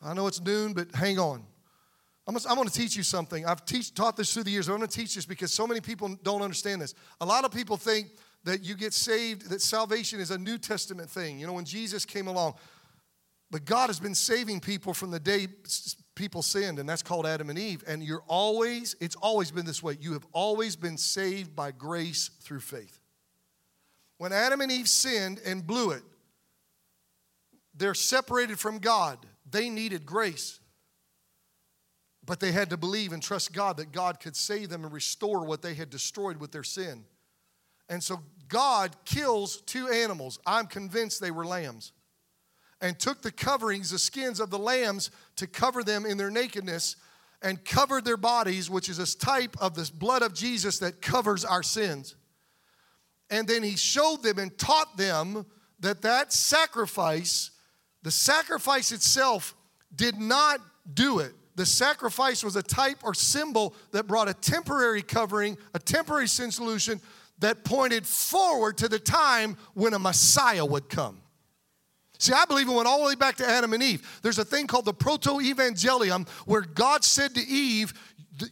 I 0.00 0.14
know 0.14 0.28
it's 0.28 0.40
noon, 0.40 0.72
but 0.72 0.94
hang 0.94 1.18
on. 1.18 1.42
I'm 2.28 2.36
going 2.36 2.68
to 2.68 2.72
teach 2.72 2.94
you 2.94 3.02
something. 3.02 3.44
I've 3.44 3.64
teach, 3.64 3.92
taught 3.92 4.16
this 4.16 4.32
through 4.32 4.44
the 4.44 4.52
years. 4.52 4.68
I'm 4.68 4.76
going 4.76 4.88
to 4.88 4.96
teach 4.96 5.16
this 5.16 5.26
because 5.26 5.52
so 5.52 5.66
many 5.66 5.80
people 5.80 6.16
don't 6.22 6.40
understand 6.40 6.80
this. 6.80 6.94
A 7.20 7.26
lot 7.26 7.44
of 7.44 7.50
people 7.50 7.76
think 7.76 8.06
that 8.44 8.62
you 8.62 8.76
get 8.76 8.92
saved, 8.92 9.50
that 9.50 9.60
salvation 9.60 10.20
is 10.20 10.30
a 10.30 10.38
New 10.38 10.58
Testament 10.58 11.10
thing. 11.10 11.40
You 11.40 11.48
know, 11.48 11.54
when 11.54 11.64
Jesus 11.64 12.04
came 12.04 12.28
along, 12.28 12.54
but 13.50 13.64
God 13.64 13.88
has 13.88 13.98
been 13.98 14.14
saving 14.14 14.60
people 14.60 14.94
from 14.94 15.10
the 15.10 15.18
day 15.18 15.48
people 16.18 16.42
sinned, 16.42 16.78
and 16.78 16.88
that's 16.88 17.02
called 17.02 17.26
Adam 17.26 17.48
and 17.48 17.58
Eve. 17.58 17.84
And 17.86 18.02
you're 18.02 18.24
always, 18.26 18.96
it's 19.00 19.16
always 19.16 19.50
been 19.50 19.64
this 19.64 19.82
way. 19.82 19.96
You 20.00 20.12
have 20.12 20.26
always 20.32 20.76
been 20.76 20.98
saved 20.98 21.54
by 21.54 21.70
grace 21.70 22.30
through 22.42 22.60
faith. 22.60 22.98
When 24.18 24.32
Adam 24.32 24.60
and 24.60 24.70
Eve 24.70 24.88
sinned 24.88 25.40
and 25.46 25.66
blew 25.66 25.92
it, 25.92 26.02
they're 27.74 27.94
separated 27.94 28.58
from 28.58 28.78
God. 28.78 29.24
They 29.48 29.70
needed 29.70 30.04
grace. 30.04 30.58
But 32.26 32.40
they 32.40 32.50
had 32.50 32.70
to 32.70 32.76
believe 32.76 33.12
and 33.12 33.22
trust 33.22 33.52
God 33.52 33.76
that 33.76 33.92
God 33.92 34.18
could 34.18 34.34
save 34.34 34.68
them 34.68 34.84
and 34.84 34.92
restore 34.92 35.44
what 35.44 35.62
they 35.62 35.74
had 35.74 35.88
destroyed 35.88 36.38
with 36.38 36.50
their 36.50 36.64
sin. 36.64 37.04
And 37.88 38.02
so 38.02 38.18
God 38.48 38.96
kills 39.04 39.60
two 39.62 39.88
animals. 39.88 40.40
I'm 40.44 40.66
convinced 40.66 41.20
they 41.20 41.30
were 41.30 41.46
lambs. 41.46 41.92
And 42.80 42.98
took 42.98 43.22
the 43.22 43.32
coverings, 43.32 43.90
the 43.90 43.98
skins 43.98 44.38
of 44.40 44.50
the 44.50 44.58
lambs, 44.58 45.10
to 45.36 45.46
cover 45.46 45.82
them 45.82 46.06
in 46.06 46.16
their 46.16 46.30
nakedness 46.30 46.96
and 47.42 47.64
covered 47.64 48.04
their 48.04 48.16
bodies, 48.16 48.70
which 48.70 48.88
is 48.88 48.98
a 48.98 49.18
type 49.18 49.56
of 49.60 49.74
this 49.74 49.90
blood 49.90 50.22
of 50.22 50.34
Jesus 50.34 50.78
that 50.78 51.02
covers 51.02 51.44
our 51.44 51.62
sins. 51.62 52.14
And 53.30 53.46
then 53.46 53.62
he 53.62 53.76
showed 53.76 54.22
them 54.22 54.38
and 54.38 54.56
taught 54.56 54.96
them 54.96 55.44
that 55.80 56.02
that 56.02 56.32
sacrifice, 56.32 57.50
the 58.02 58.10
sacrifice 58.10 58.92
itself, 58.92 59.54
did 59.94 60.18
not 60.18 60.60
do 60.94 61.18
it 61.18 61.32
the 61.58 61.66
sacrifice 61.66 62.44
was 62.44 62.54
a 62.54 62.62
type 62.62 62.98
or 63.02 63.12
symbol 63.12 63.74
that 63.90 64.06
brought 64.06 64.28
a 64.28 64.34
temporary 64.34 65.02
covering, 65.02 65.58
a 65.74 65.80
temporary 65.80 66.28
sin 66.28 66.52
solution 66.52 67.00
that 67.40 67.64
pointed 67.64 68.06
forward 68.06 68.78
to 68.78 68.88
the 68.88 68.98
time 68.98 69.56
when 69.74 69.92
a 69.92 69.98
Messiah 69.98 70.64
would 70.64 70.88
come. 70.88 71.20
See, 72.18 72.32
I 72.32 72.44
believe 72.44 72.68
it 72.68 72.72
went 72.72 72.88
all 72.88 72.98
the 72.98 73.06
way 73.06 73.14
back 73.14 73.36
to 73.36 73.48
Adam 73.48 73.72
and 73.72 73.82
Eve. 73.82 74.20
There's 74.22 74.38
a 74.38 74.44
thing 74.44 74.66
called 74.66 74.84
the 74.84 74.92
proto 74.92 75.38
evangelium 75.38 76.28
where 76.46 76.62
God 76.62 77.04
said 77.04 77.34
to 77.36 77.40
Eve, 77.40 77.94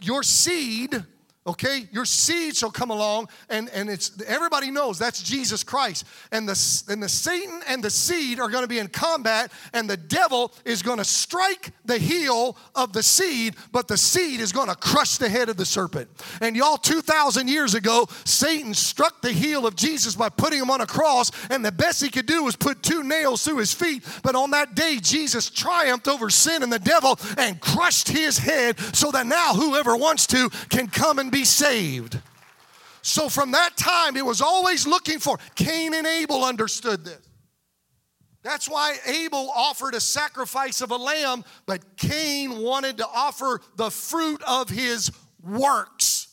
Your 0.01 0.23
seed 0.23 1.05
okay? 1.47 1.89
Your 1.93 2.05
seed 2.05 2.57
shall 2.57 2.71
come 2.71 2.91
along 2.91 3.29
and, 3.49 3.69
and 3.71 3.89
it's 3.89 4.21
everybody 4.27 4.71
knows 4.71 4.99
that's 4.99 5.23
jesus 5.23 5.63
christ. 5.63 6.05
And 6.33 6.49
the, 6.49 6.85
and 6.89 7.03
the 7.03 7.09
satan 7.09 7.61
and 7.69 7.83
the 7.83 7.91
seed 7.91 8.41
are 8.41 8.49
going 8.49 8.65
to 8.65 8.69
be 8.69 8.79
in 8.79 8.89
combat 8.89 9.53
and 9.73 9.89
the 9.89 9.97
devil 9.97 10.53
is 10.65 10.83
going 10.83 10.99
to 10.99 11.05
strike 11.05 11.73
the 11.85 11.99
heel 11.99 12.57
of 12.75 12.93
the 12.93 13.03
seed 13.03 13.55
but 13.73 13.89
the 13.89 13.97
seed 13.97 14.41
is 14.41 14.53
going 14.53 14.69
to 14.69 14.75
crush 14.75 15.17
the 15.17 15.29
head 15.29 15.49
of 15.49 15.57
the 15.57 15.65
serpent. 15.65 16.09
And 16.41 16.57
y'all 16.57 16.77
2000 16.77 17.49
years 17.49 17.75
ago 17.75 18.09
satan 18.25 18.75
struck 18.75 19.23
the 19.23 19.33
heel 19.33 19.67
of 19.67 19.77
jesus 19.77 20.17
by 20.17 20.29
putting 20.29 20.61
him 20.61 20.71
on 20.71 20.81
a 20.81 20.87
cross 20.87 21.31
and 21.51 21.65
the 21.65 21.73
best 21.73 22.03
he 22.03 22.09
could 22.09 22.27
do 22.27 22.43
was 22.43 22.57
put 22.57 22.83
two 22.83 23.03
nails 23.03 23.45
through 23.45 23.59
his 23.59 23.73
feet. 23.73 24.05
But 24.23 24.35
on 24.35 24.51
that 24.51 24.75
day 24.75 24.99
jesus 25.01 25.49
triumphed 25.51 26.09
over 26.09 26.29
sin 26.31 26.63
and 26.63 26.73
the 26.73 26.79
devil 26.79 27.19
and 27.39 27.61
crushed 27.61 28.09
his 28.09 28.39
head 28.39 28.79
so 28.95 29.11
that 29.13 29.27
now 29.27 29.55
whoever 29.55 29.97
wants 29.97 30.27
to 30.29 30.51
can 30.71 30.89
come 30.89 31.19
and 31.19 31.31
be 31.31 31.36
saved. 31.45 32.21
So 33.03 33.29
from 33.29 33.53
that 33.53 33.77
time, 33.77 34.17
it 34.17 34.25
was 34.25 34.41
always 34.41 34.87
looking 34.87 35.19
for. 35.19 35.39
Cain 35.55 35.95
and 35.95 36.07
Abel 36.07 36.45
understood 36.45 37.05
this. 37.05 37.21
That's 38.43 38.69
why 38.69 38.97
Abel 39.07 39.51
offered 39.55 39.95
a 39.95 40.01
sacrifice 40.01 40.81
of 40.81 40.93
a 40.93 40.97
lamb, 40.97 41.45
but 41.67 41.97
Cain 41.97 42.59
wanted 42.59 42.99
to 42.99 43.07
offer 43.07 43.61
the 43.77 43.91
fruit 43.91 44.41
of 44.47 44.69
his 44.69 45.11
works. 45.43 46.29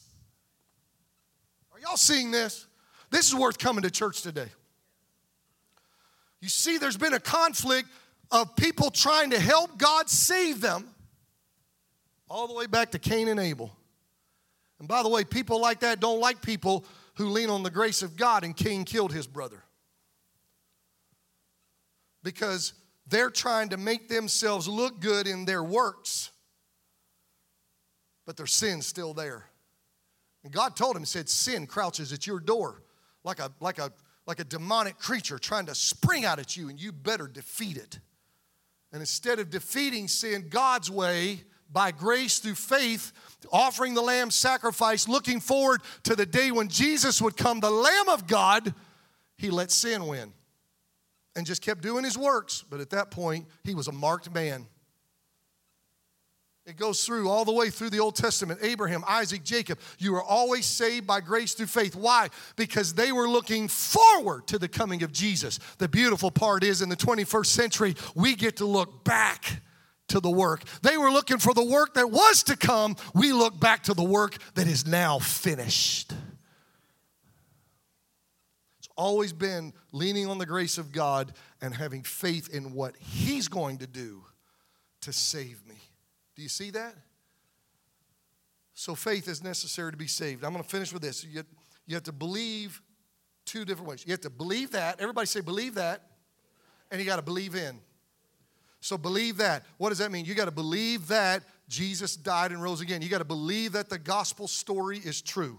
Are 1.74 1.80
y'all 1.80 1.98
seeing 1.98 2.30
this? 2.30 2.68
This 3.10 3.28
is 3.28 3.36
worth 3.36 3.58
coming 3.58 3.82
to 3.84 3.92
church 3.92 4.22
today. 4.22 4.50
You 6.40 6.50
see, 6.50 6.78
there's 6.78 6.98
been 6.98 7.14
a 7.14 7.20
conflict 7.20 7.90
of 8.32 8.56
people 8.56 8.92
trying 8.92 9.30
to 9.30 9.40
help 9.40 9.78
God 9.78 10.10
save 10.10 10.62
them, 10.62 10.88
all 12.30 12.48
the 12.48 12.54
way 12.54 12.66
back 12.66 12.92
to 12.92 13.00
Cain 13.00 13.28
and 13.28 13.40
Abel. 13.40 13.76
And 14.84 14.88
by 14.90 15.02
the 15.02 15.08
way, 15.08 15.24
people 15.24 15.62
like 15.62 15.80
that 15.80 16.02
don't 16.02 16.20
like 16.20 16.42
people 16.42 16.84
who 17.16 17.28
lean 17.28 17.50
on 17.50 17.64
the 17.64 17.72
grace 17.72 18.02
of 18.02 18.18
God, 18.18 18.44
and 18.44 18.54
Cain 18.54 18.84
killed 18.84 19.14
his 19.14 19.26
brother. 19.26 19.64
Because 22.22 22.74
they're 23.08 23.30
trying 23.30 23.70
to 23.70 23.78
make 23.78 24.10
themselves 24.10 24.68
look 24.68 25.00
good 25.00 25.26
in 25.26 25.46
their 25.46 25.64
works, 25.64 26.32
but 28.26 28.36
their 28.36 28.46
sin's 28.46 28.86
still 28.86 29.14
there. 29.14 29.46
And 30.44 30.52
God 30.52 30.76
told 30.76 30.98
him, 30.98 31.04
He 31.04 31.06
said, 31.06 31.30
Sin 31.30 31.66
crouches 31.66 32.12
at 32.12 32.28
your 32.28 32.42
door 32.42 32.84
like 33.24 33.40
a, 33.40 33.54
like 33.62 33.80
a, 33.80 33.90
like 34.28 34.42
a 34.42 34.44
demonic 34.44 35.00
creature 35.00 35.40
trying 35.40 35.68
to 35.68 35.76
spring 35.76 36.26
out 36.26 36.40
at 36.40 36.58
you, 36.58 36.68
and 36.68 36.78
you 36.78 36.92
better 36.92 37.30
defeat 37.30 37.78
it. 37.78 38.02
And 38.92 39.02
instead 39.02 39.40
of 39.40 39.50
defeating 39.50 40.10
sin 40.10 40.48
God's 40.50 40.92
way, 40.92 41.46
by 41.74 41.92
grace 41.92 42.38
through 42.38 42.56
faith, 42.56 43.12
offering 43.52 43.94
the 43.94 44.02
lamb 44.02 44.32
sacrifice, 44.32 45.08
looking 45.08 45.40
forward 45.40 45.82
to 46.04 46.16
the 46.16 46.26
day 46.26 46.52
when 46.52 46.68
Jesus 46.68 47.22
would 47.22 47.38
come, 47.38 47.60
the 47.60 47.72
Lamb 47.72 48.10
of 48.10 48.28
God, 48.28 48.74
he 49.38 49.50
let 49.50 49.72
sin 49.72 50.08
win 50.08 50.34
and 51.36 51.46
just 51.46 51.62
kept 51.62 51.82
doing 51.82 52.04
his 52.04 52.18
works. 52.18 52.64
But 52.70 52.80
at 52.80 52.92
that 52.92 53.12
point, 53.12 53.48
he 53.64 53.76
was 53.76 53.88
a 53.88 53.92
marked 53.92 54.34
man. 54.34 54.68
It 56.66 56.78
goes 56.78 57.04
through 57.04 57.30
all 57.30 57.44
the 57.44 57.52
way 57.52 57.70
through 57.70 57.90
the 57.90 58.00
Old 58.00 58.16
Testament 58.16 58.60
Abraham, 58.64 59.04
Isaac, 59.06 59.44
Jacob. 59.44 59.80
You 60.00 60.16
are 60.16 60.24
always 60.24 60.66
saved 60.66 61.06
by 61.06 61.20
grace 61.20 61.54
through 61.54 61.66
faith. 61.68 61.94
Why? 61.94 62.30
Because 62.56 62.94
they 62.94 63.12
were 63.12 63.28
looking 63.28 63.68
forward 63.68 64.48
to 64.48 64.58
the 64.58 64.70
coming 64.70 65.04
of 65.04 65.12
Jesus. 65.12 65.60
The 65.78 65.90
beautiful 65.90 66.32
part 66.32 66.64
is 66.64 66.82
in 66.82 66.88
the 66.88 66.96
21st 66.96 67.48
century, 67.48 67.96
we 68.16 68.36
get 68.36 68.58
to 68.58 68.66
look 68.66 69.04
back 69.04 69.62
to 70.10 70.20
the 70.20 70.30
work. 70.30 70.64
They 70.82 70.98
were 70.98 71.12
looking 71.12 71.38
for 71.38 71.54
the 71.54 71.64
work 71.64 71.96
that 71.96 72.12
was 72.12 72.44
to 72.44 72.58
come. 72.58 72.96
We 73.14 73.34
look 73.34 73.60
back 73.60 73.84
to 73.84 73.94
the 73.94 74.04
work 74.04 74.38
that 74.56 74.68
is 74.68 74.86
now 74.86 75.20
finished. 75.20 76.14
It's 78.80 78.90
always 78.96 79.34
been 79.34 79.74
leaning 79.92 80.28
on 80.28 80.38
the 80.38 80.46
grace 80.46 80.78
of 80.78 80.92
God 80.92 81.34
and 81.62 81.74
having 81.74 82.04
faith 82.04 82.54
in 82.54 82.74
what 82.74 82.96
He's 82.98 83.48
going 83.48 83.80
to 83.80 83.88
do 83.88 84.24
to 85.02 85.14
save 85.14 85.66
me. 85.68 85.76
Do 86.36 86.42
you 86.42 86.50
see 86.50 86.72
that? 86.72 86.96
So, 88.76 88.96
faith 88.96 89.28
is 89.28 89.44
necessary 89.44 89.92
to 89.92 89.98
be 89.98 90.08
saved. 90.08 90.44
I'm 90.44 90.52
going 90.52 90.64
to 90.64 90.70
finish 90.70 90.92
with 90.92 91.04
this. 91.04 91.24
You, 91.24 91.44
you 91.86 91.96
have 91.96 92.04
to 92.04 92.12
believe 92.12 92.82
two 93.46 93.66
different 93.66 93.90
ways. 93.90 94.04
You 94.06 94.12
have 94.12 94.22
to 94.22 94.30
believe 94.30 94.72
that. 94.72 95.00
Everybody 95.00 95.28
say, 95.28 95.42
believe 95.42 95.76
that. 95.76 96.02
And 96.92 97.00
you 97.00 97.06
got 97.06 97.18
to 97.18 97.22
believe 97.22 97.56
in. 97.56 97.80
So 98.84 98.98
believe 98.98 99.38
that. 99.38 99.64
What 99.78 99.90
does 99.90 100.00
that 100.00 100.12
mean? 100.12 100.26
You 100.26 100.36
got 100.36 100.46
to 100.46 100.52
believe 100.52 101.08
that 101.08 101.44
Jesus 101.70 102.18
died 102.18 102.52
and 102.52 102.62
rose 102.62 102.82
again. 102.82 103.02
You 103.02 103.08
got 103.08 103.20
to 103.20 103.24
believe 103.24 103.72
that 103.72 103.90
the 103.90 103.98
gospel 103.98 104.46
story 104.46 104.98
is 104.98 105.22
true. 105.22 105.58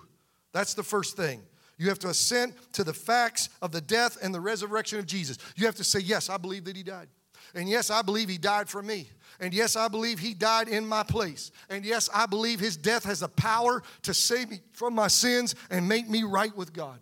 That's 0.52 0.74
the 0.74 0.82
first 0.82 1.16
thing. 1.16 1.40
You 1.78 1.88
have 1.88 1.98
to 2.00 2.08
assent 2.08 2.54
to 2.74 2.84
the 2.84 2.92
facts 2.92 3.48
of 3.62 3.72
the 3.72 3.80
death 3.80 4.18
and 4.22 4.34
the 4.34 4.42
resurrection 4.42 4.98
of 4.98 5.06
Jesus. 5.06 5.38
You 5.56 5.64
have 5.64 5.74
to 5.76 5.84
say, 5.84 6.00
Yes, 6.00 6.28
I 6.28 6.36
believe 6.36 6.66
that 6.66 6.76
he 6.76 6.82
died. 6.82 7.08
And 7.54 7.66
yes, 7.66 7.88
I 7.88 8.02
believe 8.02 8.28
he 8.28 8.36
died 8.36 8.68
for 8.68 8.82
me. 8.82 9.08
And 9.40 9.54
yes, 9.54 9.74
I 9.74 9.88
believe 9.88 10.18
he 10.18 10.34
died 10.34 10.68
in 10.68 10.86
my 10.86 11.02
place. 11.02 11.50
And 11.70 11.82
yes, 11.82 12.10
I 12.12 12.26
believe 12.26 12.60
his 12.60 12.76
death 12.76 13.04
has 13.04 13.20
the 13.20 13.28
power 13.28 13.82
to 14.02 14.12
save 14.12 14.50
me 14.50 14.60
from 14.72 14.94
my 14.94 15.08
sins 15.08 15.54
and 15.70 15.88
make 15.88 16.10
me 16.10 16.24
right 16.24 16.54
with 16.54 16.74
God. 16.74 16.98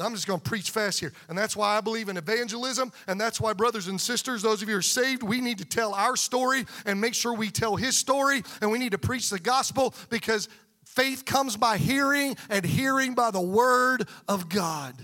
I'm 0.00 0.14
just 0.14 0.26
going 0.26 0.40
to 0.40 0.48
preach 0.48 0.70
fast 0.70 1.00
here. 1.00 1.12
And 1.28 1.36
that's 1.36 1.56
why 1.56 1.76
I 1.76 1.80
believe 1.80 2.08
in 2.08 2.16
evangelism. 2.16 2.92
And 3.06 3.20
that's 3.20 3.40
why, 3.40 3.52
brothers 3.52 3.88
and 3.88 4.00
sisters, 4.00 4.42
those 4.42 4.62
of 4.62 4.68
you 4.68 4.74
who 4.74 4.78
are 4.78 4.82
saved, 4.82 5.22
we 5.22 5.40
need 5.40 5.58
to 5.58 5.64
tell 5.64 5.94
our 5.94 6.16
story 6.16 6.64
and 6.86 7.00
make 7.00 7.14
sure 7.14 7.34
we 7.34 7.50
tell 7.50 7.76
his 7.76 7.96
story. 7.96 8.42
And 8.60 8.70
we 8.70 8.78
need 8.78 8.92
to 8.92 8.98
preach 8.98 9.30
the 9.30 9.38
gospel 9.38 9.94
because 10.10 10.48
faith 10.84 11.24
comes 11.24 11.56
by 11.56 11.76
hearing, 11.76 12.36
and 12.50 12.64
hearing 12.64 13.14
by 13.14 13.30
the 13.30 13.40
word 13.40 14.08
of 14.26 14.48
God. 14.48 14.94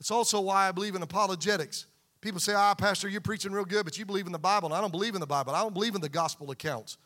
It's 0.00 0.10
also 0.10 0.40
why 0.40 0.68
I 0.68 0.72
believe 0.72 0.94
in 0.94 1.02
apologetics. 1.02 1.86
People 2.20 2.40
say, 2.40 2.54
ah, 2.54 2.74
Pastor, 2.74 3.08
you're 3.08 3.20
preaching 3.20 3.52
real 3.52 3.64
good, 3.64 3.84
but 3.84 3.96
you 3.96 4.04
believe 4.04 4.26
in 4.26 4.32
the 4.32 4.38
Bible. 4.38 4.68
And 4.68 4.74
I 4.74 4.80
don't 4.80 4.90
believe 4.90 5.14
in 5.14 5.20
the 5.20 5.26
Bible. 5.26 5.54
I 5.54 5.62
don't 5.62 5.74
believe 5.74 5.94
in 5.94 6.00
the 6.00 6.08
gospel 6.08 6.50
accounts. 6.50 6.96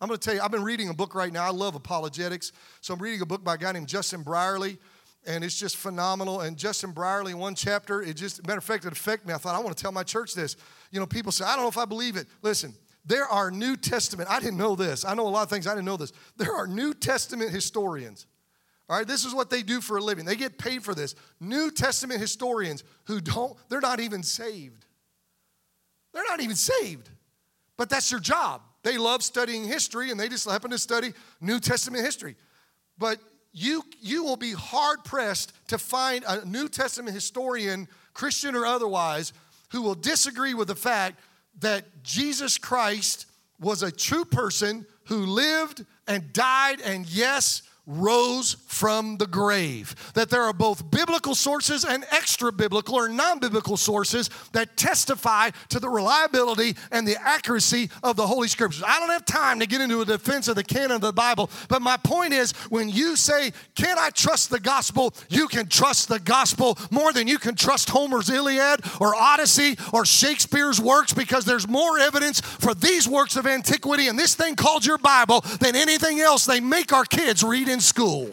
I'm 0.00 0.08
going 0.08 0.18
to 0.18 0.24
tell 0.24 0.34
you, 0.34 0.40
I've 0.40 0.50
been 0.50 0.64
reading 0.64 0.88
a 0.88 0.94
book 0.94 1.14
right 1.14 1.32
now. 1.32 1.44
I 1.44 1.50
love 1.50 1.74
apologetics. 1.74 2.52
So 2.80 2.92
I'm 2.94 3.00
reading 3.00 3.20
a 3.20 3.26
book 3.26 3.44
by 3.44 3.54
a 3.54 3.58
guy 3.58 3.70
named 3.72 3.86
Justin 3.86 4.22
Brierley, 4.22 4.78
and 5.26 5.44
it's 5.44 5.58
just 5.58 5.76
phenomenal. 5.76 6.40
And 6.40 6.56
Justin 6.56 6.92
Brierley, 6.92 7.34
one 7.34 7.54
chapter, 7.54 8.02
it 8.02 8.14
just, 8.14 8.46
matter 8.46 8.58
of 8.58 8.64
fact, 8.64 8.84
it 8.84 8.92
affected 8.92 9.28
me. 9.28 9.34
I 9.34 9.38
thought, 9.38 9.54
I 9.54 9.60
want 9.60 9.76
to 9.76 9.82
tell 9.82 9.92
my 9.92 10.02
church 10.02 10.34
this. 10.34 10.56
You 10.90 11.00
know, 11.00 11.06
people 11.06 11.32
say, 11.32 11.44
I 11.44 11.54
don't 11.54 11.64
know 11.64 11.68
if 11.68 11.78
I 11.78 11.84
believe 11.84 12.16
it. 12.16 12.26
Listen, 12.42 12.74
there 13.04 13.26
are 13.26 13.50
New 13.50 13.76
Testament, 13.76 14.30
I 14.30 14.40
didn't 14.40 14.58
know 14.58 14.76
this. 14.76 15.04
I 15.04 15.14
know 15.14 15.26
a 15.26 15.28
lot 15.28 15.42
of 15.42 15.50
things, 15.50 15.66
I 15.66 15.74
didn't 15.74 15.86
know 15.86 15.96
this. 15.96 16.12
There 16.36 16.52
are 16.52 16.66
New 16.66 16.94
Testament 16.94 17.50
historians. 17.50 18.26
All 18.88 18.96
right, 18.96 19.06
this 19.06 19.24
is 19.24 19.34
what 19.34 19.48
they 19.48 19.62
do 19.62 19.80
for 19.80 19.96
a 19.96 20.00
living. 20.00 20.24
They 20.24 20.36
get 20.36 20.58
paid 20.58 20.84
for 20.84 20.94
this. 20.94 21.14
New 21.40 21.70
Testament 21.70 22.20
historians 22.20 22.84
who 23.04 23.20
don't, 23.20 23.56
they're 23.68 23.80
not 23.80 24.00
even 24.00 24.22
saved. 24.22 24.84
They're 26.12 26.24
not 26.28 26.40
even 26.40 26.56
saved, 26.56 27.08
but 27.76 27.88
that's 27.88 28.10
their 28.10 28.20
job. 28.20 28.62
They 28.82 28.98
love 28.98 29.22
studying 29.22 29.64
history 29.64 30.10
and 30.10 30.20
they 30.20 30.28
just 30.28 30.48
happen 30.48 30.70
to 30.72 30.78
study 30.78 31.12
New 31.40 31.58
Testament 31.58 32.04
history. 32.04 32.36
But 32.98 33.18
you, 33.52 33.84
you 34.00 34.24
will 34.24 34.36
be 34.36 34.52
hard 34.52 35.04
pressed 35.04 35.52
to 35.68 35.78
find 35.78 36.24
a 36.26 36.44
New 36.44 36.68
Testament 36.68 37.14
historian, 37.14 37.86
Christian 38.14 38.54
or 38.54 38.64
otherwise, 38.64 39.32
who 39.70 39.82
will 39.82 39.94
disagree 39.94 40.54
with 40.54 40.68
the 40.68 40.74
fact 40.74 41.20
that 41.60 42.02
Jesus 42.02 42.58
Christ 42.58 43.26
was 43.60 43.82
a 43.82 43.92
true 43.92 44.24
person 44.24 44.86
who 45.04 45.26
lived 45.26 45.84
and 46.06 46.32
died 46.32 46.80
and, 46.80 47.06
yes, 47.06 47.62
rose 47.86 48.56
from 48.68 49.16
the 49.16 49.26
grave. 49.26 49.94
That 50.14 50.30
there 50.30 50.42
are 50.42 50.52
both 50.52 50.88
biblical 50.90 51.34
sources 51.34 51.84
and 51.84 52.04
extra 52.10 52.52
biblical 52.52 52.94
or 52.94 53.08
non 53.08 53.40
biblical 53.40 53.76
sources 53.76 54.30
that 54.52 54.76
testify 54.76 55.50
to 55.70 55.80
the 55.80 55.88
reliability 55.88 56.76
and 56.92 57.06
the 57.06 57.16
accuracy 57.20 57.90
of 58.02 58.16
the 58.16 58.26
Holy 58.26 58.48
Scriptures. 58.48 58.84
I 58.86 59.00
don't 59.00 59.10
have 59.10 59.24
time 59.24 59.58
to 59.60 59.66
get 59.66 59.80
into 59.80 60.00
a 60.00 60.04
defense 60.04 60.46
of 60.48 60.54
the 60.54 60.62
canon 60.62 60.92
of 60.92 61.00
the 61.00 61.12
Bible, 61.12 61.50
but 61.68 61.82
my 61.82 61.96
point 61.96 62.32
is 62.32 62.52
when 62.68 62.88
you 62.88 63.16
say, 63.16 63.52
Can 63.74 63.98
I 63.98 64.10
trust 64.10 64.50
the 64.50 64.60
gospel? 64.60 65.14
You 65.28 65.48
can 65.48 65.66
trust 65.66 66.08
the 66.08 66.20
gospel 66.20 66.78
more 66.90 67.12
than 67.12 67.26
you 67.26 67.38
can 67.38 67.56
trust 67.56 67.90
Homer's 67.90 68.30
Iliad 68.30 68.80
or 69.00 69.14
Odyssey 69.14 69.76
or 69.92 70.04
Shakespeare's 70.04 70.80
works 70.80 71.12
because 71.12 71.44
there's 71.44 71.66
more 71.66 71.98
evidence 71.98 72.40
for 72.40 72.74
these 72.74 73.08
works 73.08 73.36
of 73.36 73.46
antiquity 73.46 74.06
and 74.06 74.18
this 74.18 74.34
thing 74.34 74.54
called 74.54 74.86
your 74.86 74.98
Bible 74.98 75.40
than 75.60 75.74
anything 75.74 76.20
else 76.20 76.46
they 76.46 76.60
make 76.60 76.92
our 76.92 77.04
kids 77.04 77.42
read 77.42 77.68
in 77.72 77.80
school. 77.80 78.30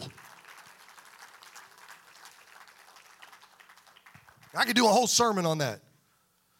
I 4.54 4.64
could 4.64 4.76
do 4.76 4.86
a 4.86 4.90
whole 4.90 5.06
sermon 5.06 5.46
on 5.46 5.58
that. 5.58 5.80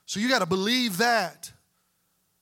So 0.07 0.19
you 0.19 0.29
got 0.29 0.41
to 0.41 0.47
believe 0.47 0.99
that 0.99 1.53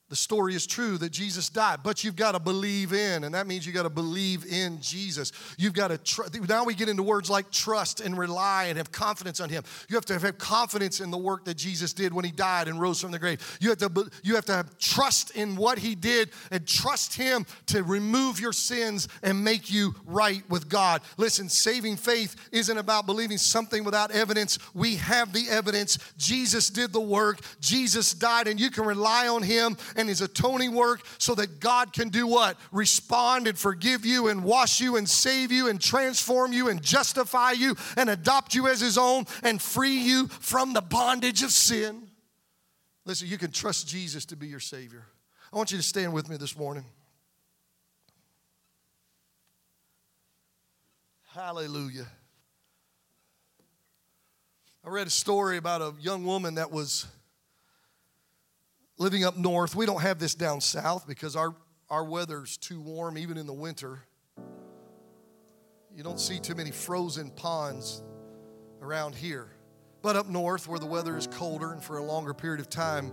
the 0.09 0.15
story 0.15 0.55
is 0.55 0.65
true 0.65 0.97
that 0.97 1.11
Jesus 1.11 1.49
died, 1.49 1.79
but 1.83 2.03
you've 2.03 2.15
got 2.15 2.31
to 2.31 2.39
believe 2.39 2.93
in, 2.93 3.23
and 3.23 3.35
that 3.35 3.45
means 3.45 3.65
you 3.65 3.71
got 3.71 3.83
to 3.83 3.89
believe 3.89 4.45
in 4.51 4.81
Jesus. 4.81 5.31
You've 5.57 5.73
got 5.73 5.89
to 6.05 6.29
now 6.47 6.63
we 6.63 6.73
get 6.73 6.89
into 6.89 7.03
words 7.03 7.29
like 7.29 7.51
trust 7.51 8.01
and 8.01 8.17
rely 8.17 8.65
and 8.65 8.77
have 8.77 8.91
confidence 8.91 9.39
on 9.39 9.49
Him. 9.49 9.63
You 9.87 9.95
have 9.95 10.05
to 10.05 10.17
have 10.17 10.37
confidence 10.39 10.99
in 10.99 11.11
the 11.11 11.17
work 11.17 11.45
that 11.45 11.57
Jesus 11.57 11.93
did 11.93 12.11
when 12.11 12.25
He 12.25 12.31
died 12.31 12.67
and 12.67 12.81
rose 12.81 12.99
from 12.99 13.11
the 13.11 13.19
grave. 13.19 13.57
You 13.61 13.69
have 13.69 13.77
to 13.79 14.09
you 14.23 14.33
have 14.33 14.45
to 14.45 14.53
have 14.53 14.77
trust 14.79 15.31
in 15.31 15.55
what 15.55 15.77
He 15.77 15.93
did 15.93 16.31
and 16.49 16.67
trust 16.67 17.15
Him 17.15 17.45
to 17.67 17.83
remove 17.83 18.39
your 18.39 18.53
sins 18.53 19.07
and 19.21 19.43
make 19.43 19.71
you 19.71 19.93
right 20.05 20.43
with 20.49 20.69
God. 20.69 21.01
Listen, 21.17 21.49
saving 21.49 21.97
faith 21.97 22.35
isn't 22.51 22.77
about 22.77 23.05
believing 23.05 23.37
something 23.37 23.83
without 23.83 24.09
evidence. 24.11 24.57
We 24.73 24.95
have 24.95 25.33
the 25.33 25.47
evidence. 25.49 25.99
Jesus 26.17 26.69
did 26.71 26.93
the 26.93 26.99
work. 26.99 27.41
Jesus 27.61 28.13
died, 28.13 28.47
and 28.47 28.59
you 28.59 28.71
can 28.71 28.85
rely 28.85 29.27
on 29.27 29.43
Him 29.43 29.77
and 29.99 30.07
his 30.09 30.21
atoning 30.21 30.73
work 30.73 31.01
so 31.17 31.35
that 31.35 31.59
God 31.59 31.91
can 31.93 32.09
do 32.09 32.25
what? 32.25 32.57
Respond 32.71 33.47
and 33.47 33.57
forgive 33.57 34.05
you 34.05 34.29
and 34.29 34.43
wash 34.43 34.79
you 34.79 34.95
and 34.95 35.07
save 35.07 35.51
you 35.51 35.67
and 35.67 35.79
transform 35.79 36.53
you 36.53 36.69
and 36.69 36.81
justify 36.81 37.51
you 37.51 37.75
and 37.97 38.09
adopt 38.09 38.55
you 38.55 38.67
as 38.67 38.79
his 38.79 38.97
own 38.97 39.25
and 39.43 39.61
free 39.61 39.97
you 39.97 40.27
from 40.27 40.73
the 40.73 40.81
bondage 40.81 41.43
of 41.43 41.51
sin. 41.51 42.07
Listen, 43.05 43.27
you 43.27 43.37
can 43.37 43.51
trust 43.51 43.87
Jesus 43.87 44.25
to 44.25 44.35
be 44.35 44.47
your 44.47 44.59
Savior. 44.59 45.05
I 45.51 45.57
want 45.57 45.71
you 45.71 45.77
to 45.77 45.83
stand 45.83 46.13
with 46.13 46.29
me 46.29 46.37
this 46.37 46.57
morning. 46.57 46.85
Hallelujah. 51.33 52.07
I 54.85 54.89
read 54.89 55.07
a 55.07 55.11
story 55.11 55.57
about 55.57 55.81
a 55.81 55.93
young 55.99 56.23
woman 56.23 56.55
that 56.55 56.71
was 56.71 57.05
living 58.99 59.23
up 59.23 59.37
north, 59.37 59.75
we 59.75 59.85
don't 59.87 60.01
have 60.01 60.19
this 60.19 60.35
down 60.35 60.61
south 60.61 61.07
because 61.07 61.35
our, 61.35 61.55
our 61.89 62.03
weather's 62.03 62.57
too 62.57 62.79
warm, 62.79 63.17
even 63.17 63.37
in 63.37 63.47
the 63.47 63.53
winter. 63.53 64.03
You 65.95 66.03
don't 66.03 66.19
see 66.19 66.39
too 66.39 66.53
many 66.53 66.69
frozen 66.69 67.31
ponds 67.31 68.03
around 68.81 69.15
here. 69.15 69.47
But 70.01 70.15
up 70.15 70.29
north, 70.29 70.67
where 70.67 70.79
the 70.79 70.85
weather 70.85 71.17
is 71.17 71.27
colder 71.27 71.71
and 71.71 71.83
for 71.83 71.97
a 71.97 72.03
longer 72.03 72.33
period 72.33 72.59
of 72.59 72.69
time, 72.69 73.11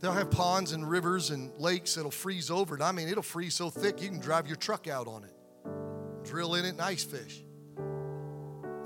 they'll 0.00 0.12
have 0.12 0.30
ponds 0.30 0.72
and 0.72 0.88
rivers 0.88 1.30
and 1.30 1.50
lakes 1.58 1.94
that'll 1.94 2.10
freeze 2.10 2.50
over. 2.50 2.74
And 2.74 2.84
I 2.84 2.92
mean, 2.92 3.08
it'll 3.08 3.22
freeze 3.22 3.54
so 3.54 3.68
thick 3.70 4.00
you 4.00 4.08
can 4.08 4.20
drive 4.20 4.46
your 4.46 4.56
truck 4.56 4.88
out 4.88 5.06
on 5.06 5.24
it, 5.24 5.34
drill 6.24 6.54
in 6.54 6.64
it, 6.64 6.70
and 6.70 6.80
ice 6.80 7.04
fish. 7.04 7.42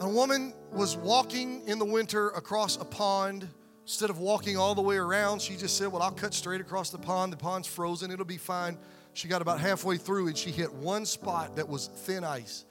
A 0.01 0.09
woman 0.09 0.55
was 0.73 0.97
walking 0.97 1.67
in 1.67 1.79
the 1.79 1.85
winter 1.85 2.31
across 2.31 2.77
a 2.77 2.85
pond 2.85 3.49
Instead 3.89 4.11
of 4.11 4.19
walking 4.19 4.59
all 4.59 4.75
the 4.75 4.83
way 4.83 4.99
around, 4.99 5.41
she 5.41 5.57
just 5.57 5.79
said, 5.79 5.91
Well, 5.91 6.03
I'll 6.03 6.11
cut 6.11 6.35
straight 6.35 6.61
across 6.61 6.91
the 6.91 6.99
pond. 6.99 7.33
The 7.33 7.39
pond's 7.39 7.67
frozen, 7.67 8.11
it'll 8.11 8.27
be 8.27 8.37
fine. 8.37 8.77
She 9.15 9.29
got 9.29 9.41
about 9.41 9.61
halfway 9.61 9.97
through 9.97 10.27
and 10.27 10.37
she 10.37 10.51
hit 10.51 10.71
one 10.75 11.07
spot 11.07 11.57
that 11.57 11.67
was 11.67 11.87
thin 11.87 12.23
ice 12.23 12.67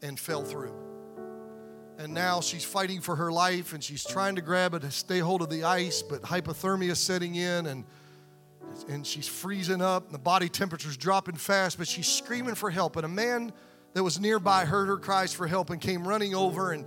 and 0.00 0.18
fell 0.18 0.42
through. 0.42 0.74
And 1.98 2.14
now 2.14 2.40
she's 2.40 2.64
fighting 2.64 3.02
for 3.02 3.14
her 3.14 3.30
life 3.30 3.74
and 3.74 3.84
she's 3.84 4.06
trying 4.06 4.36
to 4.36 4.40
grab 4.40 4.72
it 4.72 4.80
to 4.80 4.90
stay 4.90 5.18
hold 5.18 5.42
of 5.42 5.50
the 5.50 5.64
ice, 5.64 6.00
but 6.00 6.22
hypothermia 6.22 6.92
is 6.92 6.98
setting 6.98 7.34
in 7.34 7.66
and 7.66 7.84
and 8.88 9.06
she's 9.06 9.28
freezing 9.28 9.82
up 9.82 10.06
and 10.06 10.14
the 10.14 10.18
body 10.18 10.48
temperature's 10.48 10.96
dropping 10.96 11.36
fast, 11.36 11.76
but 11.76 11.86
she's 11.86 12.08
screaming 12.08 12.54
for 12.54 12.70
help. 12.70 12.96
And 12.96 13.04
a 13.04 13.08
man 13.08 13.52
that 13.92 14.02
was 14.02 14.18
nearby 14.18 14.64
heard 14.64 14.88
her 14.88 14.96
cries 14.96 15.34
for 15.34 15.46
help 15.46 15.68
and 15.68 15.78
came 15.78 16.08
running 16.08 16.34
over 16.34 16.72
and 16.72 16.86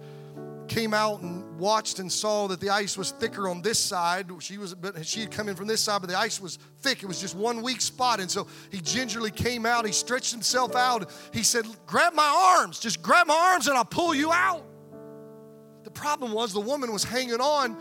came 0.67 0.95
out 0.95 1.21
and 1.21 1.46
watched 1.57 1.99
and 1.99 2.11
saw 2.11 2.47
that 2.47 2.59
the 2.59 2.69
ice 2.69 2.97
was 2.97 3.11
thicker 3.11 3.49
on 3.49 3.61
this 3.61 3.79
side. 3.79 4.29
She 4.39 4.57
was, 4.57 4.73
but 4.75 5.05
she 5.05 5.21
had 5.21 5.31
come 5.31 5.49
in 5.49 5.55
from 5.55 5.67
this 5.67 5.81
side, 5.81 6.01
but 6.01 6.09
the 6.09 6.17
ice 6.17 6.39
was 6.39 6.57
thick. 6.81 7.03
It 7.03 7.05
was 7.05 7.19
just 7.19 7.35
one 7.35 7.61
weak 7.61 7.81
spot, 7.81 8.19
and 8.19 8.29
so 8.29 8.47
he 8.71 8.79
gingerly 8.79 9.31
came 9.31 9.65
out. 9.65 9.85
He 9.85 9.91
stretched 9.91 10.31
himself 10.31 10.75
out. 10.75 11.11
He 11.33 11.43
said, 11.43 11.65
"Grab 11.85 12.13
my 12.13 12.57
arms. 12.57 12.79
Just 12.79 13.01
grab 13.01 13.27
my 13.27 13.35
arms, 13.35 13.67
and 13.67 13.77
I'll 13.77 13.85
pull 13.85 14.13
you 14.13 14.31
out." 14.31 14.63
The 15.83 15.91
problem 15.91 16.31
was 16.31 16.53
the 16.53 16.59
woman 16.59 16.91
was 16.91 17.03
hanging 17.03 17.41
on 17.41 17.77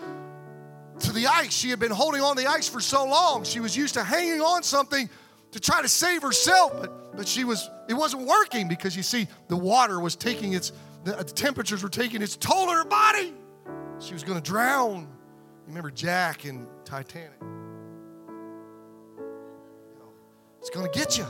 to 1.01 1.13
the 1.13 1.27
ice. 1.27 1.53
She 1.53 1.71
had 1.71 1.79
been 1.79 1.91
holding 1.91 2.23
on 2.23 2.37
the 2.37 2.47
ice 2.47 2.69
for 2.69 2.81
so 2.81 3.05
long. 3.05 3.45
She 3.45 3.61
was 3.61 3.77
used 3.77 3.95
to 3.95 4.05
hanging 4.05 4.41
on 4.41 4.63
something 4.63 5.11
to 5.53 5.61
try 5.61 5.83
to 5.83 5.89
save 5.89 6.23
herself, 6.23 6.73
but 6.81 7.17
but 7.17 7.27
she 7.27 7.45
was 7.45 7.71
it 7.89 7.95
wasn't 7.95 8.27
working 8.27 8.69
because 8.69 8.97
you 8.97 9.03
see 9.03 9.27
the 9.49 9.57
water 9.57 9.99
was 10.01 10.17
taking 10.17 10.53
its 10.53 10.73
the, 11.05 11.13
temperatures 11.25 11.83
were 11.83 11.89
taking 11.89 12.21
its 12.21 12.37
toll 12.37 12.69
on 12.69 12.77
her 12.77 12.85
body. 12.85 13.33
She 13.99 14.13
was 14.13 14.23
going 14.23 14.41
to 14.41 14.51
drown. 14.51 15.03
You 15.03 15.69
remember 15.69 15.91
Jack 15.91 16.45
in 16.45 16.67
Titanic? 16.85 17.41
It's 20.61 20.71
going 20.71 20.91
to 20.91 20.99
get 20.99 21.17
you. 21.17 21.27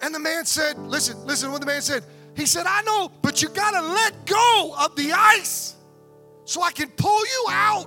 And 0.00 0.14
the 0.14 0.18
man 0.18 0.44
said, 0.44 0.78
listen, 0.78 1.24
listen 1.26 1.50
what 1.50 1.60
the 1.60 1.66
man 1.66 1.82
said. 1.82 2.04
He 2.36 2.46
said, 2.46 2.66
I 2.66 2.82
know, 2.82 3.10
but 3.22 3.42
you 3.42 3.48
got 3.48 3.70
to 3.72 3.80
let 3.80 4.26
go 4.26 4.74
of 4.78 4.94
the 4.96 5.12
ice 5.12 5.76
so 6.44 6.62
I 6.62 6.72
can 6.72 6.88
pull 6.90 7.20
you 7.20 7.46
out. 7.50 7.86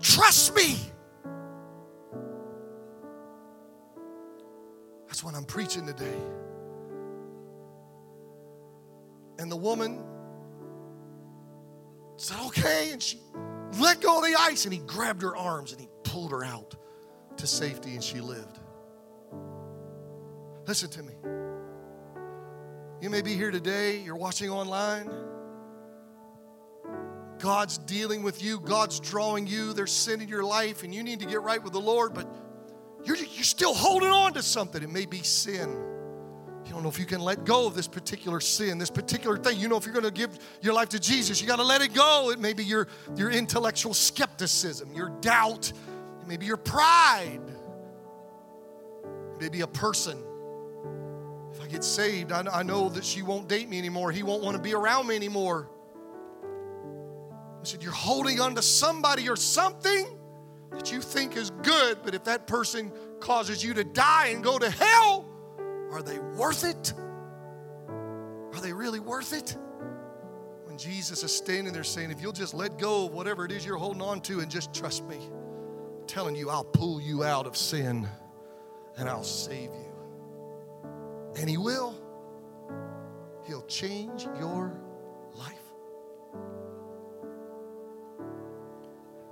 Trust 0.00 0.54
me. 0.54 0.76
That's 5.06 5.24
what 5.24 5.34
I'm 5.34 5.44
preaching 5.44 5.86
today. 5.86 6.18
And 9.38 9.50
the 9.50 9.56
woman 9.56 10.02
said, 12.16 12.38
okay. 12.46 12.90
And 12.92 13.02
she 13.02 13.20
let 13.78 14.00
go 14.00 14.18
of 14.18 14.24
the 14.24 14.36
ice 14.38 14.64
and 14.64 14.72
he 14.72 14.80
grabbed 14.80 15.22
her 15.22 15.36
arms 15.36 15.72
and 15.72 15.80
he 15.80 15.88
pulled 16.04 16.30
her 16.30 16.44
out 16.44 16.74
to 17.36 17.46
safety 17.46 17.94
and 17.94 18.02
she 18.02 18.20
lived. 18.20 18.58
Listen 20.66 20.90
to 20.90 21.02
me. 21.02 21.12
You 23.00 23.10
may 23.10 23.22
be 23.22 23.34
here 23.34 23.50
today, 23.50 23.98
you're 23.98 24.16
watching 24.16 24.50
online. 24.50 25.10
God's 27.38 27.76
dealing 27.78 28.22
with 28.22 28.42
you, 28.42 28.58
God's 28.60 28.98
drawing 28.98 29.46
you, 29.46 29.74
there's 29.74 29.92
sin 29.92 30.22
in 30.22 30.28
your 30.28 30.42
life, 30.42 30.82
and 30.82 30.94
you 30.94 31.02
need 31.02 31.20
to 31.20 31.26
get 31.26 31.42
right 31.42 31.62
with 31.62 31.74
the 31.74 31.80
Lord, 31.80 32.14
but 32.14 32.26
you're, 33.04 33.16
you're 33.16 33.44
still 33.44 33.74
holding 33.74 34.08
on 34.08 34.32
to 34.32 34.42
something. 34.42 34.82
It 34.82 34.90
may 34.90 35.04
be 35.04 35.22
sin. 35.22 35.95
Don't 36.76 36.82
know 36.82 36.90
if 36.90 36.98
you 36.98 37.06
can 37.06 37.22
let 37.22 37.46
go 37.46 37.66
of 37.66 37.74
this 37.74 37.88
particular 37.88 38.38
sin, 38.38 38.76
this 38.76 38.90
particular 38.90 39.38
thing. 39.38 39.58
You 39.58 39.66
know, 39.66 39.78
if 39.78 39.86
you're 39.86 39.94
going 39.94 40.04
to 40.04 40.10
give 40.10 40.38
your 40.60 40.74
life 40.74 40.90
to 40.90 41.00
Jesus, 41.00 41.40
you 41.40 41.46
got 41.46 41.56
to 41.56 41.62
let 41.62 41.80
it 41.80 41.94
go. 41.94 42.30
It 42.30 42.38
may 42.38 42.52
be 42.52 42.64
your, 42.64 42.86
your 43.16 43.30
intellectual 43.30 43.94
skepticism, 43.94 44.92
your 44.92 45.08
doubt, 45.22 45.72
it 46.20 46.28
may 46.28 46.36
be 46.36 46.44
your 46.44 46.58
pride. 46.58 47.40
Maybe 49.40 49.62
a 49.62 49.66
person. 49.66 50.22
If 51.50 51.62
I 51.62 51.66
get 51.66 51.82
saved, 51.82 52.30
I, 52.30 52.44
I 52.52 52.62
know 52.62 52.90
that 52.90 53.06
she 53.06 53.22
won't 53.22 53.48
date 53.48 53.70
me 53.70 53.78
anymore. 53.78 54.12
He 54.12 54.22
won't 54.22 54.42
want 54.42 54.58
to 54.58 54.62
be 54.62 54.74
around 54.74 55.06
me 55.06 55.16
anymore. 55.16 55.70
I 57.58 57.64
said, 57.64 57.82
You're 57.82 57.92
holding 57.92 58.38
on 58.38 58.54
to 58.54 58.60
somebody 58.60 59.30
or 59.30 59.36
something 59.36 60.06
that 60.72 60.92
you 60.92 61.00
think 61.00 61.38
is 61.38 61.48
good, 61.62 62.00
but 62.04 62.14
if 62.14 62.24
that 62.24 62.46
person 62.46 62.92
causes 63.18 63.64
you 63.64 63.72
to 63.72 63.82
die 63.82 64.26
and 64.26 64.44
go 64.44 64.58
to 64.58 64.68
hell, 64.68 65.25
are 65.92 66.02
they 66.02 66.18
worth 66.18 66.64
it? 66.64 66.92
Are 68.52 68.60
they 68.60 68.72
really 68.72 69.00
worth 69.00 69.32
it? 69.32 69.56
When 70.64 70.78
Jesus 70.78 71.22
is 71.22 71.34
standing 71.34 71.72
there 71.72 71.84
saying, 71.84 72.10
If 72.10 72.20
you'll 72.20 72.32
just 72.32 72.54
let 72.54 72.78
go 72.78 73.06
of 73.06 73.12
whatever 73.12 73.44
it 73.44 73.52
is 73.52 73.64
you're 73.64 73.76
holding 73.76 74.02
on 74.02 74.20
to 74.22 74.40
and 74.40 74.50
just 74.50 74.74
trust 74.74 75.06
me, 75.06 75.16
I'm 75.16 76.06
telling 76.06 76.36
you, 76.36 76.50
I'll 76.50 76.64
pull 76.64 77.00
you 77.00 77.24
out 77.24 77.46
of 77.46 77.56
sin 77.56 78.08
and 78.96 79.08
I'll 79.08 79.22
save 79.22 79.70
you. 79.70 79.92
And 81.38 81.48
He 81.48 81.56
will. 81.56 81.94
He'll 83.46 83.66
change 83.66 84.24
your 84.40 84.80
life. 85.34 85.52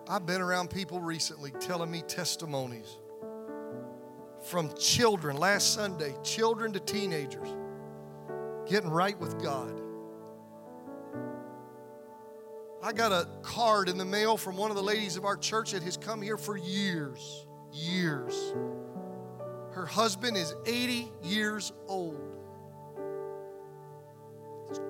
I've 0.08 0.26
been 0.26 0.40
around 0.40 0.70
people 0.70 1.00
recently 1.00 1.50
telling 1.52 1.90
me 1.90 2.02
testimonies 2.02 2.98
from 4.44 4.72
children 4.74 5.36
last 5.36 5.72
Sunday, 5.74 6.14
children 6.22 6.72
to 6.74 6.80
teenagers, 6.80 7.48
getting 8.68 8.90
right 8.90 9.18
with 9.18 9.42
God. 9.42 9.80
I 12.82 12.92
got 12.92 13.12
a 13.12 13.26
card 13.40 13.88
in 13.88 13.96
the 13.96 14.04
mail 14.04 14.36
from 14.36 14.58
one 14.58 14.70
of 14.70 14.76
the 14.76 14.82
ladies 14.82 15.16
of 15.16 15.24
our 15.24 15.38
church 15.38 15.72
that 15.72 15.82
has 15.82 15.96
come 15.96 16.20
here 16.20 16.36
for 16.36 16.58
years, 16.58 17.46
years. 17.72 18.54
Her 19.72 19.86
husband 19.86 20.36
is 20.36 20.54
80 20.66 21.10
years 21.22 21.72
old. 21.88 22.20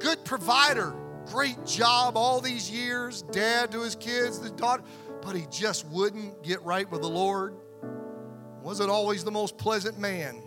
Good 0.00 0.24
provider, 0.24 0.92
great 1.26 1.64
job 1.64 2.16
all 2.16 2.40
these 2.40 2.68
years, 2.68 3.22
dad 3.22 3.70
to 3.70 3.82
his 3.82 3.94
kids, 3.94 4.40
the 4.40 4.50
daughter, 4.50 4.82
but 5.22 5.36
he 5.36 5.46
just 5.48 5.86
wouldn't 5.86 6.42
get 6.42 6.61
right 6.62 6.90
with 6.90 7.00
the 7.00 7.09
Lord. 7.09 7.55
Wasn't 8.64 8.88
always 8.88 9.22
the 9.22 9.30
most 9.30 9.58
pleasant 9.58 9.98
man, 9.98 10.42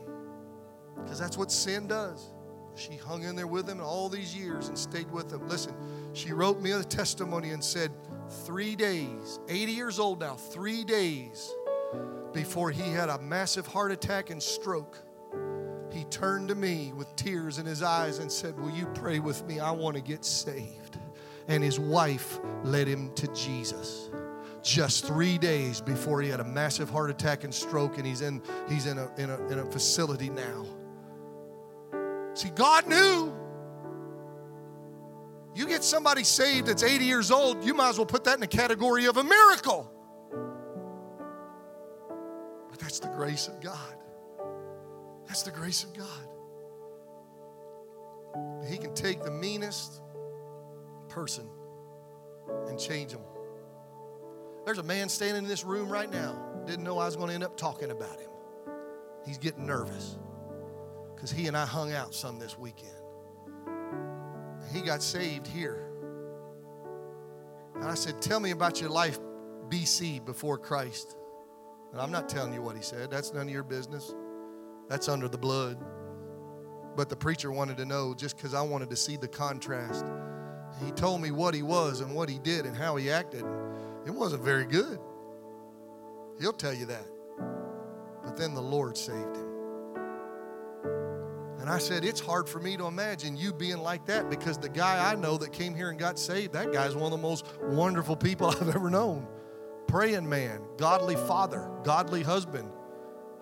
because 0.96 1.20
that's 1.20 1.38
what 1.38 1.52
sin 1.52 1.88
does. 1.88 2.32
She 2.74 2.96
hung 2.96 3.24
in 3.24 3.36
there 3.36 3.46
with 3.46 3.70
him 3.70 3.80
all 3.80 4.10
these 4.10 4.36
years 4.36 4.70
and 4.70 4.78
stayed 4.78 5.12
with 5.12 5.32
him. 5.32 5.48
Listen, 5.48 5.76
she 6.14 6.34
wrote 6.34 6.60
me 6.60 6.72
a 6.72 6.84
testimony 6.84 7.52
and 7.52 7.64
said, 7.64 7.92
Three 8.44 8.76
days, 8.76 9.40
80 9.48 9.72
years 9.72 10.00
old 10.00 10.20
now, 10.20 10.34
three 10.34 10.84
days 10.84 11.54
before 12.34 12.72
he 12.72 12.92
had 12.92 13.10
a 13.10 13.20
massive 13.20 13.68
heart 13.68 13.92
attack 13.92 14.32
and 14.32 14.42
stroke, 14.42 14.98
he 15.92 16.04
turned 16.06 16.48
to 16.50 16.56
me 16.56 16.94
with 16.96 17.16
tears 17.16 17.60
in 17.60 17.68
his 17.68 17.84
eyes 17.84 18.18
and 18.18 18.32
said, 18.32 18.60
Will 18.60 18.72
you 18.72 18.88
pray 18.96 19.20
with 19.20 19.46
me? 19.46 19.60
I 19.60 19.70
want 19.70 19.96
to 19.96 20.02
get 20.02 20.26
saved. 20.26 20.98
And 21.48 21.64
his 21.64 21.80
wife 21.80 22.40
led 22.64 22.88
him 22.88 23.14
to 23.14 23.28
Jesus 23.28 24.10
just 24.68 25.06
three 25.06 25.38
days 25.38 25.80
before 25.80 26.22
he 26.22 26.28
had 26.28 26.42
a 26.42 26.44
massive 26.44 26.90
heart 26.90 27.10
attack 27.10 27.46
and 27.46 27.54
stroke, 27.54 27.98
and 27.98 28.06
he's 28.06 28.22
in, 28.22 28.42
he's 28.68 28.86
in, 28.86 28.98
a, 28.98 29.10
in, 29.18 29.30
a, 29.30 29.48
in 29.48 29.60
a 29.60 29.66
facility 29.72 30.30
now. 30.30 30.66
See, 32.34 32.50
God 32.50 32.86
knew. 32.86 33.34
You 35.56 35.68
get 35.68 35.86
somebody 35.86 36.26
saved 36.26 36.68
that's 36.68 36.84
80 36.84 37.06
years 37.06 37.32
old, 37.32 37.64
you 37.64 37.74
might 37.74 37.90
as 37.90 37.98
well 37.98 38.06
put 38.06 38.26
that 38.26 38.34
in 38.34 38.42
the 38.42 38.48
category 38.48 39.06
of 39.06 39.16
a 39.16 39.24
miracle. 39.24 39.90
But 42.70 42.78
that's 42.78 43.00
the 43.00 43.08
grace 43.08 43.48
of 43.48 43.62
God. 43.62 43.96
That's 45.28 45.44
the 45.44 45.52
grace 45.52 45.86
of 45.86 45.94
God. 45.94 46.28
He 48.70 48.78
can 48.78 48.94
take 48.94 49.24
the 49.24 49.32
meanest 49.32 50.02
person 51.08 51.48
and 52.68 52.78
change 52.78 53.14
them. 53.14 53.22
There's 54.68 54.80
a 54.80 54.84
man 54.84 55.08
standing 55.08 55.44
in 55.44 55.50
this 55.50 55.64
room 55.64 55.88
right 55.88 56.12
now, 56.12 56.36
didn't 56.66 56.84
know 56.84 57.00
I 57.00 57.06
was 57.06 57.16
going 57.16 57.30
to 57.30 57.34
end 57.34 57.46
up 57.46 57.56
talking 57.56 57.90
about 57.90 58.20
him. 58.20 58.30
He's 59.26 59.38
getting 59.38 59.66
nervous 59.66 60.18
because 61.16 61.32
he 61.32 61.48
and 61.48 61.56
I 61.56 61.66
hung 61.66 61.94
out 61.94 62.14
some 62.14 62.38
this 62.38 62.58
weekend. 62.58 62.92
He 64.74 64.82
got 64.82 65.02
saved 65.02 65.48
here. 65.48 65.88
And 67.76 67.86
I 67.86 67.94
said, 67.94 68.22
Tell 68.22 68.42
me 68.42 68.52
about 68.52 68.82
your 68.82 68.90
life 68.90 69.18
BC 69.70 70.26
before 70.26 70.58
Christ. 70.58 71.16
And 71.94 72.02
I'm 72.02 72.12
not 72.12 72.28
telling 72.28 72.52
you 72.52 72.62
what 72.62 72.76
he 72.76 72.82
said, 72.82 73.10
that's 73.10 73.32
none 73.34 73.48
of 73.48 73.54
your 73.54 73.64
business. 73.64 74.14
That's 74.90 75.08
under 75.08 75.30
the 75.30 75.38
blood. 75.38 75.78
But 76.98 77.08
the 77.08 77.16
preacher 77.16 77.54
wanted 77.54 77.78
to 77.78 77.86
know 77.86 78.14
just 78.14 78.36
because 78.36 78.54
I 78.54 78.64
wanted 78.64 78.90
to 78.90 78.98
see 78.98 79.16
the 79.16 79.30
contrast. 79.30 80.06
He 80.84 80.92
told 80.92 81.22
me 81.22 81.32
what 81.32 81.54
he 81.54 81.64
was 81.64 82.02
and 82.02 82.14
what 82.14 82.28
he 82.28 82.38
did 82.38 82.66
and 82.66 82.76
how 82.76 82.98
he 82.98 83.10
acted. 83.10 83.46
It 84.08 84.14
wasn't 84.14 84.42
very 84.42 84.66
good. 84.66 85.00
He'll 86.40 86.54
tell 86.54 86.74
you 86.74 86.86
that. 86.86 87.06
But 88.24 88.38
then 88.38 88.54
the 88.54 88.62
Lord 88.62 88.98
saved 88.98 89.36
him. 89.36 89.48
And 91.60 91.70
I 91.70 91.78
said, 91.78 92.06
It's 92.06 92.22
hard 92.22 92.48
for 92.48 92.60
me 92.60 92.78
to 92.78 92.86
imagine 92.86 93.36
you 93.36 93.52
being 93.52 93.80
like 93.80 94.06
that 94.06 94.30
because 94.30 94.58
the 94.58 94.70
guy 94.70 95.12
I 95.12 95.16
know 95.16 95.38
that 95.38 95.52
came 95.52 95.76
here 95.76 95.90
and 95.90 96.00
got 96.00 96.18
saved, 96.18 96.54
that 96.54 96.72
guy's 96.72 96.96
one 96.96 97.12
of 97.12 97.12
the 97.12 97.18
most 97.18 97.46
wonderful 97.64 98.16
people 98.16 98.48
I've 98.62 98.74
ever 98.74 98.90
known. 98.90 99.28
Praying 99.88 100.28
man, 100.28 100.62
godly 100.78 101.18
father, 101.18 101.70
godly 101.84 102.24
husband. 102.24 102.72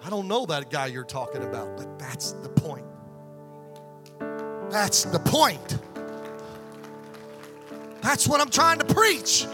I 0.03 0.09
don't 0.09 0.27
know 0.27 0.47
that 0.47 0.71
guy 0.71 0.87
you're 0.87 1.03
talking 1.03 1.43
about, 1.43 1.77
but 1.77 1.99
that's 1.99 2.31
the 2.31 2.49
point. 2.49 2.85
That's 4.71 5.03
the 5.03 5.19
point. 5.19 5.77
That's 8.01 8.27
what 8.27 8.41
I'm 8.41 8.49
trying 8.49 8.79
to 8.79 8.85
preach. 8.85 9.45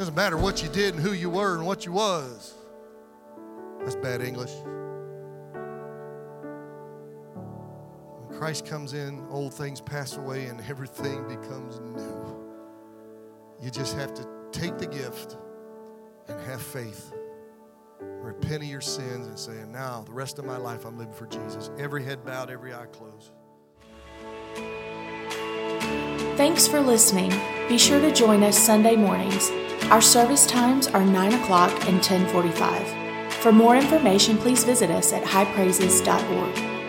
Doesn't 0.00 0.14
matter 0.14 0.38
what 0.38 0.62
you 0.62 0.70
did 0.70 0.94
and 0.94 1.02
who 1.02 1.12
you 1.12 1.28
were 1.28 1.56
and 1.56 1.66
what 1.66 1.84
you 1.84 1.92
was. 1.92 2.54
That's 3.80 3.96
bad 3.96 4.22
English. 4.22 4.50
When 8.16 8.38
Christ 8.38 8.64
comes 8.64 8.94
in, 8.94 9.22
old 9.28 9.52
things 9.52 9.82
pass 9.82 10.16
away 10.16 10.46
and 10.46 10.58
everything 10.70 11.28
becomes 11.28 11.80
new. 11.80 12.34
You 13.62 13.70
just 13.70 13.94
have 13.94 14.14
to 14.14 14.26
take 14.52 14.78
the 14.78 14.86
gift 14.86 15.36
and 16.28 16.40
have 16.46 16.62
faith. 16.62 17.12
Repent 18.00 18.62
of 18.62 18.70
your 18.70 18.80
sins 18.80 19.26
and 19.26 19.38
say, 19.38 19.62
now 19.68 20.02
the 20.06 20.12
rest 20.12 20.38
of 20.38 20.46
my 20.46 20.56
life 20.56 20.86
I'm 20.86 20.96
living 20.96 21.12
for 21.12 21.26
Jesus. 21.26 21.70
Every 21.78 22.02
head 22.02 22.24
bowed, 22.24 22.48
every 22.48 22.72
eye 22.72 22.86
closed. 22.86 23.32
Thanks 26.38 26.66
for 26.66 26.80
listening. 26.80 27.38
Be 27.68 27.76
sure 27.76 28.00
to 28.00 28.10
join 28.14 28.42
us 28.42 28.56
Sunday 28.58 28.96
mornings. 28.96 29.50
Our 29.88 30.00
service 30.00 30.46
times 30.46 30.86
are 30.86 31.04
9 31.04 31.34
o'clock 31.34 31.72
and 31.86 31.96
1045. 31.96 33.32
For 33.42 33.50
more 33.52 33.76
information, 33.76 34.36
please 34.38 34.62
visit 34.64 34.90
us 34.90 35.12
at 35.12 35.24
highpraises.org. 35.24 36.79